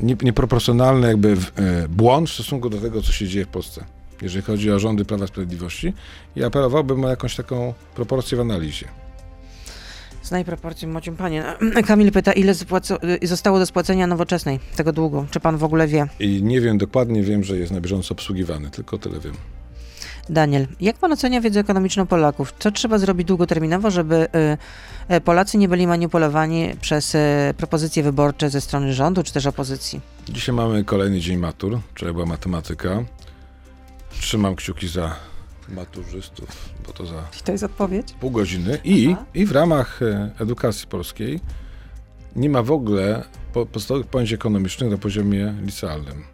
nie, 0.00 0.16
nieproporcjonalny 0.22 1.08
jakby 1.08 1.36
e, 1.56 1.88
błąd 1.88 2.30
w 2.30 2.32
stosunku 2.32 2.70
do 2.70 2.78
tego, 2.78 3.02
co 3.02 3.12
się 3.12 3.28
dzieje 3.28 3.44
w 3.44 3.48
Polsce, 3.48 3.84
jeżeli 4.22 4.42
chodzi 4.42 4.70
o 4.70 4.78
rządy 4.78 5.04
Prawa 5.04 5.26
Sprawiedliwości 5.26 5.92
i 6.36 6.44
apelowałbym 6.44 7.04
o 7.04 7.08
jakąś 7.08 7.36
taką 7.36 7.74
proporcję 7.94 8.38
w 8.38 8.40
analizie. 8.40 8.88
Znaj 10.28 10.44
proporcje, 10.44 10.88
mocium 10.88 11.16
panie. 11.16 11.44
Kamil 11.86 12.12
pyta, 12.12 12.32
ile 12.32 12.52
y, 13.22 13.26
zostało 13.26 13.58
do 13.58 13.66
spłacenia 13.66 14.06
nowoczesnej 14.06 14.60
tego 14.76 14.92
długu? 14.92 15.26
Czy 15.30 15.40
pan 15.40 15.56
w 15.56 15.64
ogóle 15.64 15.86
wie? 15.86 16.06
I 16.20 16.42
nie 16.42 16.60
wiem 16.60 16.78
dokładnie, 16.78 17.22
wiem, 17.22 17.44
że 17.44 17.58
jest 17.58 17.72
na 17.72 17.80
bieżąco 17.80 18.14
obsługiwany, 18.14 18.70
tylko 18.70 18.98
tyle 18.98 19.20
wiem. 19.20 19.34
Daniel, 20.28 20.66
jak 20.80 20.96
pan 20.96 21.12
ocenia 21.12 21.40
wiedzę 21.40 21.60
ekonomiczną 21.60 22.06
Polaków? 22.06 22.54
Co 22.58 22.70
trzeba 22.70 22.98
zrobić 22.98 23.28
długoterminowo, 23.28 23.90
żeby 23.90 24.28
y, 25.10 25.14
y, 25.14 25.20
Polacy 25.20 25.58
nie 25.58 25.68
byli 25.68 25.86
manipulowani 25.86 26.76
przez 26.80 27.14
y, 27.14 27.18
propozycje 27.56 28.02
wyborcze 28.02 28.50
ze 28.50 28.60
strony 28.60 28.94
rządu 28.94 29.22
czy 29.22 29.32
też 29.32 29.46
opozycji? 29.46 30.00
Dzisiaj 30.28 30.54
mamy 30.54 30.84
kolejny 30.84 31.20
dzień 31.20 31.38
matur, 31.38 31.78
wczoraj 31.94 32.14
była 32.14 32.26
matematyka. 32.26 33.04
Trzymam 34.20 34.56
kciuki 34.56 34.88
za 34.88 35.16
maturzystów, 35.68 36.68
bo 36.86 36.92
to 36.92 37.06
za 37.06 37.22
to 37.44 37.52
jest 37.52 37.64
odpowiedź? 37.64 38.12
pół 38.20 38.30
godziny. 38.30 38.78
I, 38.84 39.10
Aha. 39.12 39.24
i 39.34 39.46
w 39.46 39.52
ramach 39.52 40.02
e, 40.02 40.30
edukacji 40.40 40.88
polskiej 40.88 41.40
nie 42.36 42.50
ma 42.50 42.62
w 42.62 42.70
ogóle 42.70 43.24
po, 43.52 43.66
podstawowych 43.66 44.06
pojęć 44.06 44.32
ekonomicznych 44.32 44.90
na 44.90 44.98
poziomie 44.98 45.54
licealnym. 45.62 46.24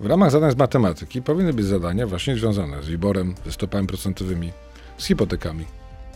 W 0.00 0.06
ramach 0.06 0.30
zadań 0.30 0.50
z 0.52 0.56
matematyki 0.56 1.22
powinny 1.22 1.52
być 1.52 1.66
zadania 1.66 2.06
właśnie 2.06 2.36
związane 2.36 2.82
z 2.82 2.86
WIBORem, 2.88 3.34
ze 3.46 3.52
stopami 3.52 3.86
procentowymi, 3.86 4.52
z 4.98 5.06
hipotekami. 5.06 5.64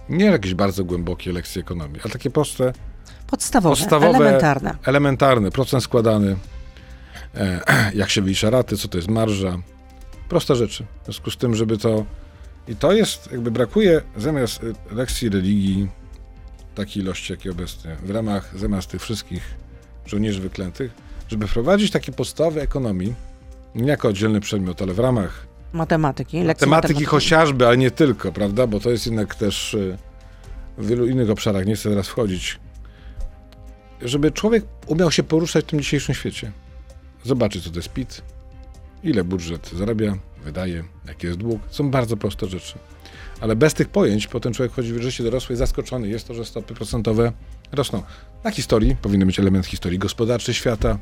Nie 0.09 0.25
jakieś 0.25 0.55
bardzo 0.55 0.85
głębokie 0.85 1.33
lekcje 1.33 1.63
ekonomii, 1.63 2.01
ale 2.05 2.13
takie 2.13 2.31
proste, 2.31 2.73
Podstawowe, 3.27 3.75
Podstawowe- 3.77 4.05
elementarne. 4.17 4.75
elementarny, 4.85 5.51
procent 5.51 5.83
składany, 5.83 6.37
e, 7.35 7.61
jak 8.01 8.11
się 8.11 8.23
wylicza 8.23 8.51
raty, 8.51 8.77
co 8.77 8.89
to 8.89 8.99
jest 8.99 9.09
marża. 9.11 9.59
Proste 10.29 10.57
rzeczy. 10.57 10.87
W 11.03 11.05
związku 11.05 11.31
z 11.31 11.37
tym, 11.37 11.55
żeby 11.55 11.79
to... 11.79 12.05
I 12.69 12.77
to 12.77 12.93
jest, 12.93 13.33
jakby 13.33 13.51
brakuje 13.51 14.03
zamiast 14.17 14.63
y, 14.63 14.75
lekcji 14.91 15.29
religii 15.29 15.89
takiej 16.75 17.03
ilości, 17.03 17.33
jakiej 17.33 17.53
obecnie, 17.53 17.97
w 18.03 18.11
ramach 18.11 18.59
zamiast 18.59 18.91
tych 18.91 19.03
wszystkich 19.03 19.55
żołnierzy 20.07 20.41
wyklętych, 20.41 20.91
żeby 21.29 21.47
wprowadzić 21.47 21.91
takie 21.91 22.13
podstawy 22.13 22.61
ekonomii, 22.63 23.15
nie 23.75 23.89
jako 23.89 24.09
oddzielny 24.09 24.41
przedmiot, 24.41 24.83
ale 24.83 24.95
w 24.95 24.99
ramach 24.99 25.47
Matematyki, 25.73 26.37
lekcje 26.45 26.65
tematyki 26.67 26.89
matematyki. 26.93 27.05
chociażby, 27.05 27.67
ale 27.67 27.77
nie 27.77 27.91
tylko, 27.91 28.33
prawda? 28.33 28.67
Bo 28.67 28.81
to 28.81 28.91
jest 28.91 29.07
jednak 29.07 29.35
też 29.35 29.75
y, 29.75 29.99
w 30.79 30.87
wielu 30.87 31.07
innych 31.07 31.31
obszarach, 31.31 31.67
nie 31.67 31.75
chcę 31.75 31.89
teraz 31.89 32.09
wchodzić, 32.09 32.59
żeby 34.03 34.31
człowiek 34.31 34.65
umiał 34.87 35.11
się 35.11 35.23
poruszać 35.23 35.65
w 35.65 35.69
tym 35.69 35.81
dzisiejszym 35.81 36.15
świecie. 36.15 36.53
Zobaczyć, 37.25 37.65
co 37.65 37.71
to 37.71 37.77
jest 37.77 37.89
PIT, 37.89 38.23
ile 39.07 39.25
budżet 39.25 39.71
zarabia, 39.73 40.17
wydaje, 40.45 40.85
jaki 41.09 41.27
jest 41.27 41.39
dług. 41.39 41.61
Są 41.71 41.91
bardzo 41.91 42.17
proste 42.17 42.47
rzeczy. 42.47 42.79
Ale 43.41 43.57
bez 43.57 43.75
tych 43.75 43.89
pojęć 43.89 44.27
potem 44.27 44.53
człowiek 44.53 44.73
chodzi 44.73 44.93
w 44.93 45.03
życie 45.03 45.25
dorosłe 45.25 45.55
i 45.55 45.57
zaskoczony 45.57 46.09
jest 46.09 46.29
to, 46.29 46.35
że 46.35 46.45
stopy 46.45 46.75
procentowe 46.75 47.33
rosną. 47.73 48.03
Na 48.45 48.51
historii, 48.51 48.97
powinny 49.03 49.27
być 49.27 49.41
element 49.41 49.67
historii 49.67 49.99
gospodarczej 49.99 50.55
świata. 50.55 50.99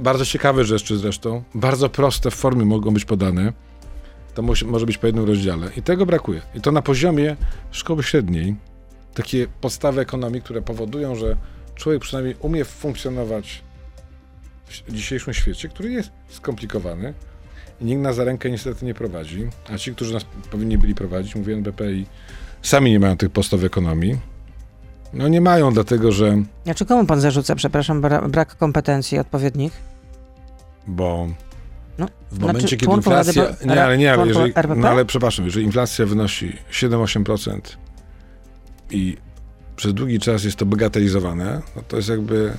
Bardzo 0.00 0.24
ciekawe 0.24 0.64
rzeczy 0.64 0.98
zresztą, 0.98 1.42
bardzo 1.54 1.88
proste 1.88 2.30
w 2.30 2.34
formie 2.34 2.64
mogą 2.64 2.94
być 2.94 3.04
podane. 3.04 3.52
To 4.34 4.42
może 4.42 4.86
być 4.86 4.98
po 4.98 5.06
jednym 5.06 5.24
rozdziale. 5.24 5.70
I 5.76 5.82
tego 5.82 6.06
brakuje. 6.06 6.42
I 6.54 6.60
to 6.60 6.72
na 6.72 6.82
poziomie 6.82 7.36
szkoły 7.70 8.02
średniej. 8.02 8.56
Takie 9.14 9.46
podstawy 9.60 10.00
ekonomii, 10.00 10.42
które 10.42 10.62
powodują, 10.62 11.14
że 11.14 11.36
człowiek 11.74 12.02
przynajmniej 12.02 12.36
umie 12.40 12.64
funkcjonować 12.64 13.62
w 14.70 14.92
dzisiejszym 14.92 15.34
świecie, 15.34 15.68
który 15.68 15.92
jest 15.92 16.10
skomplikowany 16.28 17.14
i 17.80 17.84
nikt 17.84 18.02
nas 18.02 18.16
za 18.16 18.24
rękę 18.24 18.50
niestety 18.50 18.84
nie 18.84 18.94
prowadzi. 18.94 19.48
A 19.72 19.78
ci, 19.78 19.94
którzy 19.94 20.14
nas 20.14 20.24
powinni 20.50 20.78
byli 20.78 20.94
prowadzić, 20.94 21.36
mówię 21.36 21.54
NBP 21.54 21.92
i 21.92 22.06
sami 22.62 22.90
nie 22.90 23.00
mają 23.00 23.16
tych 23.16 23.30
podstaw 23.30 23.64
ekonomii. 23.64 24.18
No 25.12 25.28
nie 25.28 25.40
mają, 25.40 25.72
dlatego 25.72 26.12
że, 26.12 26.42
A 26.70 26.74
czy 26.74 26.86
komu 26.86 27.06
pan 27.06 27.20
zarzuca, 27.20 27.54
przepraszam, 27.56 28.02
bra- 28.02 28.28
brak 28.28 28.56
kompetencji 28.56 29.18
odpowiednich? 29.18 29.72
bo 30.86 31.28
No, 31.98 32.06
w 32.06 32.34
znaczy 32.34 32.46
momencie, 32.46 32.76
kiedy 32.76 32.84
członków 32.84 33.12
Rady 33.12 33.30
inflacja... 33.30 33.66
Nie, 33.74 33.84
ale 33.84 33.98
nie, 33.98 34.12
ale 34.12 34.26
jeżeli... 34.26 34.52
No 34.76 34.88
ale 34.88 35.04
przepraszam, 35.04 35.44
jeżeli 35.44 35.66
inflacja 35.66 36.06
wynosi 36.06 36.56
7-8% 36.72 37.60
i 38.90 39.16
przez 39.76 39.94
długi 39.94 40.18
czas 40.18 40.44
jest 40.44 40.56
to 40.56 40.66
bagatelizowane, 40.66 41.62
no 41.76 41.82
to 41.88 41.96
jest 41.96 42.08
jakby... 42.08 42.52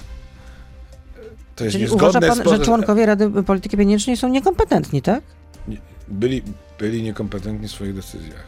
To 1.61 1.65
jest 1.65 1.77
Czyli 1.77 1.89
uważa 1.89 2.21
pan, 2.21 2.35
z... 2.35 2.49
że 2.49 2.59
członkowie 2.59 3.05
Rady 3.05 3.43
Polityki 3.43 3.77
Pieniężnej 3.77 4.17
są 4.17 4.29
niekompetentni, 4.29 5.01
tak? 5.01 5.23
byli, 6.07 6.41
byli 6.79 7.03
niekompetentni 7.03 7.67
w 7.67 7.71
swoich 7.71 7.93
decyzjach. 7.93 8.43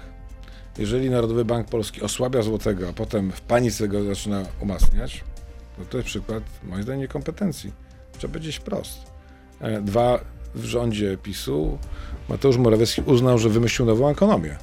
Jeżeli 0.78 1.10
Narodowy 1.10 1.46
Bank 1.46 1.68
Polski 1.68 2.02
osłabia 2.02 2.42
złotego, 2.42 2.90
a 2.90 2.94
potem 2.94 3.32
w 3.32 3.42
panice 3.42 3.88
go 3.88 4.04
zaczyna 4.04 4.44
umacniać, 4.60 5.24
no 5.80 5.86
to 5.90 5.98
jest 5.98 6.10
przykład, 6.10 6.44
moim 6.64 6.84
zdaniem, 6.84 7.02
niekompetencji. 7.02 7.72
Trzeba 8.18 8.34
powiedzieć 8.34 8.56
wprost. 8.56 9.00
E, 9.62 9.82
Dwa, 9.82 10.20
w 10.56 10.64
rządzie 10.64 11.18
PiSu 11.24 11.78
Mateusz 12.30 12.58
Morawiecki 12.58 13.02
uznał, 13.02 13.38
że 13.38 13.50
wymyślił 13.50 13.86
nową 13.86 14.10
ekonomię. 14.10 14.58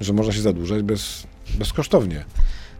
Że 0.00 0.12
można 0.12 0.32
się 0.32 0.40
zadłużać 0.40 0.82
bez 0.82 1.26
bezkosztownie. 1.58 2.24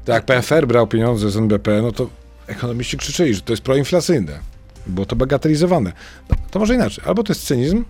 Tak 0.04 0.14
jak 0.14 0.24
PFR 0.24 0.66
brał 0.66 0.86
pieniądze 0.86 1.30
z 1.30 1.36
NBP, 1.36 1.82
no 1.82 1.92
to 1.92 2.08
ekonomiści 2.46 2.96
krzyczeli, 2.96 3.34
że 3.34 3.40
to 3.40 3.52
jest 3.52 3.62
proinflacyjne. 3.62 4.57
Było 4.86 5.06
to 5.06 5.16
bagatelizowane. 5.16 5.92
No, 6.30 6.36
to 6.50 6.58
może 6.58 6.74
inaczej. 6.74 7.04
Albo 7.06 7.22
to 7.22 7.32
jest 7.32 7.46
cynizm, 7.46 7.84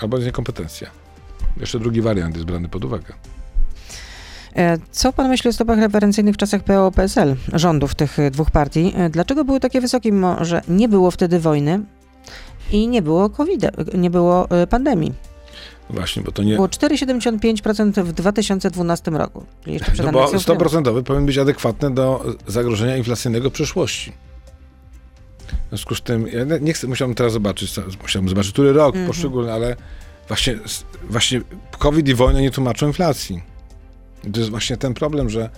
albo 0.00 0.16
jest 0.16 0.26
niekompetencja. 0.26 0.90
Jeszcze 1.60 1.78
drugi 1.78 2.02
wariant 2.02 2.34
jest 2.34 2.46
brany 2.46 2.68
pod 2.68 2.84
uwagę. 2.84 3.14
E, 4.56 4.78
co 4.90 5.12
pan 5.12 5.28
myśli 5.28 5.50
o 5.50 5.52
stopach 5.52 5.78
referencyjnych 5.78 6.34
w 6.34 6.38
czasach 6.38 6.62
PO-PSL, 6.62 7.36
rządów 7.52 7.94
tych 7.94 8.18
e, 8.18 8.30
dwóch 8.30 8.50
partii? 8.50 8.92
E, 8.96 9.10
dlaczego 9.10 9.44
były 9.44 9.60
takie 9.60 9.80
wysokie, 9.80 10.12
mimo 10.12 10.44
że 10.44 10.62
nie 10.68 10.88
było 10.88 11.10
wtedy 11.10 11.40
wojny 11.40 11.80
i 12.72 12.88
nie 12.88 13.02
było 13.02 13.30
COVID, 13.30 13.62
nie 13.94 14.10
było 14.10 14.48
pandemii? 14.70 15.12
Właśnie, 15.90 16.22
bo 16.22 16.32
to 16.32 16.42
nie... 16.42 16.54
Było 16.54 16.66
4,75% 16.66 18.04
w 18.04 18.12
2012 18.12 19.10
roku. 19.10 19.44
Jeszcze 19.66 19.92
przed 19.92 20.06
no 20.06 20.12
bo 20.12 20.26
100% 20.26 21.02
powinien 21.02 21.26
być 21.26 21.38
adekwatne 21.38 21.94
do 21.94 22.24
zagrożenia 22.46 22.96
inflacyjnego 22.96 23.50
przyszłości. 23.50 24.12
W 25.68 25.70
związku 25.70 25.94
z 25.94 26.02
tym, 26.02 26.26
ja 26.26 26.58
nie 26.60 26.72
chcę, 26.72 26.86
musiałem 26.86 27.14
teraz 27.14 27.32
zobaczyć, 27.32 27.80
musiałem 28.02 28.28
zobaczyć, 28.28 28.52
który 28.52 28.72
rok 28.72 28.94
-hmm. 28.94 29.06
poszczególny, 29.06 29.52
ale 29.52 29.76
właśnie, 30.28 30.58
właśnie 31.10 31.40
COVID 31.78 32.08
i 32.08 32.14
wojna 32.14 32.40
nie 32.40 32.50
tłumaczą 32.50 32.86
inflacji. 32.86 33.42
I 34.24 34.30
to 34.30 34.40
jest 34.40 34.50
właśnie 34.50 34.76
ten 34.76 34.94
problem, 34.94 35.30
że 35.30 35.50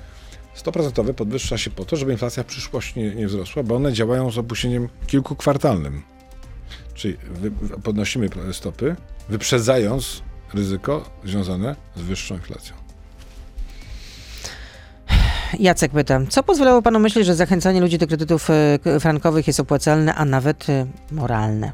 100% 0.56 1.14
podwyższa 1.14 1.58
się 1.58 1.70
po 1.70 1.84
to, 1.84 1.96
żeby 1.96 2.12
inflacja 2.12 2.42
w 2.42 2.46
przyszłości 2.46 3.00
nie, 3.00 3.14
nie 3.14 3.26
wzrosła, 3.26 3.62
bo 3.62 3.76
one 3.76 3.92
działają 3.92 4.30
z 4.30 4.38
opóźnieniem 4.38 4.88
kilkukwartalnym. 5.06 6.02
Czyli 6.94 7.16
podnosimy 7.82 8.28
stopy, 8.52 8.96
wyprzedzając 9.28 10.22
ryzyko 10.54 11.10
związane 11.24 11.76
z 11.96 12.00
wyższą 12.00 12.34
inflacją. 12.34 12.89
Jacek 15.58 15.92
pyta, 15.92 16.20
co 16.28 16.42
pozwalało 16.42 16.82
panu 16.82 16.98
myśleć, 16.98 17.26
że 17.26 17.34
zachęcanie 17.34 17.80
ludzi 17.80 17.98
do 17.98 18.06
kredytów 18.06 18.48
e, 18.50 19.00
frankowych 19.00 19.46
jest 19.46 19.60
opłacalne, 19.60 20.14
a 20.14 20.24
nawet 20.24 20.70
e, 20.70 20.86
moralne? 21.12 21.72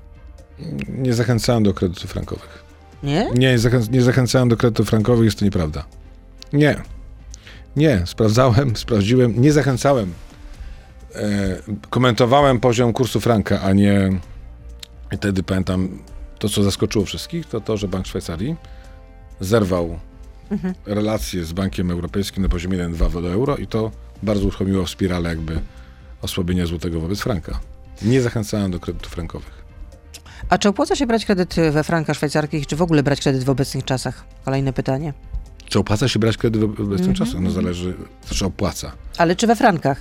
Nie 0.89 1.15
zachęcałem 1.15 1.63
do 1.63 1.75
kredytów 1.75 2.11
frankowych. 2.11 2.65
Nie? 3.03 3.31
Nie, 3.35 3.57
nie 3.91 4.03
zachęcałem 4.03 4.49
do 4.49 4.57
kredytów 4.57 4.89
frankowych, 4.89 5.25
jest 5.25 5.39
to 5.39 5.45
nieprawda. 5.45 5.85
Nie. 6.53 6.77
Nie, 7.77 8.03
sprawdzałem, 8.07 8.77
sprawdziłem, 8.87 9.41
nie 9.41 9.53
zachęcałem. 9.53 10.13
E, 11.15 11.57
komentowałem 11.91 12.61
poziom 12.61 12.93
kursu 12.93 13.21
franka, 13.21 13.61
a 13.61 13.73
nie. 13.73 14.11
Wtedy 15.13 15.43
pamiętam 15.43 15.99
to, 16.39 16.49
co 16.49 16.63
zaskoczyło 16.63 17.05
wszystkich, 17.05 17.47
to 17.47 17.61
to, 17.61 17.77
że 17.77 17.89
Bank 17.89 18.07
Szwajcarii 18.07 18.57
zerwał 19.41 19.99
mhm. 20.51 20.75
relacje 20.87 21.45
z 21.45 21.53
Bankiem 21.53 21.91
Europejskim 21.91 22.43
na 22.43 22.49
poziomie 22.49 22.79
1,2 22.79 23.23
do 23.23 23.33
euro 23.33 23.57
i 23.57 23.67
to 23.67 23.91
bardzo 24.23 24.47
uruchomiło 24.47 24.85
w 24.85 24.91
spirale 24.91 25.29
jakby 25.29 25.61
osłabienia 26.23 26.67
złotego 26.67 27.01
wobec 27.01 27.21
franka. 27.21 27.61
Nie 28.03 28.23
zachęcałem 28.23 28.71
do 28.71 28.81
kredytów 28.81 29.13
frankowych. 29.13 29.67
A 30.49 30.59
czy 30.59 30.69
opłaca 30.69 30.97
się 30.97 31.07
brać 31.07 31.25
kredyt 31.25 31.55
we 31.73 31.85
frankach 31.85 32.17
szwajcarskich, 32.17 32.67
czy 32.67 32.77
w 32.77 32.83
ogóle 32.83 33.03
brać 33.03 33.21
kredyt 33.21 33.45
w 33.45 33.51
obecnych 33.51 33.85
czasach? 33.85 34.25
Kolejne 34.45 34.73
pytanie. 34.73 35.13
Czy 35.69 35.79
opłaca 35.79 36.09
się 36.09 36.19
brać 36.19 36.37
kredyt 36.37 36.61
w 36.61 36.65
obecnym 36.65 37.01
mm 37.01 37.15
-hmm. 37.15 37.19
czasie? 37.19 37.41
No 37.41 37.51
zależy, 37.51 37.95
znaczy 38.27 38.47
opłaca. 38.47 38.93
Ale 39.19 39.37
czy 39.37 39.47
we 39.47 39.57
frankach? 39.57 40.01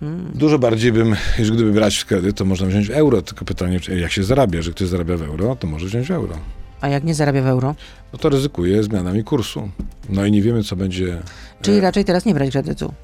Hmm. 0.00 0.32
Dużo 0.34 0.58
bardziej 0.58 0.92
bym, 0.92 1.16
jeżeli 1.38 1.56
gdyby 1.56 1.72
brać 1.72 2.04
kredyt, 2.04 2.36
to 2.36 2.44
można 2.44 2.66
wziąć 2.66 2.88
w 2.88 2.90
euro, 2.90 3.22
tylko 3.22 3.44
pytanie, 3.44 3.80
jak 3.96 4.12
się 4.12 4.24
zarabia. 4.24 4.62
Że 4.62 4.70
ktoś 4.70 4.88
zarabia 4.88 5.16
w 5.16 5.22
euro, 5.22 5.56
to 5.56 5.66
może 5.66 5.86
wziąć 5.86 6.08
w 6.08 6.10
euro. 6.10 6.38
A 6.84 6.88
jak 6.88 7.04
nie 7.04 7.14
zarabia 7.14 7.42
w 7.42 7.46
euro? 7.46 7.74
No 8.12 8.18
to 8.18 8.28
ryzykuje 8.28 8.82
zmianami 8.82 9.24
kursu. 9.24 9.70
No 10.08 10.24
i 10.24 10.32
nie 10.32 10.42
wiemy, 10.42 10.64
co 10.64 10.76
będzie. 10.76 11.22
Czyli 11.62 11.78
e... 11.78 11.80
raczej 11.80 12.04
teraz 12.04 12.24
nie 12.24 12.34
brać 12.34 12.50
kredytu. 12.50 12.94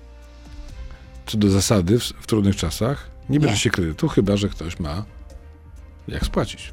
Co 1.27 1.39
do 1.39 1.51
zasady, 1.51 1.99
w, 1.99 2.03
w 2.03 2.27
trudnych 2.27 2.57
czasach 2.57 3.11
nie 3.29 3.41
bierze 3.41 3.53
nie. 3.53 3.59
się 3.59 3.71
kredytu, 3.71 4.09
chyba 4.09 4.37
że 4.37 4.49
ktoś 4.49 4.81
ma 4.81 5.05
jak 6.09 6.25
spłacić. 6.25 6.73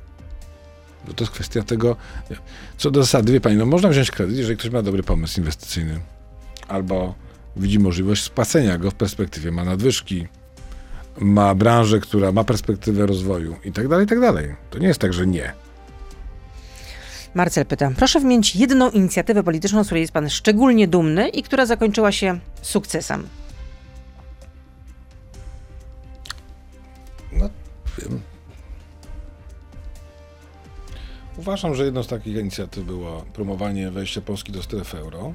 No 1.07 1.13
to 1.13 1.23
jest 1.23 1.33
kwestia 1.33 1.63
tego, 1.63 1.95
co 2.77 2.91
do 2.91 3.03
zasady, 3.03 3.33
wie 3.33 3.41
pani, 3.41 3.55
no 3.55 3.65
można 3.65 3.89
wziąć 3.89 4.11
kredyt, 4.11 4.37
jeżeli 4.37 4.57
ktoś 4.57 4.71
ma 4.71 4.81
dobry 4.81 5.03
pomysł 5.03 5.39
inwestycyjny, 5.39 5.99
albo 6.67 7.15
widzi 7.55 7.79
możliwość 7.79 8.23
spłacenia 8.23 8.77
go 8.77 8.91
w 8.91 8.95
perspektywie, 8.95 9.51
ma 9.51 9.63
nadwyżki, 9.63 10.27
ma 11.19 11.55
branżę, 11.55 11.99
która 11.99 12.31
ma 12.31 12.43
perspektywę 12.43 13.05
rozwoju 13.05 13.55
i 13.63 13.71
tak 13.71 13.87
dalej, 13.87 14.05
i 14.05 14.09
tak 14.09 14.19
dalej. 14.19 14.55
To 14.69 14.79
nie 14.79 14.87
jest 14.87 14.99
tak, 14.99 15.13
że 15.13 15.27
nie. 15.27 15.66
Marcel 17.37 17.65
pyta, 17.65 17.91
proszę 17.97 18.19
wymienić 18.19 18.55
jedną 18.55 18.89
inicjatywę 18.89 19.43
polityczną, 19.43 19.83
z 19.83 19.87
której 19.87 20.01
jest 20.01 20.13
pan 20.13 20.29
szczególnie 20.29 20.87
dumny 20.87 21.29
i 21.29 21.43
która 21.43 21.65
zakończyła 21.65 22.11
się 22.11 22.39
sukcesem. 22.61 23.27
No, 27.33 27.49
wiem. 27.97 28.21
Uważam, 31.37 31.75
że 31.75 31.85
jedną 31.85 32.03
z 32.03 32.07
takich 32.07 32.35
inicjatyw 32.35 32.83
było 32.83 33.25
promowanie 33.33 33.91
wejścia 33.91 34.21
Polski 34.21 34.51
do 34.51 34.63
strefy 34.63 34.97
euro. 34.97 35.33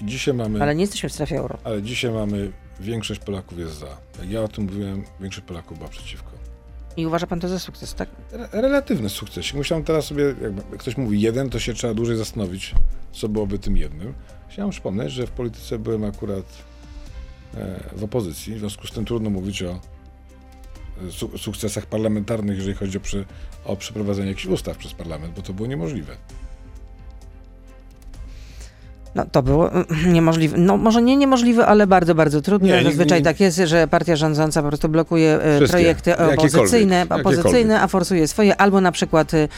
I 0.00 0.06
dzisiaj 0.06 0.34
mamy. 0.34 0.62
Ale 0.62 0.74
nie 0.74 0.80
jesteśmy 0.80 1.08
w 1.08 1.12
strefie 1.12 1.38
euro. 1.38 1.58
Ale 1.64 1.82
dzisiaj 1.82 2.10
mamy. 2.10 2.52
Większość 2.80 3.20
Polaków 3.20 3.58
jest 3.58 3.78
za. 3.78 3.96
Jak 4.18 4.30
ja 4.30 4.42
o 4.42 4.48
tym 4.48 4.64
mówiłem, 4.64 5.04
większość 5.20 5.46
Polaków 5.46 5.78
była 5.78 5.90
przeciwko. 5.90 6.30
I 6.96 7.06
uważa 7.06 7.26
pan 7.26 7.40
to 7.40 7.48
za 7.48 7.58
sukces, 7.58 7.94
tak? 7.94 8.08
Re 8.32 8.48
relatywny 8.52 9.08
sukces. 9.08 9.54
Musiałem 9.54 9.84
teraz 9.84 10.04
sobie, 10.04 10.24
jak 10.24 10.78
ktoś 10.78 10.96
mówi 10.96 11.20
jeden, 11.20 11.50
to 11.50 11.58
się 11.58 11.74
trzeba 11.74 11.94
dłużej 11.94 12.16
zastanowić, 12.16 12.74
co 13.12 13.28
byłoby 13.28 13.58
tym 13.58 13.76
jednym. 13.76 14.14
Chciałem 14.48 14.70
przypomnieć, 14.70 15.12
że 15.12 15.26
w 15.26 15.30
polityce 15.30 15.78
byłem 15.78 16.04
akurat 16.04 16.44
e, 17.54 17.80
w 17.96 18.04
opozycji, 18.04 18.54
w 18.54 18.58
związku 18.58 18.86
z 18.86 18.92
tym 18.92 19.04
trudno 19.04 19.30
mówić 19.30 19.62
o 19.62 19.80
su 21.10 21.38
sukcesach 21.38 21.86
parlamentarnych, 21.86 22.56
jeżeli 22.56 22.74
chodzi 22.74 22.98
o, 22.98 23.00
przy, 23.00 23.24
o 23.64 23.76
przeprowadzenie 23.76 24.28
jakichś 24.28 24.46
ustaw 24.46 24.76
przez 24.76 24.94
parlament, 24.94 25.34
bo 25.34 25.42
to 25.42 25.52
było 25.52 25.68
niemożliwe. 25.68 26.16
No 29.14 29.24
to 29.32 29.42
było 29.42 29.72
mm, 29.72 29.86
niemożliwe. 30.12 30.58
No 30.58 30.76
może 30.76 31.02
nie 31.02 31.16
niemożliwe, 31.16 31.66
ale 31.66 31.86
bardzo, 31.86 32.14
bardzo 32.14 32.42
trudne. 32.42 32.68
Nie, 32.68 32.82
Zazwyczaj 32.84 33.18
nie, 33.18 33.24
tak 33.24 33.40
jest, 33.40 33.58
że 33.64 33.88
partia 33.88 34.16
rządząca 34.16 34.62
po 34.62 34.68
prostu 34.68 34.88
blokuje 34.88 35.38
e, 35.42 35.68
projekty 35.68 36.16
opozycyjne, 36.16 37.06
opozycyjne, 37.10 37.80
a 37.80 37.86
forsuje 37.86 38.28
swoje, 38.28 38.60
albo 38.60 38.80
na 38.80 38.92
przykład 38.92 39.34
y, 39.34 39.48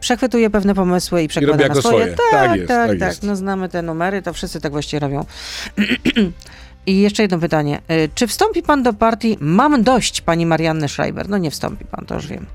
przechwytuje 0.00 0.50
pewne 0.50 0.74
pomysły 0.74 1.22
i 1.22 1.28
przekłada 1.28 1.66
I 1.66 1.68
na 1.68 1.74
swoje. 1.74 1.96
swoje. 1.96 2.16
Tak, 2.30 2.30
tak, 2.30 2.56
jest, 2.56 2.68
tak, 2.68 2.90
tak, 2.90 2.98
tak. 2.98 3.22
No 3.22 3.36
znamy 3.36 3.68
te 3.68 3.82
numery, 3.82 4.22
to 4.22 4.32
wszyscy 4.32 4.60
tak 4.60 4.72
właściwie 4.72 5.00
robią. 5.00 5.24
I 6.86 7.00
jeszcze 7.00 7.22
jedno 7.22 7.38
pytanie. 7.38 7.80
Czy 8.14 8.26
wstąpi 8.26 8.62
pan 8.62 8.82
do 8.82 8.92
partii 8.92 9.36
Mam 9.40 9.82
dość 9.82 10.20
pani 10.20 10.46
Marianny 10.46 10.88
Schreiber? 10.88 11.28
No 11.28 11.38
nie 11.38 11.50
wstąpi 11.50 11.84
pan, 11.84 12.06
to 12.06 12.14
już 12.14 12.26
wiem. 12.26 12.46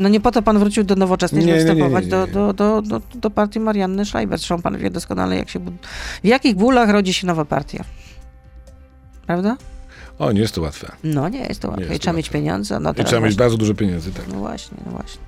No 0.00 0.08
nie 0.08 0.20
po 0.20 0.30
to 0.30 0.42
pan 0.42 0.58
wrócił 0.58 0.84
do 0.84 0.96
nowoczesnej, 0.96 1.42
żeby 1.42 1.58
wstępować 1.58 2.06
do, 2.06 2.26
do, 2.26 2.52
do, 2.52 2.82
do, 3.14 3.30
partii 3.30 3.60
Marianny 3.60 4.04
Schreiber. 4.04 4.38
Zresztą 4.38 4.62
pan 4.62 4.78
wie 4.78 4.90
doskonale, 4.90 5.36
jak 5.36 5.50
się, 5.50 5.58
w 6.24 6.26
jakich 6.26 6.56
bólach 6.56 6.90
rodzi 6.90 7.14
się 7.14 7.26
nowa 7.26 7.44
partia. 7.44 7.84
Prawda? 9.26 9.56
O, 10.18 10.32
nie 10.32 10.40
jest 10.40 10.54
to 10.54 10.60
łatwe. 10.60 10.92
No 11.04 11.28
nie 11.28 11.40
jest 11.40 11.60
to 11.60 11.68
łatwe. 11.68 11.84
Jest 11.84 11.96
I 11.96 11.98
trzeba 11.98 12.16
mieć 12.16 12.30
pieniądze. 12.30 12.80
No, 12.80 12.92
I 12.98 13.04
trzeba 13.04 13.26
mieć 13.26 13.36
bardzo 13.36 13.56
dużo 13.56 13.74
pieniędzy, 13.74 14.12
tak. 14.12 14.24
No 14.28 14.34
właśnie, 14.34 14.78
no 14.86 14.92
właśnie. 14.92 15.20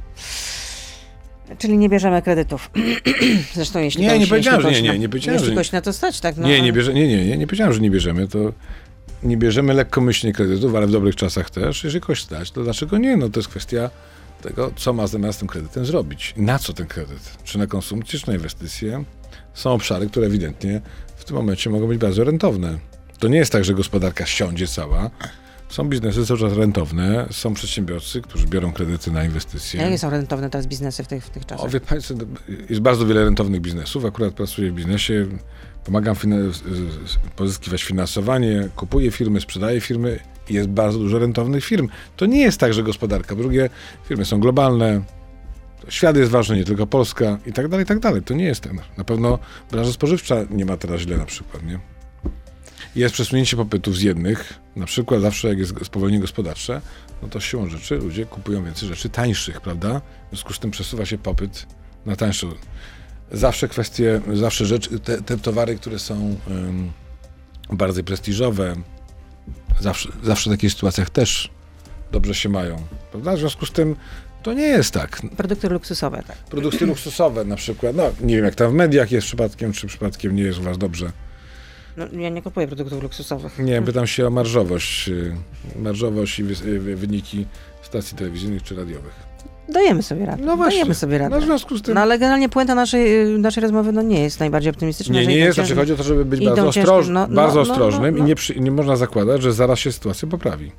Czyli 1.58 1.78
nie 1.78 1.88
bierzemy 1.88 2.22
kredytów. 2.22 2.70
Zresztą 3.54 3.78
jeśli 3.78 4.02
Nie, 4.02 4.18
nie 4.18 4.26
powiedziałem, 4.26 4.62
że 4.62 4.70
nie, 4.70 4.82
nie, 4.82 4.98
nie 4.98 5.08
powiedziałem, 5.08 5.40
jeśli 5.56 5.76
na 5.76 5.80
to 5.80 5.92
stać, 5.92 6.20
tak? 6.20 6.36
No, 6.36 6.48
nie, 6.48 6.62
nie, 6.62 6.72
bierze, 6.72 6.94
nie, 6.94 7.08
nie, 7.08 7.26
nie, 7.26 7.38
nie 7.38 7.46
powiedziałem, 7.46 7.72
że 7.72 7.80
nie 7.80 7.90
bierzemy, 7.90 8.28
to 8.28 8.38
nie 9.22 9.36
bierzemy 9.36 9.74
lekkomyślnie 9.74 10.32
kredytów, 10.32 10.74
ale 10.74 10.86
w 10.86 10.90
dobrych 10.90 11.16
czasach 11.16 11.50
też. 11.50 11.84
Jeżeli 11.84 12.00
kogoś 12.00 12.22
stać, 12.22 12.50
to 12.50 12.62
dlaczego 12.62 12.98
nie? 12.98 13.16
No 13.16 13.28
to 13.28 13.40
jest 13.40 13.48
kwestia 13.48 13.90
tego, 14.40 14.72
co 14.76 14.92
ma 14.92 15.06
zamiast 15.06 15.38
tym 15.38 15.48
kredytem 15.48 15.86
zrobić. 15.86 16.34
Na 16.36 16.58
co 16.58 16.72
ten 16.72 16.86
kredyt? 16.86 17.38
Czy 17.44 17.58
na 17.58 17.66
konsumpcję, 17.66 18.18
czy 18.18 18.28
na 18.28 18.34
inwestycje? 18.34 19.04
Są 19.54 19.70
obszary, 19.72 20.06
które 20.06 20.26
ewidentnie 20.26 20.80
w 21.16 21.24
tym 21.24 21.36
momencie 21.36 21.70
mogą 21.70 21.86
być 21.86 21.98
bardzo 21.98 22.24
rentowne. 22.24 22.78
To 23.18 23.28
nie 23.28 23.38
jest 23.38 23.52
tak, 23.52 23.64
że 23.64 23.74
gospodarka 23.74 24.26
siądzie 24.26 24.66
cała. 24.66 25.10
Są 25.68 25.88
biznesy 25.88 26.26
cały 26.26 26.40
czas 26.40 26.52
rentowne, 26.52 27.26
są 27.30 27.54
przedsiębiorcy, 27.54 28.22
którzy 28.22 28.46
biorą 28.46 28.72
kredyty 28.72 29.10
na 29.12 29.24
inwestycje. 29.24 29.82
Jakie 29.82 29.98
są 29.98 30.10
rentowne 30.10 30.50
teraz 30.50 30.66
biznesy 30.66 31.04
w 31.04 31.08
tych, 31.08 31.24
w 31.24 31.30
tych 31.30 31.46
czasach? 31.46 31.66
O, 31.66 31.68
wie 31.68 31.80
Państwo, 31.80 32.14
jest 32.68 32.82
bardzo 32.82 33.06
wiele 33.06 33.24
rentownych 33.24 33.60
biznesów. 33.60 34.04
Akurat 34.04 34.34
pracuję 34.34 34.70
w 34.70 34.74
biznesie, 34.74 35.26
pomagam 35.84 36.16
pozyskiwać 37.36 37.82
finansowanie, 37.82 38.68
kupuję 38.76 39.10
firmy, 39.10 39.40
sprzedaję 39.40 39.80
firmy 39.80 40.20
jest 40.50 40.68
bardzo 40.68 40.98
dużo 40.98 41.18
rentownych 41.18 41.64
firm. 41.64 41.88
To 42.16 42.26
nie 42.26 42.40
jest 42.40 42.60
tak, 42.60 42.74
że 42.74 42.82
gospodarka. 42.82 43.36
Po 43.36 43.42
drugie, 43.42 43.70
firmy 44.08 44.24
są 44.24 44.40
globalne, 44.40 45.02
świat 45.88 46.16
jest 46.16 46.30
ważny, 46.30 46.56
nie 46.56 46.64
tylko 46.64 46.86
Polska 46.86 47.38
i 47.46 47.52
tak 47.52 47.68
dalej, 47.68 47.84
i 47.84 47.88
tak 47.88 47.98
dalej. 47.98 48.22
To 48.22 48.34
nie 48.34 48.44
jest 48.44 48.60
ten. 48.60 48.80
Na 48.98 49.04
pewno 49.04 49.38
branża 49.70 49.92
spożywcza 49.92 50.36
nie 50.50 50.64
ma 50.64 50.76
teraz 50.76 51.00
źle 51.00 51.16
na 51.16 51.26
przykład, 51.26 51.62
nie? 51.62 51.78
Jest 52.96 53.14
przesunięcie 53.14 53.56
popytów 53.56 53.96
z 53.96 54.02
jednych, 54.02 54.54
na 54.76 54.86
przykład 54.86 55.20
zawsze 55.20 55.48
jak 55.48 55.58
jest 55.58 55.74
spowolnienie 55.84 56.20
gospodarcze, 56.20 56.80
no 57.22 57.28
to 57.28 57.40
siłą 57.40 57.68
rzeczy 57.68 57.96
ludzie 57.96 58.26
kupują 58.26 58.64
więcej 58.64 58.88
rzeczy 58.88 59.08
tańszych, 59.08 59.60
prawda? 59.60 60.00
W 60.00 60.30
związku 60.30 60.52
z 60.52 60.58
tym 60.58 60.70
przesuwa 60.70 61.06
się 61.06 61.18
popyt 61.18 61.66
na 62.06 62.16
tańsze 62.16 62.46
zawsze 63.32 63.68
kwestie, 63.68 64.20
zawsze 64.32 64.66
rzeczy, 64.66 65.00
te, 65.00 65.22
te 65.22 65.38
towary, 65.38 65.76
które 65.76 65.98
są 65.98 66.36
ym, 66.50 66.92
bardziej 67.72 68.04
prestiżowe, 68.04 68.76
zawsze, 69.80 70.08
zawsze 70.22 70.50
w 70.50 70.52
takich 70.52 70.72
sytuacjach 70.72 71.10
też 71.10 71.50
dobrze 72.12 72.34
się 72.34 72.48
mają. 72.48 72.76
Prawda? 73.10 73.36
W 73.36 73.38
związku 73.38 73.66
z 73.66 73.72
tym 73.72 73.96
to 74.42 74.52
nie 74.52 74.66
jest 74.66 74.94
tak. 74.94 75.22
Produkty 75.36 75.68
luksusowe, 75.68 76.22
tak. 76.26 76.36
Produkty 76.36 76.86
luksusowe 76.86 77.44
na 77.44 77.56
przykład, 77.56 77.96
no 77.96 78.12
nie 78.20 78.36
wiem 78.36 78.44
jak 78.44 78.54
tam 78.54 78.70
w 78.70 78.74
mediach 78.74 79.12
jest 79.12 79.26
przypadkiem, 79.26 79.72
czy 79.72 79.86
przypadkiem 79.86 80.36
nie 80.36 80.42
jest 80.42 80.58
u 80.58 80.62
was 80.62 80.78
dobrze. 80.78 81.12
No, 81.96 82.06
ja 82.20 82.28
nie 82.28 82.42
kupuję 82.42 82.66
produktów 82.66 83.02
luksusowych. 83.02 83.58
Nie, 83.58 83.82
pytam 83.82 84.06
się 84.06 84.26
o 84.26 84.30
marżowość, 84.30 85.08
y, 85.08 85.36
marżowość 85.76 86.38
i 86.38 86.42
y, 86.42 86.96
wyniki 86.96 87.46
stacji 87.82 88.16
telewizyjnych 88.16 88.62
czy 88.62 88.76
radiowych. 88.76 89.29
Dajemy 89.70 90.02
sobie 90.02 90.26
radę. 90.26 90.42
No 90.44 90.56
właśnie. 90.56 90.76
Dajemy 90.78 90.94
sobie 90.94 91.18
radę. 91.18 91.34
No 91.36 91.40
w 91.42 91.44
związku 91.44 91.76
z 91.76 91.82
tym... 91.82 91.94
No 91.94 92.00
ale 92.00 92.18
generalnie 92.18 92.48
puenta 92.48 92.74
naszej, 92.74 93.34
y, 93.34 93.38
naszej 93.38 93.62
rozmowy 93.62 93.92
no, 93.92 94.02
nie 94.02 94.20
jest 94.22 94.40
najbardziej 94.40 94.70
optymistyczna. 94.70 95.14
Nie, 95.14 95.26
nie 95.26 95.36
jest, 95.36 95.58
cięż- 95.58 95.66
znaczy 95.66 95.76
chodzi 95.76 95.92
o 95.92 95.96
to, 95.96 96.02
żeby 96.02 96.24
być 96.24 96.44
bardzo, 96.44 96.68
ostrożny, 96.68 97.14
no, 97.14 97.26
no, 97.26 97.34
bardzo 97.34 97.54
no, 97.64 97.72
ostrożnym 97.72 98.12
no, 98.12 98.18
i 98.18 98.20
no. 98.20 98.26
nie, 98.26 98.34
przy, 98.34 98.60
nie 98.60 98.70
można 98.70 98.96
zakładać, 98.96 99.42
że 99.42 99.52
zaraz 99.52 99.78
się 99.78 99.92
sytuacja 99.92 100.28
poprawi. 100.28 100.72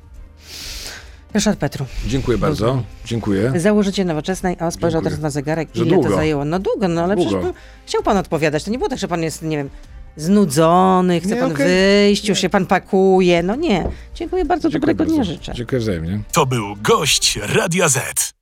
Ryszard 1.33 1.59
Petru, 1.59 1.85
Dziękuję 2.07 2.37
bardzo. 2.37 2.65
Rozumiem. 2.65 2.85
Dziękuję. 3.05 3.53
założyciel 3.55 4.05
nowoczesnej, 4.07 4.55
a 4.59 4.71
spojrzał 4.71 5.01
Dziękuję. 5.01 5.03
teraz 5.03 5.19
na 5.23 5.29
zegarek, 5.29 5.69
Że 5.73 5.83
ile 5.83 5.93
długo. 5.93 6.09
to 6.09 6.15
zajęło. 6.15 6.45
No 6.45 6.59
długo, 6.59 6.87
no 6.87 7.03
ale 7.03 7.15
Długo. 7.15 7.29
przecież 7.29 7.45
bym, 7.45 7.53
chciał 7.85 8.03
pan 8.03 8.17
odpowiadać. 8.17 8.63
To 8.63 8.71
nie 8.71 8.77
było 8.77 8.89
tak, 8.89 8.99
że 8.99 9.07
pan 9.07 9.23
jest, 9.23 9.41
nie 9.41 9.57
wiem, 9.57 9.69
znudzony, 10.15 11.19
chce 11.19 11.35
Nie, 11.35 11.41
pan 11.41 11.51
okej. 11.51 11.67
wyjść, 11.67 12.29
już 12.29 12.39
się 12.39 12.49
pan 12.49 12.65
pakuje. 12.65 13.43
No 13.43 13.55
nie. 13.55 13.87
Dziękuję 14.15 14.45
bardzo, 14.45 14.69
Dziękuję 14.69 14.93
dobrego 14.93 15.05
dnia 15.11 15.17
bardzo. 15.17 15.33
życzę. 15.33 15.53
Dziękuję 15.53 15.79
wzajemnie. 15.81 16.19
To 16.31 16.45
był 16.45 16.75
gość 16.83 17.39
Radia 17.55 17.89
Z. 17.89 18.33